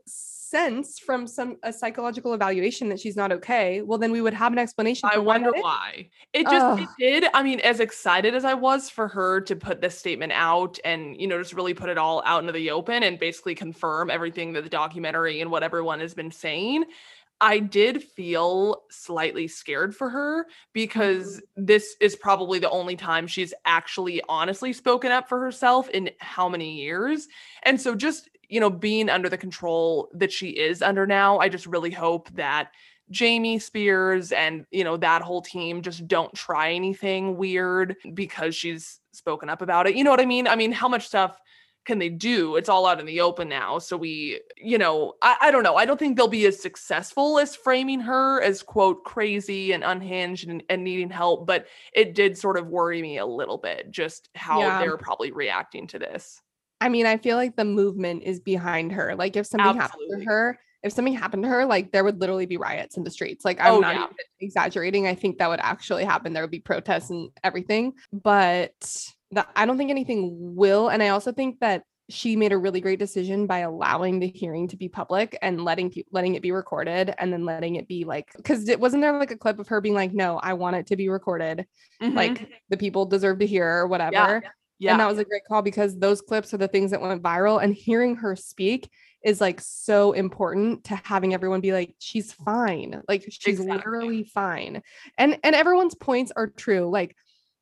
sense 0.49 0.99
from 0.99 1.27
some 1.27 1.57
a 1.63 1.73
psychological 1.73 2.35
evaluation 2.35 2.89
that 2.89 3.01
she's 3.01 3.17
not 3.17 3.33
okay, 3.33 3.83
well 3.83 3.99
then 3.99 4.13
we 4.13 4.21
would 4.21 4.35
have 4.35 4.53
an 4.53 4.59
explanation. 4.59 5.09
I 5.13 5.19
wonder 5.19 5.51
why. 5.53 6.09
It 6.33 6.45
just 6.45 6.83
it 6.83 6.89
did. 6.99 7.31
I 7.35 7.43
mean, 7.43 7.61
as 7.61 7.81
excited 7.81 8.35
as 8.35 8.45
I 8.45 8.55
was 8.55 8.91
for 8.91 9.09
her 9.09 9.41
to 9.43 9.57
put 9.57 9.81
this 9.81 9.99
statement 9.99 10.33
out 10.33 10.79
and 10.85 11.21
you 11.21 11.27
know 11.27 11.39
just 11.39 11.55
really 11.55 11.75
put 11.75 11.89
it 11.89 11.99
all 11.99 12.23
out 12.25 12.41
into 12.41 12.53
the 12.53 12.71
open 12.71 13.03
and 13.03 13.19
basically 13.19 13.55
confirm 13.55 14.11
everything 14.11 14.53
that 14.55 14.65
the 14.65 14.71
documentary 14.71 15.41
and 15.41 15.51
what 15.51 15.63
everyone 15.63 16.01
has 16.01 16.15
been 16.15 16.31
saying. 16.31 16.85
I 17.41 17.61
did 17.61 18.03
feel 18.03 18.83
slightly 18.91 19.47
scared 19.47 19.95
for 19.95 20.11
her 20.11 20.47
because 20.73 21.37
mm-hmm. 21.37 21.67
this 21.67 21.97
is 22.01 22.17
probably 22.17 22.59
the 22.59 22.71
only 22.71 22.97
time 22.97 23.27
she's 23.27 23.55
actually 23.65 24.21
honestly 24.29 24.73
spoken 24.73 25.13
up 25.13 25.29
for 25.29 25.41
herself 25.41 25.89
in 25.91 26.11
how 26.19 26.49
many 26.49 26.75
years. 26.75 27.29
And 27.63 27.81
so, 27.81 27.95
just, 27.95 28.29
you 28.49 28.61
know, 28.61 28.71
being 28.71 29.11
under 29.11 29.29
the 29.29 29.39
control 29.39 30.09
that 30.15 30.33
she 30.33 30.49
is 30.49 30.83
under 30.83 31.07
now, 31.07 31.39
I 31.39 31.49
just 31.49 31.67
really 31.67 31.91
hope 31.91 32.31
that 32.35 32.73
Jamie 33.11 33.59
Spears 33.59 34.33
and, 34.33 34.67
you 34.71 34.85
know, 34.85 34.97
that 34.99 35.23
whole 35.23 35.43
team 35.43 35.83
just 35.83 36.07
don't 36.09 36.35
try 36.35 36.73
anything 36.73 37.37
weird 37.37 37.97
because 38.15 38.55
she's 38.55 39.01
spoken 39.13 39.49
up 39.49 39.63
about 39.63 39.87
it. 39.87 39.97
You 39.97 40.05
know 40.05 40.11
what 40.11 40.21
I 40.21 40.27
mean? 40.27 40.47
I 40.47 40.57
mean, 40.57 40.73
how 40.73 40.89
much 40.89 41.07
stuff 41.07 41.39
can 41.85 41.99
they 41.99 42.11
do? 42.11 42.57
It's 42.57 42.69
all 42.69 42.87
out 42.87 43.01
in 43.01 43.07
the 43.07 43.23
open 43.23 43.49
now. 43.49 43.79
So 43.79 43.97
we, 43.97 44.41
you 44.59 44.77
know, 44.77 45.15
I, 45.23 45.37
I 45.43 45.51
don't 45.51 45.63
know. 45.63 45.77
I 45.77 45.87
don't 45.87 45.99
think 45.99 46.17
they'll 46.17 46.29
be 46.29 46.47
as 46.47 46.61
successful 46.61 47.39
as 47.39 47.57
framing 47.57 48.01
her 48.01 48.43
as 48.43 48.63
quote 48.63 49.05
crazy 49.05 49.73
and 49.73 49.83
unhinged 49.83 50.49
and, 50.49 50.63
and 50.69 50.85
needing 50.85 51.09
help. 51.09 51.47
But 51.47 51.67
it 51.95 52.15
did 52.15 52.37
sort 52.37 52.59
of 52.59 52.67
worry 52.67 53.01
me 53.01 53.17
a 53.19 53.27
little 53.27 53.57
bit 53.57 53.91
just 53.91 54.29
how 54.35 54.61
yeah. 54.61 54.81
they're 54.81 54.99
probably 54.99 55.33
reacting 55.33 55.87
to 55.89 55.99
this. 55.99 56.43
I 56.81 56.89
mean, 56.89 57.07
I 57.07 57.17
feel 57.17 57.37
like 57.37 57.57
the 57.57 57.65
movement 57.65 58.23
is 58.23 58.41
behind 58.41 58.93
her. 58.93 59.15
Like 59.17 59.37
if 59.37 59.47
something 59.47 59.81
Absolutely. 59.81 60.07
happened 60.09 60.23
to 60.23 60.29
her, 60.29 60.59
if 60.83 60.93
something 60.93 61.15
happened 61.15 61.43
to 61.43 61.49
her, 61.49 61.67
like 61.67 61.91
there 61.91 62.05
would 62.05 62.21
literally 62.21 62.47
be 62.47 62.57
riots 62.57 62.97
in 62.97 63.05
the 63.05 63.11
streets. 63.11 63.45
Like 63.45 63.61
I'm 63.61 63.75
oh, 63.75 63.81
not 63.81 63.95
yeah. 63.95 64.07
exaggerating. 64.41 65.07
I 65.07 65.15
think 65.15 65.39
that 65.39 65.49
would 65.49 65.61
actually 65.61 66.05
happen. 66.05 66.33
There 66.33 66.43
would 66.43 66.51
be 66.51 66.61
protests 66.61 67.11
and 67.11 67.31
everything. 67.43 67.95
But 68.13 68.73
that 69.33 69.49
I 69.57 69.67
don't 69.67 69.77
think 69.77 69.91
anything 69.91 70.55
will. 70.55 70.89
And 70.89 71.03
I 71.03 71.09
also 71.09 71.33
think 71.33 71.61
that 71.61 71.83
she 72.11 72.37
made 72.37 72.53
a 72.53 72.59
really 72.59 72.81
great 72.81 72.99
decision 72.99 73.47
by 73.47 73.59
allowing 73.59 74.19
the 74.19 74.29
hearing 74.29 74.67
to 74.69 74.77
be 74.77 74.89
public 74.89 75.37
and 75.43 75.65
letting 75.65 75.93
letting 76.11 76.35
it 76.35 76.43
be 76.43 76.53
recorded 76.53 77.15
and 77.19 77.33
then 77.33 77.45
letting 77.45 77.77
it 77.77 77.87
be 77.87 78.05
like 78.05 78.33
because 78.37 78.69
it 78.69 78.81
wasn't 78.81 79.03
there 79.03 79.19
like 79.19 79.31
a 79.31 79.37
clip 79.37 79.59
of 79.59 79.69
her 79.69 79.81
being 79.81 79.95
like 79.95 80.13
no 80.15 80.39
i 80.39 80.55
want 80.55 80.75
it 80.75 80.87
to 80.87 80.97
be 80.97 81.11
recorded 81.11 81.67
mm-hmm. 82.01 82.17
like 82.17 82.49
the 82.71 82.79
people 82.79 83.05
deserve 83.05 83.39
to 83.39 83.47
hear 83.47 83.69
or 83.69 83.87
whatever 83.87 84.41
yeah. 84.43 84.51
Yeah. 84.79 84.93
and 84.93 85.01
that 85.01 85.09
was 85.09 85.19
a 85.19 85.25
great 85.25 85.43
call 85.47 85.63
because 85.63 85.99
those 85.99 86.21
clips 86.21 86.53
are 86.55 86.59
the 86.59 86.69
things 86.69 86.91
that 86.91 87.01
went 87.01 87.23
viral 87.23 87.63
and 87.63 87.75
hearing 87.75 88.17
her 88.17 88.37
speak 88.37 88.91
is 89.25 89.41
like 89.41 89.61
so 89.61 90.13
important 90.13 90.85
to 90.85 90.97
having 90.97 91.35
everyone 91.35 91.61
be 91.61 91.73
like 91.73 91.95
she's 91.99 92.33
fine 92.33 93.03
like 93.09 93.25
she's 93.29 93.59
exactly. 93.59 93.77
literally 93.77 94.25
fine 94.25 94.83
and 95.17 95.39
and 95.43 95.55
everyone's 95.55 95.95
points 95.95 96.33
are 96.37 96.47
true 96.47 96.89
like 96.89 97.17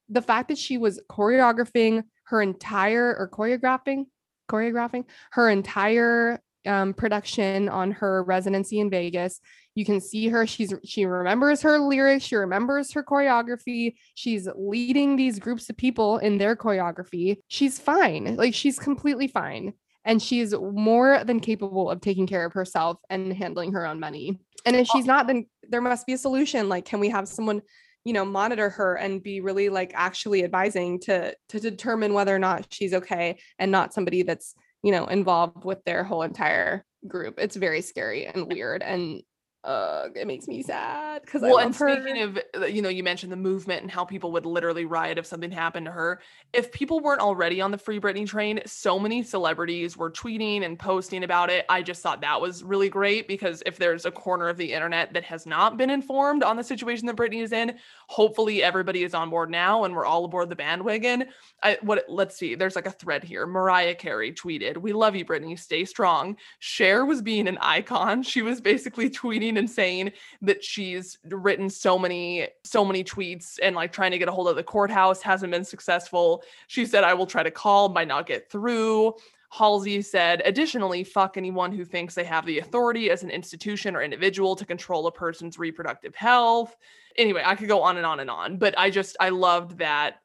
the 0.08 0.22
fact 0.22 0.48
that 0.48 0.58
she 0.58 0.78
was 0.78 1.00
choreographing 1.10 2.04
her 2.24 2.42
entire 2.42 3.16
or 3.16 3.28
choreographing 3.28 4.04
choreographing 4.50 5.04
her 5.32 5.48
entire 5.48 6.40
um, 6.66 6.94
production 6.94 7.68
on 7.68 7.92
her 7.92 8.22
residency 8.24 8.80
in 8.80 8.90
Vegas. 8.90 9.40
You 9.74 9.84
can 9.84 10.00
see 10.00 10.28
her. 10.28 10.46
She's 10.46 10.72
she 10.84 11.04
remembers 11.04 11.62
her 11.62 11.78
lyrics. 11.78 12.24
She 12.24 12.36
remembers 12.36 12.92
her 12.92 13.04
choreography. 13.04 13.94
She's 14.14 14.48
leading 14.56 15.16
these 15.16 15.38
groups 15.38 15.68
of 15.68 15.76
people 15.76 16.18
in 16.18 16.38
their 16.38 16.56
choreography. 16.56 17.36
She's 17.48 17.78
fine. 17.78 18.36
Like 18.36 18.54
she's 18.54 18.78
completely 18.78 19.28
fine. 19.28 19.74
And 20.04 20.22
she's 20.22 20.54
more 20.54 21.24
than 21.24 21.40
capable 21.40 21.90
of 21.90 22.00
taking 22.00 22.28
care 22.28 22.46
of 22.46 22.52
herself 22.52 22.98
and 23.10 23.32
handling 23.32 23.72
her 23.72 23.84
own 23.84 23.98
money. 23.98 24.38
And 24.64 24.76
if 24.76 24.86
she's 24.86 25.04
not, 25.04 25.26
then 25.26 25.46
there 25.68 25.80
must 25.80 26.06
be 26.06 26.12
a 26.12 26.18
solution. 26.18 26.68
Like, 26.68 26.84
can 26.84 27.00
we 27.00 27.08
have 27.08 27.26
someone 27.26 27.62
you 28.06 28.12
know 28.12 28.24
monitor 28.24 28.70
her 28.70 28.94
and 28.94 29.20
be 29.20 29.40
really 29.40 29.68
like 29.68 29.90
actually 29.94 30.44
advising 30.44 31.00
to 31.00 31.34
to 31.48 31.58
determine 31.58 32.14
whether 32.14 32.34
or 32.34 32.38
not 32.38 32.64
she's 32.70 32.94
okay 32.94 33.36
and 33.58 33.72
not 33.72 33.92
somebody 33.92 34.22
that's 34.22 34.54
you 34.86 34.92
know 34.92 35.06
involved 35.06 35.64
with 35.64 35.82
their 35.84 36.04
whole 36.04 36.22
entire 36.22 36.84
group. 37.08 37.34
It's 37.38 37.56
very 37.56 37.80
scary 37.80 38.26
and 38.26 38.46
weird 38.46 38.84
and 38.84 39.20
uh, 39.66 40.08
it 40.14 40.28
makes 40.28 40.46
me 40.46 40.62
sad 40.62 41.22
because 41.22 41.42
well, 41.42 41.58
I 41.58 41.64
love 41.64 41.66
and 41.66 41.74
speaking 41.74 42.22
of, 42.22 42.38
uh, 42.56 42.66
you 42.66 42.80
know, 42.80 42.88
you 42.88 43.02
mentioned 43.02 43.32
the 43.32 43.36
movement 43.36 43.82
and 43.82 43.90
how 43.90 44.04
people 44.04 44.30
would 44.30 44.46
literally 44.46 44.84
riot 44.84 45.18
if 45.18 45.26
something 45.26 45.50
happened 45.50 45.86
to 45.86 45.92
her. 45.92 46.20
If 46.52 46.70
people 46.70 47.00
weren't 47.00 47.20
already 47.20 47.60
on 47.60 47.72
the 47.72 47.78
Free 47.78 47.98
Britney 47.98 48.24
train, 48.28 48.60
so 48.64 48.96
many 48.96 49.24
celebrities 49.24 49.96
were 49.96 50.10
tweeting 50.10 50.64
and 50.64 50.78
posting 50.78 51.24
about 51.24 51.50
it. 51.50 51.66
I 51.68 51.82
just 51.82 52.00
thought 52.00 52.20
that 52.20 52.40
was 52.40 52.62
really 52.62 52.88
great 52.88 53.26
because 53.26 53.60
if 53.66 53.76
there's 53.76 54.06
a 54.06 54.10
corner 54.12 54.48
of 54.48 54.56
the 54.56 54.72
internet 54.72 55.12
that 55.14 55.24
has 55.24 55.46
not 55.46 55.76
been 55.76 55.90
informed 55.90 56.44
on 56.44 56.56
the 56.56 56.64
situation 56.64 57.06
that 57.06 57.16
Britney 57.16 57.42
is 57.42 57.50
in, 57.50 57.76
hopefully 58.06 58.62
everybody 58.62 59.02
is 59.02 59.14
on 59.14 59.30
board 59.30 59.50
now 59.50 59.82
and 59.82 59.96
we're 59.96 60.06
all 60.06 60.24
aboard 60.24 60.48
the 60.48 60.54
bandwagon. 60.54 61.24
I 61.64 61.78
what 61.82 62.04
let's 62.08 62.36
see, 62.36 62.54
there's 62.54 62.76
like 62.76 62.86
a 62.86 62.92
thread 62.92 63.24
here. 63.24 63.48
Mariah 63.48 63.96
Carey 63.96 64.32
tweeted, 64.32 64.76
"We 64.76 64.92
love 64.92 65.16
you, 65.16 65.24
Britney. 65.24 65.58
Stay 65.58 65.84
strong." 65.84 66.36
Cher 66.60 67.04
was 67.04 67.20
being 67.20 67.48
an 67.48 67.58
icon. 67.60 68.22
She 68.22 68.42
was 68.42 68.60
basically 68.60 69.10
tweeting 69.10 69.55
and 69.56 69.68
saying 69.68 70.12
that 70.42 70.62
she's 70.62 71.18
written 71.24 71.68
so 71.68 71.98
many 71.98 72.48
so 72.64 72.84
many 72.84 73.02
tweets 73.02 73.58
and 73.62 73.74
like 73.76 73.92
trying 73.92 74.10
to 74.10 74.18
get 74.18 74.28
a 74.28 74.32
hold 74.32 74.48
of 74.48 74.56
the 74.56 74.62
courthouse 74.62 75.22
hasn't 75.22 75.52
been 75.52 75.64
successful. 75.64 76.42
She 76.66 76.86
said 76.86 77.04
I 77.04 77.14
will 77.14 77.26
try 77.26 77.42
to 77.42 77.50
call 77.50 77.88
might 77.88 78.08
not 78.08 78.26
get 78.26 78.50
through. 78.50 79.14
Halsey 79.50 80.02
said, 80.02 80.42
additionally, 80.44 81.04
fuck 81.04 81.36
anyone 81.36 81.72
who 81.72 81.84
thinks 81.84 82.14
they 82.14 82.24
have 82.24 82.44
the 82.46 82.58
authority 82.58 83.10
as 83.10 83.22
an 83.22 83.30
institution 83.30 83.94
or 83.94 84.02
individual 84.02 84.56
to 84.56 84.66
control 84.66 85.06
a 85.06 85.12
person's 85.12 85.58
reproductive 85.58 86.14
health. 86.14 86.76
Anyway, 87.16 87.42
I 87.44 87.54
could 87.54 87.68
go 87.68 87.82
on 87.82 87.96
and 87.96 88.04
on 88.04 88.20
and 88.20 88.28
on, 88.28 88.58
but 88.58 88.76
I 88.78 88.90
just, 88.90 89.16
I 89.20 89.30
loved 89.30 89.78
that 89.78 90.16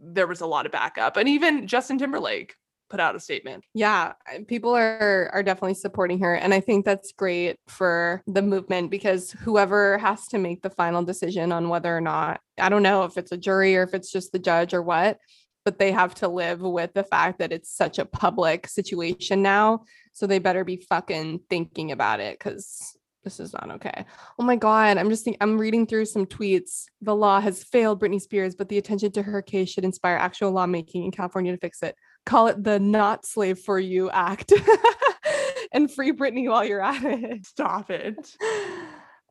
there 0.00 0.26
was 0.26 0.40
a 0.40 0.46
lot 0.46 0.66
of 0.66 0.72
backup. 0.72 1.16
And 1.16 1.28
even 1.28 1.66
Justin 1.66 1.98
Timberlake 1.98 2.56
put 2.90 3.00
out 3.00 3.16
a 3.16 3.20
statement. 3.20 3.64
Yeah, 3.72 4.12
people 4.48 4.74
are 4.76 5.30
are 5.32 5.42
definitely 5.42 5.74
supporting 5.74 6.18
her 6.20 6.34
and 6.34 6.52
I 6.52 6.60
think 6.60 6.84
that's 6.84 7.12
great 7.12 7.56
for 7.68 8.22
the 8.26 8.42
movement 8.42 8.90
because 8.90 9.30
whoever 9.30 9.96
has 9.98 10.26
to 10.28 10.38
make 10.38 10.62
the 10.62 10.70
final 10.70 11.02
decision 11.02 11.52
on 11.52 11.68
whether 11.68 11.96
or 11.96 12.00
not 12.00 12.40
I 12.58 12.68
don't 12.68 12.82
know 12.82 13.04
if 13.04 13.16
it's 13.16 13.32
a 13.32 13.36
jury 13.36 13.76
or 13.76 13.84
if 13.84 13.94
it's 13.94 14.10
just 14.10 14.32
the 14.32 14.38
judge 14.38 14.74
or 14.74 14.82
what, 14.82 15.18
but 15.64 15.78
they 15.78 15.92
have 15.92 16.14
to 16.16 16.28
live 16.28 16.60
with 16.60 16.92
the 16.92 17.04
fact 17.04 17.38
that 17.38 17.52
it's 17.52 17.74
such 17.74 17.98
a 17.98 18.04
public 18.04 18.66
situation 18.66 19.40
now, 19.40 19.84
so 20.12 20.26
they 20.26 20.40
better 20.40 20.64
be 20.64 20.76
fucking 20.76 21.40
thinking 21.48 21.92
about 21.92 22.20
it 22.20 22.38
cuz 22.40 22.96
this 23.22 23.38
is 23.38 23.52
not 23.52 23.70
okay. 23.70 24.06
Oh 24.38 24.42
my 24.42 24.56
god, 24.56 24.96
I'm 24.96 25.10
just 25.10 25.24
think 25.24 25.36
I'm 25.40 25.58
reading 25.58 25.86
through 25.86 26.06
some 26.06 26.26
tweets. 26.26 26.86
The 27.02 27.14
law 27.14 27.40
has 27.40 27.62
failed 27.62 28.00
Britney 28.00 28.20
Spears, 28.20 28.54
but 28.54 28.68
the 28.68 28.78
attention 28.78 29.12
to 29.12 29.22
her 29.22 29.42
case 29.42 29.68
should 29.68 29.84
inspire 29.84 30.16
actual 30.16 30.52
lawmaking 30.52 31.04
in 31.04 31.10
California 31.10 31.52
to 31.52 31.58
fix 31.58 31.82
it 31.82 31.96
call 32.26 32.48
it 32.48 32.62
the 32.62 32.78
Not 32.78 33.26
Slave 33.26 33.58
for 33.58 33.78
You 33.78 34.10
Act 34.10 34.52
and 35.72 35.90
free 35.90 36.12
Britney 36.12 36.48
while 36.48 36.64
you're 36.64 36.82
at 36.82 37.04
it. 37.04 37.46
Stop 37.46 37.90
it. 37.90 38.36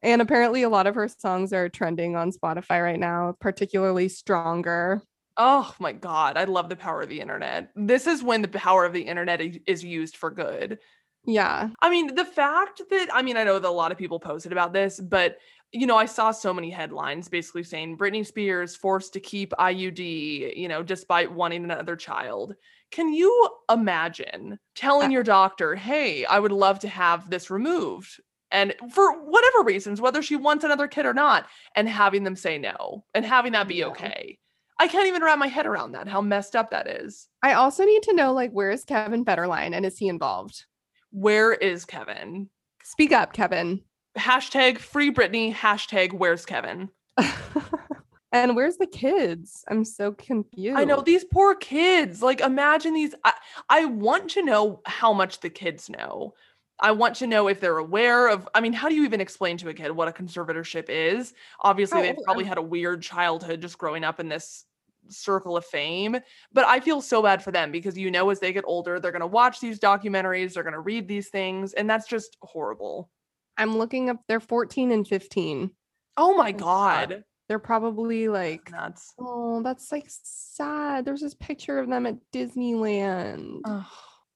And 0.02 0.22
apparently, 0.22 0.64
a 0.64 0.70
lot 0.70 0.88
of 0.88 0.96
her 0.96 1.10
songs 1.10 1.52
are 1.52 1.68
trending 1.68 2.16
on 2.16 2.32
Spotify 2.32 2.82
right 2.82 2.98
now, 2.98 3.36
particularly 3.42 4.08
Stronger. 4.08 5.02
Oh 5.36 5.74
my 5.80 5.94
God. 5.94 6.38
I 6.38 6.44
love 6.46 6.70
the 6.70 6.76
power 6.76 7.02
of 7.02 7.10
the 7.10 7.20
internet. 7.20 7.72
This 7.76 8.08
is 8.08 8.24
when 8.24 8.42
the 8.42 8.48
power 8.48 8.86
of 8.86 8.94
the 8.94 9.02
internet 9.02 9.42
is 9.68 9.84
used 9.84 10.18
for 10.18 10.32
good. 10.32 10.80
Yeah. 11.26 11.70
I 11.82 11.90
mean, 11.90 12.16
the 12.16 12.26
fact 12.26 12.82
that, 12.90 13.10
I 13.14 13.22
mean, 13.22 13.38
I 13.38 13.44
know 13.44 13.60
that 13.60 13.68
a 13.68 13.72
lot 13.72 13.92
of 13.92 13.98
people 13.98 14.20
posted 14.20 14.52
about 14.52 14.74
this, 14.74 15.00
but 15.00 15.38
you 15.72 15.86
know, 15.86 15.98
I 15.98 16.06
saw 16.06 16.32
so 16.32 16.54
many 16.54 16.72
headlines 16.72 17.30
basically 17.30 17.64
saying 17.64 17.98
Britney 17.98 18.26
Spears 18.26 18.76
forced 18.76 19.14
to 19.14 19.20
keep 19.20 19.52
IUD, 19.52 20.58
you 20.58 20.68
know, 20.68 20.82
despite 20.82 21.32
wanting 21.32 21.64
another 21.64 21.96
child. 21.96 22.56
Can 22.92 23.14
you 23.14 23.50
imagine 23.70 24.60
telling 24.76 25.10
uh 25.10 25.14
your 25.14 25.24
doctor, 25.24 25.76
hey, 25.76 26.26
I 26.26 26.40
would 26.40 26.52
love 26.52 26.80
to 26.80 26.88
have 26.88 27.30
this 27.30 27.50
removed? 27.50 28.20
And 28.52 28.74
for 28.92 29.14
whatever 29.14 29.64
reasons, 29.64 30.02
whether 30.02 30.24
she 30.24 30.36
wants 30.36 30.64
another 30.64 30.88
kid 30.88 31.06
or 31.06 31.14
not, 31.14 31.46
and 31.76 31.88
having 31.88 32.24
them 32.24 32.36
say 32.36 32.58
no 32.58 33.06
and 33.14 33.24
having 33.24 33.52
that 33.52 33.68
be 33.68 33.84
okay. 33.84 34.40
I 34.80 34.88
can't 34.88 35.08
even 35.08 35.22
wrap 35.24 35.38
my 35.38 35.48
head 35.48 35.68
around 35.68 35.92
that, 35.92 36.08
how 36.08 36.22
messed 36.22 36.56
up 36.56 36.72
that 36.72 36.88
is. 36.88 37.28
I 37.44 37.54
also 37.54 37.84
need 37.84 38.02
to 38.04 38.14
know 38.14 38.34
like 38.34 38.52
where 38.52 38.72
is 38.72 38.86
Kevin 38.86 39.26
Federline 39.26 39.76
and 39.76 39.86
is 39.86 39.98
he 39.98 40.08
involved? 40.08 40.66
Where 41.12 41.54
is 41.54 41.86
Kevin? 41.86 42.50
Speak 42.84 43.12
up, 43.12 43.34
Kevin. 43.34 43.82
Hashtag 44.18 44.80
free 44.80 45.12
Britney, 45.12 45.54
hashtag 45.54 46.14
where's 46.14 46.46
Kevin? 46.46 46.90
and 48.32 48.56
where's 48.56 48.78
the 48.78 48.88
kids? 48.88 49.64
I'm 49.68 49.84
so 49.84 50.12
confused. 50.12 50.78
I 50.78 50.84
know 50.84 51.02
these 51.02 51.24
poor 51.24 51.56
kids. 51.56 52.22
Like, 52.22 52.42
imagine 52.42 52.94
these. 52.94 53.16
I, 53.24 53.34
I 53.70 53.86
want 53.86 54.30
to 54.32 54.44
know 54.44 54.82
how 54.86 55.14
much 55.14 55.40
the 55.40 55.50
kids 55.50 55.90
know. 55.90 56.36
I 56.80 56.92
want 56.92 57.16
to 57.18 57.28
know 57.28 57.48
if 57.48 57.60
they're 57.60 57.78
aware 57.78 58.30
of. 58.30 58.48
I 58.54 58.62
mean, 58.62 58.72
how 58.72 58.88
do 58.88 58.96
you 58.96 59.04
even 59.04 59.20
explain 59.20 59.58
to 59.58 59.70
a 59.70 59.74
kid 59.74 59.92
what 59.92 60.08
a 60.08 60.12
conservatorship 60.12 60.86
is? 60.90 61.34
Obviously, 61.62 62.02
they've 62.02 62.24
probably 62.24 62.46
had 62.46 62.58
a 62.58 62.62
weird 62.62 63.02
childhood 63.02 63.62
just 63.62 63.78
growing 63.78 64.04
up 64.04 64.20
in 64.20 64.30
this 64.30 64.66
circle 65.10 65.58
of 65.58 65.66
fame. 65.66 66.18
But 66.54 66.66
I 66.66 66.80
feel 66.80 67.02
so 67.02 67.22
bad 67.22 67.44
for 67.44 67.52
them 67.52 67.72
because 67.72 67.98
you 67.98 68.12
know, 68.12 68.30
as 68.30 68.40
they 68.40 68.54
get 68.54 68.64
older, 68.66 69.00
they're 69.00 69.12
going 69.12 69.22
to 69.22 69.28
watch 69.28 69.60
these 69.60 69.80
documentaries, 69.80 70.54
they're 70.54 70.64
going 70.64 70.74
to 70.74 70.80
read 70.80 71.08
these 71.08 71.30
things, 71.30 71.74
and 71.74 71.90
that's 71.90 72.08
just 72.08 72.38
horrible. 72.42 73.10
I'm 73.58 73.78
looking 73.78 74.10
up 74.10 74.22
they're 74.28 74.40
14 74.40 74.92
and 74.92 75.08
15. 75.08 75.72
Oh 76.16 76.36
my 76.36 76.52
God. 76.52 77.24
They're 77.50 77.60
probably 77.60 78.28
like 78.30 78.72
Nuts. 78.72 79.14
Oh, 79.20 79.62
that's 79.64 79.92
like 79.92 80.06
sad. 80.08 81.04
There's 81.04 81.22
this 81.22 81.34
picture 81.34 81.80
of 81.80 81.90
them 81.90 82.06
at 82.06 82.16
Disneyland 82.32 83.62
Ugh. 83.66 83.84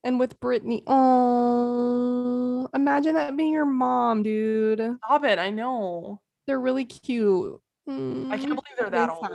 and 0.04 0.20
with 0.20 0.40
Britney. 0.40 0.82
Oh, 0.88 2.68
imagine 2.74 3.14
that 3.14 3.38
being 3.38 3.54
your 3.54 3.66
mom, 3.68 4.24
dude. 4.24 4.98
Stop 5.06 5.24
it. 5.26 5.38
I 5.38 5.52
know. 5.52 6.22
They're 6.48 6.60
really 6.60 6.86
cute. 6.86 7.60
I 7.88 7.92
Mm, 7.92 8.30
can't 8.30 8.42
believe 8.42 8.78
they're 8.78 8.90
that 8.90 9.10
old. 9.10 9.28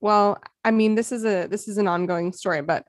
Well, 0.00 0.38
I 0.64 0.70
mean, 0.70 0.94
this 0.94 1.12
is 1.12 1.24
a 1.24 1.46
this 1.48 1.68
is 1.68 1.78
an 1.78 1.88
ongoing 1.88 2.32
story, 2.32 2.62
but 2.62 2.86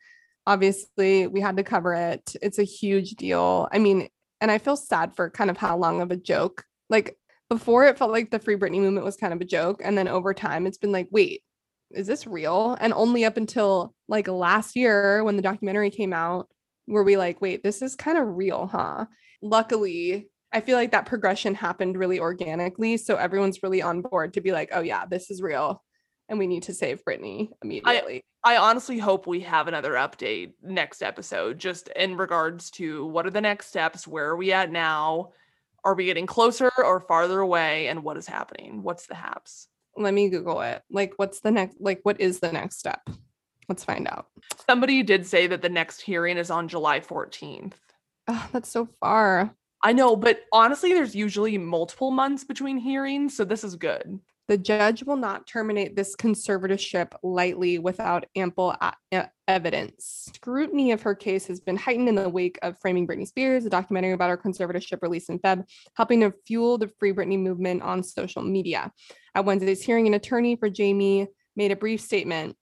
obviously 0.48 1.28
we 1.28 1.42
had 1.42 1.58
to 1.58 1.64
cover 1.64 1.94
it. 1.94 2.36
It's 2.42 2.60
a 2.60 2.64
huge 2.64 3.12
deal. 3.16 3.68
I 3.72 3.80
mean, 3.80 4.08
and 4.40 4.50
I 4.52 4.58
feel 4.60 4.78
sad 4.78 5.16
for 5.16 5.30
kind 5.30 5.50
of 5.50 5.58
how 5.58 5.76
long 5.78 6.02
of 6.02 6.12
a 6.12 6.16
joke. 6.16 6.64
Like 6.90 7.18
before 7.52 7.84
it 7.84 7.98
felt 7.98 8.12
like 8.12 8.32
the 8.32 8.40
Free 8.40 8.56
Britney 8.56 8.80
movement 8.80 9.04
was 9.04 9.18
kind 9.18 9.34
of 9.34 9.42
a 9.42 9.46
joke, 9.46 9.82
and 9.84 9.98
then 9.98 10.08
over 10.08 10.34
time 10.34 10.66
it's 10.66 10.78
been 10.78 10.94
like, 10.94 11.10
wait, 11.12 11.44
is 11.92 12.08
this 12.08 12.26
real? 12.26 12.78
And 12.80 12.94
only 12.94 13.26
up 13.26 13.36
until 13.36 13.94
like 14.08 14.30
last 14.30 14.78
year 14.78 15.22
when 15.26 15.36
the 15.36 15.42
documentary 15.42 15.90
came 15.90 16.14
out, 16.14 16.48
were 16.88 17.04
we 17.04 17.18
like, 17.18 17.42
wait, 17.42 17.62
this 17.62 17.82
is 17.82 17.98
kind 17.98 18.18
of 18.18 18.38
real, 18.38 18.68
huh? 18.68 19.06
Luckily, 19.42 20.30
I 20.54 20.62
feel 20.62 20.78
like 20.78 20.92
that 20.92 21.08
progression 21.08 21.54
happened 21.54 21.98
really 21.98 22.22
organically. 22.22 22.96
So 22.96 23.18
everyone's 23.18 23.62
really 23.62 23.82
on 23.82 24.02
board 24.02 24.36
to 24.36 24.42
be 24.42 24.54
like, 24.54 24.70
oh 24.72 24.82
yeah, 24.82 25.06
this 25.06 25.30
is 25.30 25.42
real 25.42 25.84
and 26.30 26.40
we 26.40 26.48
need 26.48 26.64
to 26.64 26.74
save 26.74 27.04
Britney 27.04 27.50
immediately. 27.62 28.24
I 28.46 28.56
honestly 28.56 28.98
hope 28.98 29.28
we 29.28 29.42
have 29.42 29.68
another 29.68 29.96
update 29.96 30.54
next 30.64 31.04
episode, 31.04 31.60
just 31.60 31.90
in 31.90 32.16
regards 32.16 32.72
to 32.72 33.06
what 33.08 33.28
are 33.28 33.32
the 33.32 33.42
next 33.42 33.68
steps? 33.68 34.08
Where 34.08 34.30
are 34.30 34.38
we 34.38 34.54
at 34.54 34.72
now? 34.72 35.32
Are 35.84 35.96
we 35.96 36.06
getting 36.06 36.28
closer 36.28 36.72
or 36.78 37.02
farther 37.02 37.40
away? 37.40 37.88
And 37.88 38.04
what 38.04 38.18
is 38.18 38.28
happening? 38.28 38.84
What's 38.84 39.08
the 39.08 39.16
haps? 39.16 39.68
Let 39.98 40.14
me 40.14 40.30
Google 40.30 40.62
it. 40.62 40.84
Like, 40.90 41.14
what's 41.18 41.40
the 41.40 41.52
next? 41.52 41.78
Like, 41.80 42.00
what 42.04 42.22
is 42.22 42.40
the 42.40 42.52
next 42.52 42.80
step? 42.80 43.02
Let's 43.68 43.84
find 43.84 44.08
out. 44.08 44.28
Somebody 44.70 45.04
did 45.04 45.26
say 45.26 45.48
that 45.48 45.62
the 45.62 45.70
next 45.70 46.02
hearing 46.02 46.38
is 46.38 46.52
on 46.52 46.68
July 46.68 47.00
14th. 47.00 47.74
Oh, 48.28 48.34
ah, 48.34 48.50
that's 48.52 48.70
so 48.70 48.88
far. 49.00 49.56
I 49.84 49.94
know, 49.94 50.16
but 50.16 50.42
honestly, 50.54 50.94
there's 50.94 51.16
usually 51.16 51.58
multiple 51.58 52.12
months 52.12 52.44
between 52.44 52.78
hearings, 52.78 53.36
so 53.36 53.44
this 53.44 53.64
is 53.64 53.76
good. 53.76 54.20
The 54.52 54.58
judge 54.58 55.02
will 55.04 55.16
not 55.16 55.48
terminate 55.48 55.96
this 55.96 56.14
conservatorship 56.14 57.14
lightly 57.24 57.80
without 57.80 58.26
ample 58.36 58.76
uh, 58.82 58.92
e- 59.16 59.22
evidence. 59.48 60.28
Scrutiny 60.36 60.92
of 60.92 61.02
her 61.04 61.16
case 61.16 61.48
has 61.48 61.62
been 61.62 61.78
heightened 61.78 62.10
in 62.10 62.16
the 62.16 62.28
wake 62.28 62.60
of 62.62 62.76
Framing 62.82 63.08
Britney 63.08 63.26
Spears, 63.26 63.66
a 63.66 63.70
documentary 63.70 64.12
about 64.12 64.30
her 64.30 64.36
conservatorship 64.36 65.02
released 65.02 65.30
in 65.30 65.40
Feb, 65.40 65.64
helping 65.96 66.20
to 66.20 66.34
fuel 66.46 66.78
the 66.78 66.92
Free 67.00 67.14
Britney 67.14 67.40
movement 67.40 67.82
on 67.82 68.04
social 68.04 68.42
media. 68.42 68.92
At 69.36 69.46
Wednesday's 69.46 69.84
hearing, 69.84 70.06
an 70.08 70.16
attorney 70.16 70.58
for 70.58 70.70
Jamie 70.70 71.30
made 71.56 71.72
a 71.72 71.78
brief 71.78 72.02
statement. 72.02 72.58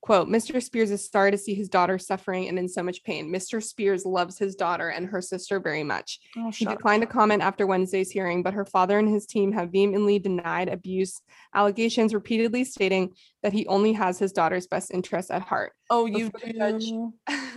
Quote, 0.00 0.28
Mr. 0.28 0.62
Spears 0.62 0.90
is 0.92 1.10
sorry 1.10 1.32
to 1.32 1.36
see 1.38 1.54
his 1.54 1.68
daughter 1.68 1.98
suffering 1.98 2.48
and 2.48 2.58
in 2.58 2.68
so 2.68 2.82
much 2.82 3.02
pain. 3.02 3.32
Mr. 3.32 3.62
Spears 3.62 4.04
loves 4.06 4.38
his 4.38 4.54
daughter 4.54 4.88
and 4.90 5.06
her 5.06 5.20
sister 5.20 5.58
very 5.58 5.82
much. 5.82 6.20
Oh, 6.36 6.50
He 6.50 6.64
declined 6.64 7.02
to 7.02 7.06
comment 7.08 7.42
after 7.42 7.66
Wednesday's 7.66 8.10
hearing, 8.10 8.42
but 8.44 8.54
her 8.54 8.64
father 8.64 8.98
and 8.98 9.08
his 9.08 9.26
team 9.26 9.52
have 9.52 9.72
vehemently 9.72 10.18
denied 10.20 10.68
abuse 10.68 11.20
allegations, 11.54 12.14
repeatedly 12.14 12.62
stating 12.64 13.12
that 13.42 13.52
he 13.52 13.66
only 13.66 13.92
has 13.92 14.18
his 14.18 14.32
daughter's 14.32 14.66
best 14.68 14.92
interests 14.92 15.30
at 15.32 15.42
heart. 15.42 15.72
Oh, 15.90 16.06
you 16.06 16.30
before 16.30 16.46
the 16.46 16.52
judge- 16.58 16.92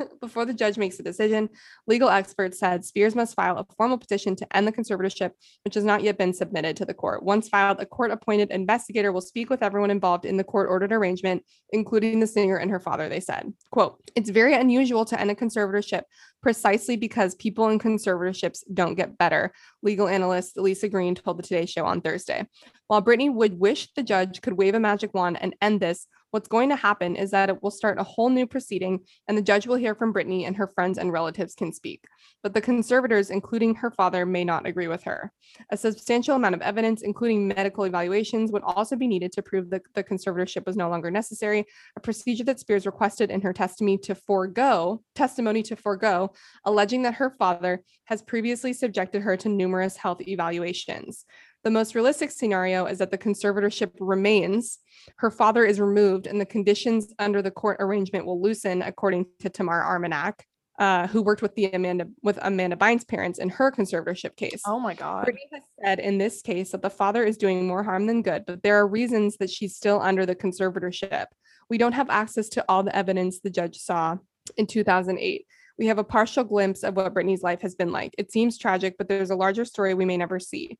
Before 0.21 0.45
the 0.45 0.53
judge 0.53 0.77
makes 0.77 0.99
a 0.99 1.03
decision, 1.03 1.49
legal 1.85 2.09
experts 2.09 2.57
said 2.59 2.83
Spears 2.85 3.13
must 3.13 3.35
file 3.35 3.57
a 3.57 3.65
formal 3.77 3.97
petition 3.97 4.35
to 4.37 4.55
end 4.57 4.65
the 4.65 4.71
conservatorship, 4.71 5.31
which 5.63 5.75
has 5.75 5.83
not 5.83 6.01
yet 6.01 6.17
been 6.17 6.33
submitted 6.33 6.75
to 6.77 6.85
the 6.85 6.93
court. 6.93 7.23
Once 7.23 7.49
filed, 7.49 7.79
a 7.79 7.85
court 7.85 8.09
appointed 8.09 8.49
investigator 8.51 9.11
will 9.11 9.21
speak 9.21 9.49
with 9.49 9.61
everyone 9.61 9.91
involved 9.91 10.25
in 10.25 10.37
the 10.37 10.43
court 10.43 10.69
ordered 10.69 10.91
arrangement, 10.93 11.43
including 11.71 12.19
the 12.19 12.25
singer 12.33 12.57
and 12.57 12.71
her 12.71 12.79
father, 12.79 13.09
they 13.09 13.19
said. 13.19 13.53
Quote, 13.71 14.01
it's 14.15 14.29
very 14.29 14.53
unusual 14.53 15.05
to 15.05 15.19
end 15.19 15.31
a 15.31 15.35
conservatorship 15.35 16.03
precisely 16.41 16.95
because 16.95 17.35
people 17.35 17.69
in 17.69 17.79
conservatorships 17.79 18.63
don't 18.73 18.95
get 18.95 19.17
better, 19.17 19.53
legal 19.81 20.07
analyst 20.07 20.57
Lisa 20.57 20.89
Green 20.89 21.15
told 21.15 21.37
the 21.37 21.43
Today 21.43 21.65
Show 21.65 21.85
on 21.85 22.01
Thursday. 22.01 22.47
While 22.87 23.01
Britney 23.01 23.33
would 23.33 23.59
wish 23.59 23.89
the 23.93 24.03
judge 24.03 24.41
could 24.41 24.53
wave 24.53 24.75
a 24.75 24.79
magic 24.79 25.13
wand 25.13 25.37
and 25.41 25.55
end 25.61 25.79
this, 25.79 26.07
what's 26.31 26.47
going 26.47 26.69
to 26.69 26.75
happen 26.75 27.15
is 27.15 27.31
that 27.31 27.49
it 27.49 27.61
will 27.61 27.71
start 27.71 27.99
a 27.99 28.03
whole 28.03 28.29
new 28.29 28.47
proceeding 28.47 28.99
and 29.27 29.37
the 29.37 29.41
judge 29.41 29.67
will 29.67 29.75
hear 29.75 29.93
from 29.93 30.13
Britney 30.13 30.47
and 30.47 30.55
her 30.55 30.67
friends 30.67 30.97
and 30.97 31.11
relatives 31.11 31.53
can 31.53 31.71
speak. 31.71 32.05
But 32.41 32.53
the 32.53 32.61
conservators, 32.61 33.29
including 33.29 33.75
her 33.75 33.91
father, 33.91 34.25
may 34.25 34.43
not 34.43 34.65
agree 34.65 34.87
with 34.87 35.03
her. 35.03 35.31
A 35.69 35.77
substantial 35.77 36.35
amount 36.35 36.55
of 36.55 36.61
evidence, 36.61 37.01
including 37.01 37.47
medical 37.47 37.83
evaluations, 37.83 38.51
would 38.51 38.63
also 38.63 38.95
be 38.95 39.07
needed 39.07 39.31
to 39.33 39.43
prove 39.43 39.69
that 39.69 39.83
the 39.93 40.03
conservatorship 40.03 40.65
was 40.65 40.75
no 40.75 40.89
longer 40.89 41.11
necessary, 41.11 41.65
a 41.95 41.99
procedure 41.99 42.43
that 42.45 42.59
Spears 42.59 42.85
requested 42.85 43.29
in 43.29 43.41
her 43.41 43.53
testimony 43.53 43.97
to 43.99 44.15
forego, 44.15 45.03
testimony 45.15 45.61
to 45.63 45.75
forego, 45.75 46.31
alleging 46.65 47.03
that 47.03 47.15
her 47.15 47.35
father 47.37 47.83
has 48.05 48.21
previously 48.21 48.73
subjected 48.73 49.21
her 49.21 49.37
to 49.37 49.49
numerous 49.49 49.97
health 49.97 50.21
evaluations. 50.21 51.25
The 51.63 51.71
most 51.71 51.93
realistic 51.93 52.31
scenario 52.31 52.85
is 52.85 52.97
that 52.97 53.11
the 53.11 53.17
conservatorship 53.17 53.91
remains, 53.99 54.79
her 55.17 55.29
father 55.29 55.63
is 55.63 55.79
removed, 55.79 56.25
and 56.25 56.41
the 56.41 56.45
conditions 56.45 57.13
under 57.19 57.41
the 57.41 57.51
court 57.51 57.77
arrangement 57.79 58.25
will 58.25 58.41
loosen, 58.41 58.81
according 58.81 59.27
to 59.41 59.49
Tamar 59.49 59.83
Arminak, 59.83 60.39
uh, 60.79 61.05
who 61.07 61.21
worked 61.21 61.43
with 61.43 61.53
the 61.53 61.65
Amanda 61.65 62.07
with 62.23 62.39
Amanda 62.41 62.75
Bynes' 62.75 63.07
parents 63.07 63.37
in 63.37 63.49
her 63.49 63.71
conservatorship 63.71 64.35
case. 64.35 64.61
Oh 64.65 64.79
my 64.79 64.95
God. 64.95 65.27
Britney 65.27 65.53
has 65.53 65.61
said 65.83 65.99
in 65.99 66.17
this 66.17 66.41
case 66.41 66.71
that 66.71 66.81
the 66.81 66.89
father 66.89 67.23
is 67.23 67.37
doing 67.37 67.67
more 67.67 67.83
harm 67.83 68.07
than 68.07 68.23
good, 68.23 68.45
but 68.47 68.63
there 68.63 68.77
are 68.77 68.87
reasons 68.87 69.37
that 69.37 69.51
she's 69.51 69.75
still 69.75 70.01
under 70.01 70.25
the 70.25 70.35
conservatorship. 70.35 71.27
We 71.69 71.77
don't 71.77 71.93
have 71.93 72.09
access 72.09 72.49
to 72.49 72.65
all 72.67 72.81
the 72.81 72.95
evidence 72.95 73.39
the 73.39 73.51
judge 73.51 73.77
saw 73.77 74.17
in 74.57 74.65
2008. 74.65 75.45
We 75.77 75.87
have 75.87 75.99
a 75.99 76.03
partial 76.03 76.43
glimpse 76.43 76.83
of 76.83 76.95
what 76.95 77.13
Britney's 77.13 77.43
life 77.43 77.61
has 77.61 77.75
been 77.75 77.91
like. 77.91 78.13
It 78.17 78.31
seems 78.31 78.57
tragic, 78.57 78.95
but 78.97 79.07
there's 79.07 79.29
a 79.29 79.35
larger 79.35 79.65
story 79.65 79.93
we 79.93 80.05
may 80.05 80.17
never 80.17 80.39
see. 80.39 80.77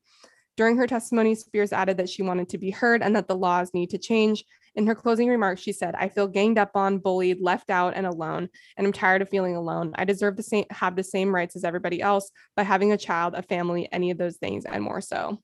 During 0.56 0.76
her 0.76 0.86
testimony, 0.86 1.34
Spears 1.34 1.72
added 1.72 1.96
that 1.96 2.08
she 2.10 2.22
wanted 2.22 2.48
to 2.50 2.58
be 2.58 2.70
heard 2.70 3.02
and 3.02 3.16
that 3.16 3.26
the 3.26 3.36
laws 3.36 3.72
need 3.72 3.90
to 3.90 3.98
change. 3.98 4.44
In 4.74 4.86
her 4.86 4.94
closing 4.94 5.28
remarks, 5.28 5.60
she 5.62 5.72
said, 5.72 5.94
I 5.94 6.08
feel 6.08 6.26
ganged 6.28 6.58
up 6.58 6.70
on, 6.74 6.98
bullied, 6.98 7.40
left 7.40 7.70
out, 7.70 7.94
and 7.94 8.06
alone, 8.06 8.48
and 8.76 8.86
I'm 8.86 8.92
tired 8.92 9.22
of 9.22 9.28
feeling 9.28 9.56
alone. 9.56 9.92
I 9.96 10.04
deserve 10.04 10.36
to 10.36 10.42
same 10.42 10.64
have 10.70 10.96
the 10.96 11.04
same 11.04 11.34
rights 11.34 11.56
as 11.56 11.64
everybody 11.64 12.00
else 12.00 12.30
by 12.56 12.62
having 12.62 12.92
a 12.92 12.96
child, 12.98 13.34
a 13.34 13.42
family, 13.42 13.88
any 13.92 14.10
of 14.10 14.18
those 14.18 14.36
things, 14.36 14.64
and 14.64 14.82
more 14.82 15.00
so. 15.00 15.38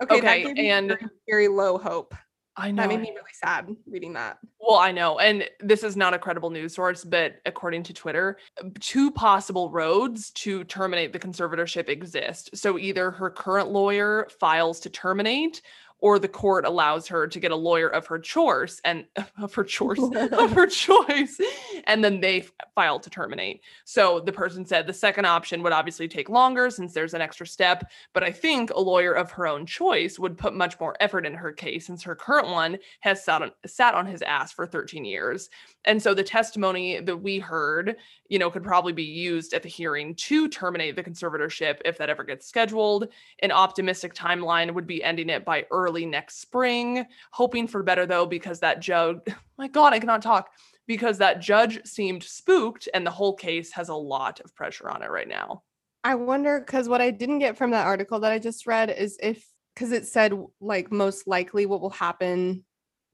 Okay, 0.00 0.18
Okay, 0.18 0.70
and- 0.70 0.98
very 1.28 1.48
low 1.48 1.78
hope. 1.78 2.14
I 2.56 2.70
know. 2.70 2.82
That 2.82 2.88
made 2.88 3.00
me 3.00 3.10
really 3.10 3.30
sad 3.32 3.74
reading 3.86 4.12
that. 4.12 4.38
Well, 4.60 4.78
I 4.78 4.92
know. 4.92 5.18
And 5.18 5.48
this 5.60 5.82
is 5.82 5.96
not 5.96 6.12
a 6.12 6.18
credible 6.18 6.50
news 6.50 6.74
source, 6.74 7.02
but 7.02 7.36
according 7.46 7.84
to 7.84 7.94
Twitter, 7.94 8.36
two 8.78 9.10
possible 9.10 9.70
roads 9.70 10.30
to 10.32 10.64
terminate 10.64 11.12
the 11.12 11.18
conservatorship 11.18 11.88
exist. 11.88 12.50
So 12.54 12.78
either 12.78 13.10
her 13.10 13.30
current 13.30 13.70
lawyer 13.70 14.28
files 14.38 14.80
to 14.80 14.90
terminate, 14.90 15.62
or 16.02 16.18
the 16.18 16.28
court 16.28 16.66
allows 16.66 17.06
her 17.06 17.26
to 17.26 17.40
get 17.40 17.52
a 17.52 17.56
lawyer 17.56 17.88
of 17.88 18.06
her 18.06 18.18
choice 18.18 18.80
and 18.84 19.06
of 19.40 19.54
her 19.54 19.64
choice 19.78 19.98
of 19.98 20.52
her 20.52 20.66
choice 20.66 21.40
and 21.86 22.04
then 22.04 22.20
they 22.20 22.44
file 22.74 23.00
to 23.00 23.08
terminate. 23.08 23.62
So 23.84 24.20
the 24.20 24.32
person 24.32 24.66
said 24.66 24.86
the 24.86 24.92
second 24.92 25.24
option 25.24 25.62
would 25.62 25.72
obviously 25.72 26.08
take 26.08 26.28
longer 26.28 26.68
since 26.68 26.92
there's 26.92 27.14
an 27.14 27.22
extra 27.22 27.46
step 27.46 27.90
but 28.12 28.22
i 28.22 28.30
think 28.30 28.70
a 28.70 28.80
lawyer 28.80 29.12
of 29.12 29.30
her 29.30 29.46
own 29.46 29.64
choice 29.64 30.18
would 30.18 30.36
put 30.36 30.54
much 30.54 30.78
more 30.80 30.96
effort 31.00 31.24
in 31.24 31.34
her 31.34 31.52
case 31.52 31.86
since 31.86 32.02
her 32.02 32.14
current 32.14 32.48
one 32.48 32.76
has 33.00 33.24
sat 33.24 33.42
on 33.42 33.52
sat 33.66 33.94
on 33.94 34.06
his 34.06 34.22
ass 34.22 34.52
for 34.52 34.66
13 34.66 35.04
years. 35.04 35.48
And 35.84 36.02
so 36.02 36.14
the 36.14 36.22
testimony 36.22 37.00
that 37.00 37.16
we 37.16 37.38
heard 37.38 37.96
you 38.32 38.38
know 38.38 38.50
could 38.50 38.64
probably 38.64 38.94
be 38.94 39.04
used 39.04 39.52
at 39.52 39.62
the 39.62 39.68
hearing 39.68 40.14
to 40.14 40.48
terminate 40.48 40.96
the 40.96 41.02
conservatorship 41.02 41.80
if 41.84 41.98
that 41.98 42.08
ever 42.08 42.24
gets 42.24 42.46
scheduled. 42.46 43.08
An 43.42 43.52
optimistic 43.52 44.14
timeline 44.14 44.72
would 44.72 44.86
be 44.86 45.04
ending 45.04 45.28
it 45.28 45.44
by 45.44 45.66
early 45.70 45.91
early 45.92 46.06
next 46.06 46.40
spring. 46.40 47.06
Hoping 47.32 47.68
for 47.68 47.82
better 47.82 48.06
though, 48.06 48.24
because 48.24 48.60
that 48.60 48.80
judge, 48.80 49.18
my 49.58 49.68
God, 49.68 49.92
I 49.92 49.98
cannot 49.98 50.22
talk. 50.22 50.50
Because 50.88 51.18
that 51.18 51.40
judge 51.40 51.78
seemed 51.86 52.24
spooked, 52.24 52.88
and 52.92 53.06
the 53.06 53.10
whole 53.10 53.36
case 53.36 53.70
has 53.72 53.88
a 53.88 53.94
lot 53.94 54.40
of 54.40 54.54
pressure 54.56 54.90
on 54.90 55.02
it 55.02 55.10
right 55.10 55.28
now. 55.28 55.62
I 56.02 56.16
wonder 56.16 56.58
because 56.58 56.88
what 56.88 57.00
I 57.00 57.12
didn't 57.12 57.38
get 57.38 57.56
from 57.56 57.70
that 57.70 57.86
article 57.86 58.18
that 58.20 58.32
I 58.32 58.40
just 58.40 58.66
read 58.66 58.90
is 58.90 59.16
if 59.22 59.46
because 59.74 59.92
it 59.92 60.06
said 60.06 60.34
like 60.60 60.90
most 60.90 61.28
likely 61.28 61.66
what 61.66 61.80
will 61.80 61.90
happen 61.90 62.64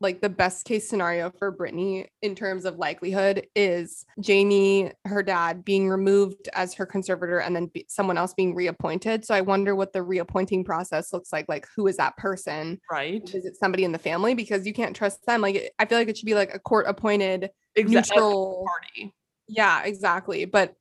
like 0.00 0.20
the 0.20 0.28
best 0.28 0.64
case 0.64 0.88
scenario 0.88 1.30
for 1.38 1.52
Britney 1.54 2.06
in 2.22 2.34
terms 2.36 2.64
of 2.64 2.76
likelihood 2.76 3.46
is 3.56 4.04
Jamie, 4.20 4.92
her 5.04 5.22
dad, 5.24 5.64
being 5.64 5.88
removed 5.88 6.48
as 6.54 6.72
her 6.74 6.86
conservator 6.86 7.40
and 7.40 7.54
then 7.56 7.66
be- 7.66 7.84
someone 7.88 8.16
else 8.16 8.32
being 8.32 8.54
reappointed. 8.54 9.24
So 9.24 9.34
I 9.34 9.40
wonder 9.40 9.74
what 9.74 9.92
the 9.92 10.02
reappointing 10.02 10.64
process 10.64 11.12
looks 11.12 11.32
like. 11.32 11.46
Like, 11.48 11.66
who 11.74 11.88
is 11.88 11.96
that 11.96 12.16
person? 12.16 12.80
Right. 12.90 13.22
Is 13.34 13.44
it 13.44 13.56
somebody 13.56 13.82
in 13.82 13.90
the 13.92 13.98
family? 13.98 14.34
Because 14.34 14.66
you 14.66 14.72
can't 14.72 14.94
trust 14.94 15.26
them. 15.26 15.40
Like, 15.40 15.72
I 15.80 15.84
feel 15.84 15.98
like 15.98 16.08
it 16.08 16.16
should 16.16 16.26
be 16.26 16.34
like 16.34 16.54
a 16.54 16.60
court 16.60 16.86
appointed 16.88 17.50
Exactly. 17.74 18.16
neutral 18.16 18.66
Party. 18.66 19.12
yeah, 19.48 19.82
exactly. 19.84 20.44
But 20.44 20.74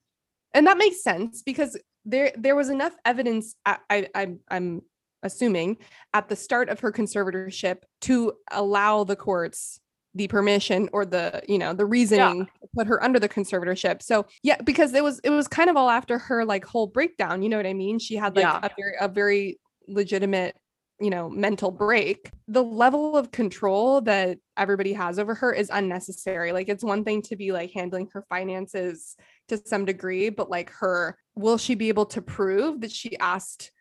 and 0.54 0.68
that 0.68 0.78
makes 0.78 1.02
sense 1.04 1.42
because 1.44 1.78
there 2.06 2.32
there 2.38 2.56
was 2.56 2.70
enough 2.70 2.94
evidence. 3.04 3.56
I, 3.66 3.78
I 3.90 4.08
I'm 4.16 4.40
I'm 4.50 4.82
assuming 5.24 5.78
at 6.14 6.30
the 6.30 6.36
start 6.36 6.70
of 6.70 6.80
her 6.80 6.92
conservatorship 6.92 7.78
to 8.02 8.34
allow 8.52 9.04
the 9.04 9.16
courts 9.16 9.80
the 10.16 10.28
permission 10.28 10.90
or 10.94 11.06
the 11.06 11.44
you 11.48 11.60
know 11.60 11.74
the 11.74 11.86
reasoning 11.86 12.46
to 12.46 12.68
put 12.76 12.88
her 12.88 13.04
under 13.04 13.20
the 13.20 13.30
conservatorship. 13.30 14.02
So 14.02 14.26
yeah 14.42 14.58
because 14.64 14.94
it 14.94 15.04
was 15.04 15.20
it 15.20 15.30
was 15.30 15.48
kind 15.48 15.70
of 15.70 15.78
all 15.78 15.90
after 15.90 16.18
her 16.18 16.44
like 16.44 16.66
whole 16.66 16.88
breakdown 16.88 17.44
you 17.44 17.50
know 17.50 17.58
what 17.58 17.68
i 17.68 17.74
mean? 17.74 18.00
She 18.00 18.16
had 18.16 18.36
like 18.36 18.44
Yeah. 18.44 18.60
a 18.64 18.70
very 18.76 18.96
a 19.00 19.08
very 19.08 19.60
legitimate 19.88 20.56
you 21.00 21.12
know 21.12 21.30
mental 21.30 21.70
break. 21.70 22.32
The 22.48 22.64
level 22.64 23.16
of 23.16 23.30
control 23.32 24.02
that 24.02 24.40
everybody 24.58 24.94
has 24.94 25.20
over 25.20 25.36
her 25.36 25.54
is 25.54 25.70
unnecessary. 25.72 26.52
Like 26.52 26.68
it's 26.70 26.84
one 26.84 27.04
thing 27.04 27.22
to 27.24 27.36
be 27.36 27.52
like 27.52 27.72
handling 27.72 28.10
her 28.14 28.26
finances 28.28 29.16
to 29.50 29.58
some 29.58 29.86
degree 29.86 30.30
but 30.30 30.50
like 30.50 30.72
her 30.72 31.18
will 31.36 31.58
she 31.58 31.76
be 31.76 31.90
able 31.90 32.08
to 32.08 32.22
prove 32.24 32.82
that 32.82 32.92
she 32.92 33.16
asked 33.20 33.72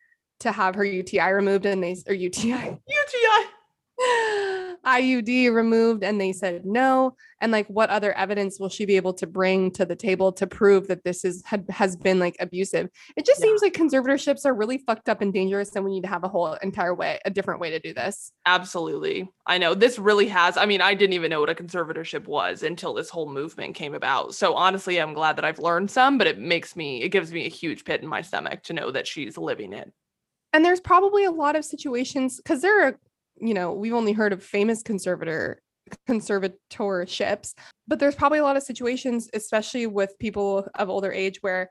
to 0.40 0.52
have 0.52 0.74
her 0.74 0.84
UTI 0.84 1.30
removed 1.30 1.66
and 1.66 1.82
they 1.82 1.96
or 2.06 2.14
UTI 2.14 2.78
UTI. 2.88 3.50
IUD 4.84 5.52
removed 5.52 6.04
and 6.04 6.20
they 6.20 6.32
said 6.32 6.64
no 6.66 7.16
and 7.40 7.50
like 7.50 7.66
what 7.68 7.88
other 7.90 8.12
evidence 8.12 8.60
will 8.60 8.68
she 8.68 8.84
be 8.84 8.96
able 8.96 9.14
to 9.14 9.26
bring 9.26 9.70
to 9.70 9.84
the 9.86 9.96
table 9.96 10.32
to 10.32 10.46
prove 10.46 10.86
that 10.88 11.02
this 11.02 11.24
is 11.24 11.42
had, 11.46 11.64
has 11.70 11.96
been 11.96 12.18
like 12.18 12.36
abusive 12.38 12.88
it 13.16 13.24
just 13.24 13.40
Yeah. 13.40 13.46
seems 13.46 13.62
like 13.62 13.72
conservatorships 13.72 14.44
are 14.44 14.54
really 14.54 14.78
fucked 14.78 15.08
up 15.08 15.22
and 15.22 15.32
dangerous 15.32 15.74
and 15.74 15.84
we 15.84 15.90
need 15.92 16.02
to 16.02 16.08
have 16.08 16.24
a 16.24 16.28
whole 16.28 16.52
entire 16.62 16.94
way 16.94 17.18
a 17.24 17.30
different 17.30 17.58
way 17.60 17.70
to 17.70 17.80
do 17.80 17.94
this 17.94 18.32
Absolutely. 18.44 19.28
I 19.46 19.58
know 19.58 19.74
this 19.74 19.98
really 19.98 20.28
has. 20.28 20.56
I 20.56 20.66
mean, 20.66 20.80
I 20.80 20.94
didn't 20.94 21.14
even 21.14 21.30
know 21.30 21.40
what 21.40 21.50
a 21.50 21.54
conservatorship 21.54 22.26
was 22.26 22.62
until 22.62 22.94
this 22.94 23.08
whole 23.10 23.28
movement 23.28 23.74
came 23.74 23.94
about. 23.94 24.34
So 24.34 24.54
honestly, 24.54 24.98
I'm 25.00 25.14
glad 25.14 25.36
that 25.36 25.44
I've 25.44 25.58
learned 25.58 25.90
some, 25.90 26.16
but 26.18 26.26
it 26.28 26.38
makes 26.38 26.76
me, 26.76 27.02
it 27.02 27.08
gives 27.08 27.32
me 27.32 27.44
a 27.46 27.48
huge 27.50 27.84
pit 27.84 28.02
in 28.02 28.08
my 28.08 28.22
stomach 28.22 28.62
to 28.64 28.72
know 28.72 28.90
that 28.92 29.06
she's 29.08 29.36
living 29.36 29.72
it. 29.72 29.90
And 30.56 30.64
there's 30.64 30.80
probably 30.80 31.24
a 31.24 31.30
lot 31.30 31.54
of 31.54 31.66
situations 31.66 32.38
because 32.38 32.62
there 32.62 32.86
are 32.86 32.98
you 33.38 33.52
know 33.52 33.72
we've 33.72 33.92
only 33.92 34.12
heard 34.12 34.32
of 34.32 34.42
famous 34.42 34.82
conservator 34.82 35.60
conservatorships 36.08 37.52
but 37.86 37.98
there's 37.98 38.14
probably 38.14 38.38
a 38.38 38.42
lot 38.42 38.56
of 38.56 38.62
situations 38.62 39.28
especially 39.34 39.86
with 39.86 40.18
people 40.18 40.66
of 40.74 40.88
older 40.88 41.12
age 41.12 41.38
where 41.42 41.68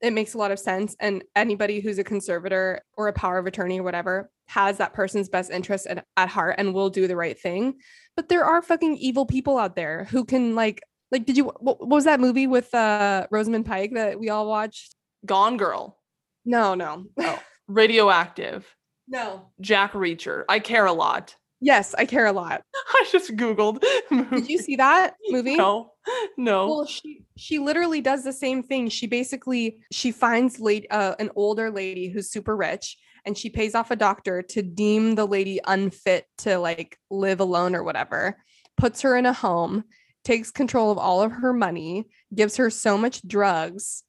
it 0.00 0.12
makes 0.12 0.34
a 0.34 0.38
lot 0.38 0.52
of 0.52 0.58
sense 0.58 0.94
and 1.00 1.24
anybody 1.34 1.80
who's 1.80 1.98
a 1.98 2.04
conservator 2.04 2.80
or 2.96 3.08
a 3.08 3.12
power 3.12 3.38
of 3.38 3.46
attorney 3.46 3.80
or 3.80 3.82
whatever 3.82 4.30
has 4.46 4.78
that 4.78 4.94
person's 4.94 5.28
best 5.28 5.50
interest 5.50 5.88
at, 5.88 6.06
at 6.16 6.28
heart 6.28 6.54
and 6.58 6.72
will 6.72 6.88
do 6.88 7.06
the 7.06 7.16
right 7.16 7.38
thing. 7.38 7.74
But 8.16 8.28
there 8.28 8.44
are 8.44 8.62
fucking 8.62 8.96
evil 8.96 9.26
people 9.26 9.58
out 9.58 9.76
there 9.76 10.04
who 10.04 10.24
can 10.24 10.54
like 10.54 10.80
like 11.10 11.26
did 11.26 11.36
you 11.36 11.44
what, 11.44 11.80
what 11.80 11.88
was 11.88 12.04
that 12.04 12.20
movie 12.20 12.46
with 12.46 12.72
uh 12.72 13.26
rosamund 13.30 13.66
pike 13.66 13.92
that 13.94 14.20
we 14.20 14.30
all 14.30 14.48
watched? 14.48 14.94
Gone 15.26 15.56
Girl, 15.56 15.98
no 16.44 16.74
no. 16.74 17.06
Oh. 17.18 17.42
Radioactive, 17.68 18.66
no 19.06 19.50
Jack 19.60 19.92
Reacher. 19.92 20.44
I 20.48 20.58
care 20.58 20.86
a 20.86 20.92
lot. 20.92 21.36
yes 21.60 21.94
i 21.98 22.04
care 22.04 22.26
a 22.26 22.32
lot 22.32 22.62
I 22.94 23.04
just 23.12 23.36
Googled. 23.36 23.82
Did 24.30 24.48
you 24.48 24.58
see 24.58 24.76
that 24.76 25.14
movie? 25.28 25.56
No, 25.56 25.92
no. 26.36 26.66
Well, 26.68 26.86
she 26.86 27.22
she 27.36 27.58
literally 27.58 28.00
does 28.00 28.24
the 28.24 28.32
same 28.32 28.62
thing. 28.62 28.88
She 28.88 29.06
basically 29.06 29.82
she 29.92 30.10
finds 30.10 30.58
late 30.58 30.86
uh, 30.90 31.14
an 31.18 31.30
older 31.36 31.70
lady 31.70 32.08
who's 32.08 32.30
super 32.30 32.56
rich, 32.56 32.96
and 33.24 33.36
she 33.36 33.50
pays 33.50 33.74
off 33.74 33.90
a 33.90 33.96
doctor 33.96 34.42
to 34.42 34.62
deem 34.62 35.14
the 35.14 35.26
lady 35.26 35.60
unfit 35.66 36.26
to 36.38 36.58
like 36.58 36.98
live 37.10 37.40
alone 37.40 37.74
or 37.74 37.82
whatever. 37.82 38.38
Puts 38.76 39.02
her 39.02 39.16
in 39.16 39.26
a 39.26 39.32
home, 39.32 39.84
takes 40.24 40.50
control 40.50 40.90
of 40.90 40.98
all 40.98 41.22
of 41.22 41.32
her 41.32 41.52
money, 41.52 42.06
gives 42.34 42.56
her 42.56 42.70
so 42.70 42.96
much 42.96 43.26
drugs 43.26 44.02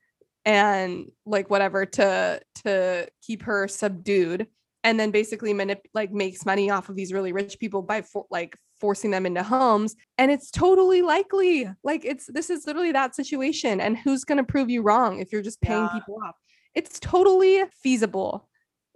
and 0.50 1.12
like 1.28 1.52
whatever 1.52 1.86
to 1.86 2.41
to 2.64 3.08
keep 3.22 3.43
her 3.43 3.68
subdued 3.68 4.47
and 4.84 5.00
then 5.00 5.12
basically 5.12 5.54
manip- 5.54 5.86
like 5.93 6.12
makes 6.12 6.43
money 6.43 6.72
off 6.72 6.89
of 6.89 6.95
these 6.95 7.14
really 7.14 7.32
rich 7.32 7.60
people 7.60 7.84
by 7.84 8.02
for- 8.02 8.26
like 8.32 8.58
forcing 8.82 9.12
them 9.12 9.28
into 9.28 9.43
homes. 9.43 9.95
And 10.18 10.32
it's 10.32 10.50
totally 10.50 11.04
likely 11.04 11.70
like 11.84 12.04
it's 12.04 12.26
this 12.26 12.50
is 12.50 12.66
literally 12.66 12.91
that 12.93 13.14
situation. 13.14 13.80
And 13.80 13.95
who's 13.95 14.24
going 14.24 14.39
to 14.39 14.43
prove 14.43 14.72
you 14.72 14.82
wrong 14.82 15.20
if 15.20 15.32
you're 15.32 15.43
just 15.43 15.62
paying 15.62 15.84
Yeah. 15.84 15.89
people 15.93 16.18
off? 16.26 16.36
It's 16.74 17.00
totally 17.00 17.64
feasible 17.84 18.50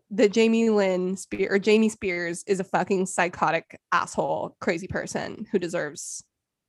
that 0.10 0.32
Jamie 0.32 0.70
Lynn 0.72 1.18
Spear 1.18 1.54
or 1.54 1.60
Jamie 1.60 1.90
Spears 1.90 2.44
is 2.48 2.60
a 2.62 2.64
fucking 2.64 3.06
psychotic 3.06 3.80
asshole 3.92 4.56
crazy 4.60 4.88
person 4.88 5.46
who 5.52 5.60
deserves 5.60 6.24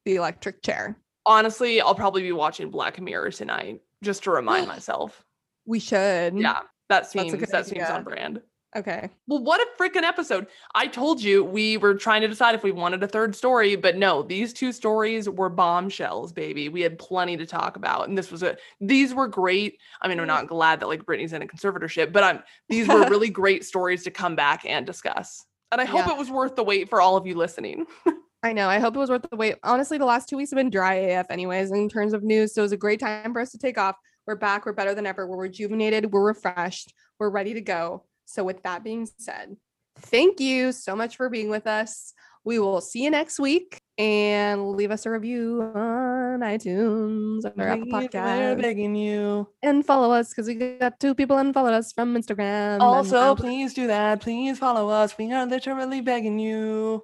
the 0.04 0.16
electric 0.16 0.62
chair. 0.62 0.98
Honestly, 1.24 1.80
I'll 1.80 1.94
probably 1.94 2.20
be 2.20 2.32
watching 2.32 2.70
Black 2.70 3.00
Mirror 3.00 3.30
tonight 3.30 3.80
just 4.04 4.22
to 4.24 4.30
remind 4.30 4.68
myself. 4.76 5.24
we 5.66 5.80
should 5.80 6.38
Yeah, 6.38 6.60
that 6.88 7.10
seems 7.10 7.32
that 7.50 7.66
seems 7.66 7.88
on 7.88 8.04
brand. 8.04 8.40
okay 8.76 9.08
Well, 9.28 9.42
what 9.42 9.60
a 9.60 9.66
freaking 9.82 10.02
episode. 10.02 10.46
I 10.74 10.86
told 10.88 11.22
you 11.22 11.42
we 11.44 11.76
were 11.76 11.94
trying 11.94 12.20
to 12.22 12.28
decide 12.28 12.54
if 12.54 12.62
we 12.62 12.72
wanted 12.72 13.02
a 13.02 13.08
third 13.08 13.34
story, 13.36 13.76
but 13.76 13.96
no, 13.96 14.22
these 14.22 14.52
two 14.52 14.72
stories 14.72 15.28
were 15.28 15.48
bombshells, 15.48 16.32
baby. 16.32 16.68
We 16.68 16.80
had 16.82 16.98
plenty 16.98 17.36
to 17.36 17.46
talk 17.46 17.76
about. 17.76 18.08
And 18.08 18.18
this 18.18 18.30
was 18.32 18.42
a 18.42 18.56
these 18.80 19.14
were 19.14 19.28
great. 19.28 19.78
I 20.02 20.08
mean, 20.08 20.18
I'm 20.20 20.26
not 20.26 20.48
glad 20.48 20.80
that 20.80 20.88
like 20.88 21.04
Britney's 21.04 21.32
in 21.32 21.42
a 21.42 21.46
conservatorship, 21.46 22.12
but 22.12 22.24
I'm 22.24 22.42
these 22.68 22.88
were 22.88 23.08
really 23.08 23.30
great 23.30 23.64
stories 23.64 24.02
to 24.04 24.10
come 24.10 24.34
back 24.36 24.64
and 24.66 24.84
discuss. 24.86 25.44
And 25.72 25.80
I 25.80 25.84
hope 25.86 26.06
Yeah. 26.06 26.12
it 26.12 26.18
was 26.18 26.30
worth 26.30 26.54
the 26.56 26.64
wait 26.64 26.88
for 26.88 27.00
all 27.00 27.16
of 27.16 27.26
you 27.26 27.34
listening. 27.36 27.86
I 28.44 28.52
know. 28.52 28.68
I 28.68 28.78
hope 28.78 28.94
it 28.94 28.98
was 28.98 29.08
worth 29.08 29.24
the 29.28 29.36
wait. 29.36 29.56
Honestly, 29.64 29.96
the 29.96 30.04
last 30.04 30.28
two 30.28 30.36
weeks 30.36 30.50
have 30.50 30.58
been 30.58 30.68
dry 30.68 30.94
AF, 30.96 31.30
anyways, 31.30 31.72
in 31.72 31.88
terms 31.88 32.12
of 32.12 32.22
news. 32.22 32.52
So 32.52 32.60
it 32.60 32.64
was 32.64 32.72
a 32.72 32.76
great 32.76 33.00
time 33.00 33.32
for 33.32 33.40
us 33.40 33.50
to 33.52 33.58
take 33.58 33.78
off. 33.78 33.96
We're 34.26 34.36
back. 34.36 34.66
We're 34.66 34.74
better 34.74 34.94
than 34.94 35.06
ever. 35.06 35.26
We're 35.26 35.38
rejuvenated. 35.38 36.12
We're 36.12 36.26
refreshed. 36.26 36.92
We're 37.18 37.30
ready 37.30 37.54
to 37.54 37.62
go. 37.62 38.04
So, 38.26 38.44
with 38.44 38.62
that 38.62 38.84
being 38.84 39.08
said, 39.18 39.56
thank 39.98 40.40
you 40.40 40.72
so 40.72 40.94
much 40.94 41.16
for 41.16 41.30
being 41.30 41.48
with 41.48 41.66
us. 41.66 42.12
We 42.44 42.58
will 42.58 42.82
see 42.82 43.04
you 43.04 43.10
next 43.10 43.38
week 43.40 43.80
and 43.96 44.72
leave 44.72 44.90
us 44.90 45.06
a 45.06 45.10
review 45.10 45.62
on 45.74 46.40
iTunes 46.40 47.46
or 47.46 47.68
Apple 47.68 47.86
We're 47.90 48.56
begging 48.56 48.94
you. 48.94 49.48
and 49.62 49.86
follow 49.86 50.12
us 50.12 50.28
because 50.28 50.48
we 50.48 50.54
got 50.54 51.00
two 51.00 51.14
people 51.14 51.38
unfollowed 51.38 51.72
us 51.72 51.92
from 51.92 52.14
Instagram. 52.14 52.80
Also, 52.80 53.34
please 53.34 53.72
do 53.72 53.86
that. 53.86 54.20
Please 54.20 54.58
follow 54.58 54.90
us. 54.90 55.16
We 55.16 55.32
are 55.32 55.46
literally 55.46 56.02
begging 56.02 56.38
you. 56.38 57.02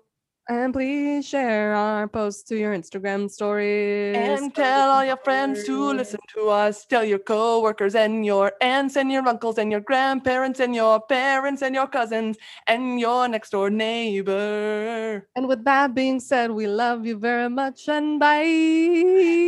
And 0.51 0.72
please 0.74 1.26
share 1.26 1.74
our 1.74 2.09
posts 2.09 2.42
to 2.42 2.59
your 2.59 2.74
Instagram 2.74 3.30
stories. 3.30 4.16
And 4.16 4.53
tell 4.53 4.90
all 4.90 5.05
your 5.05 5.16
friends 5.18 5.64
to 5.64 5.92
listen 5.92 6.18
to 6.34 6.48
us. 6.48 6.84
Tell 6.86 7.05
your 7.05 7.20
coworkers 7.20 7.94
and 7.94 8.26
your 8.26 8.53
aunts 8.61 8.96
and 8.96 9.12
your 9.12 9.26
uncles 9.26 9.59
and 9.59 9.70
your 9.70 9.80
grandparents 9.80 10.59
and 10.59 10.74
your 10.74 11.01
parents 11.01 11.62
and 11.62 11.72
your 11.74 11.86
cousins 11.86 12.36
and 12.66 12.98
your 12.98 13.28
next 13.28 13.51
door 13.51 13.70
neighbor. 13.70 15.28
And 15.36 15.46
with 15.46 15.64
that 15.64 15.94
being 15.94 16.18
said, 16.18 16.51
we 16.51 16.66
love 16.66 17.07
you 17.07 17.16
very 17.16 17.48
much 17.48 17.88
and 17.88 18.18
bye. 18.18 18.42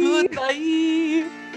Goodbye. 0.01 1.52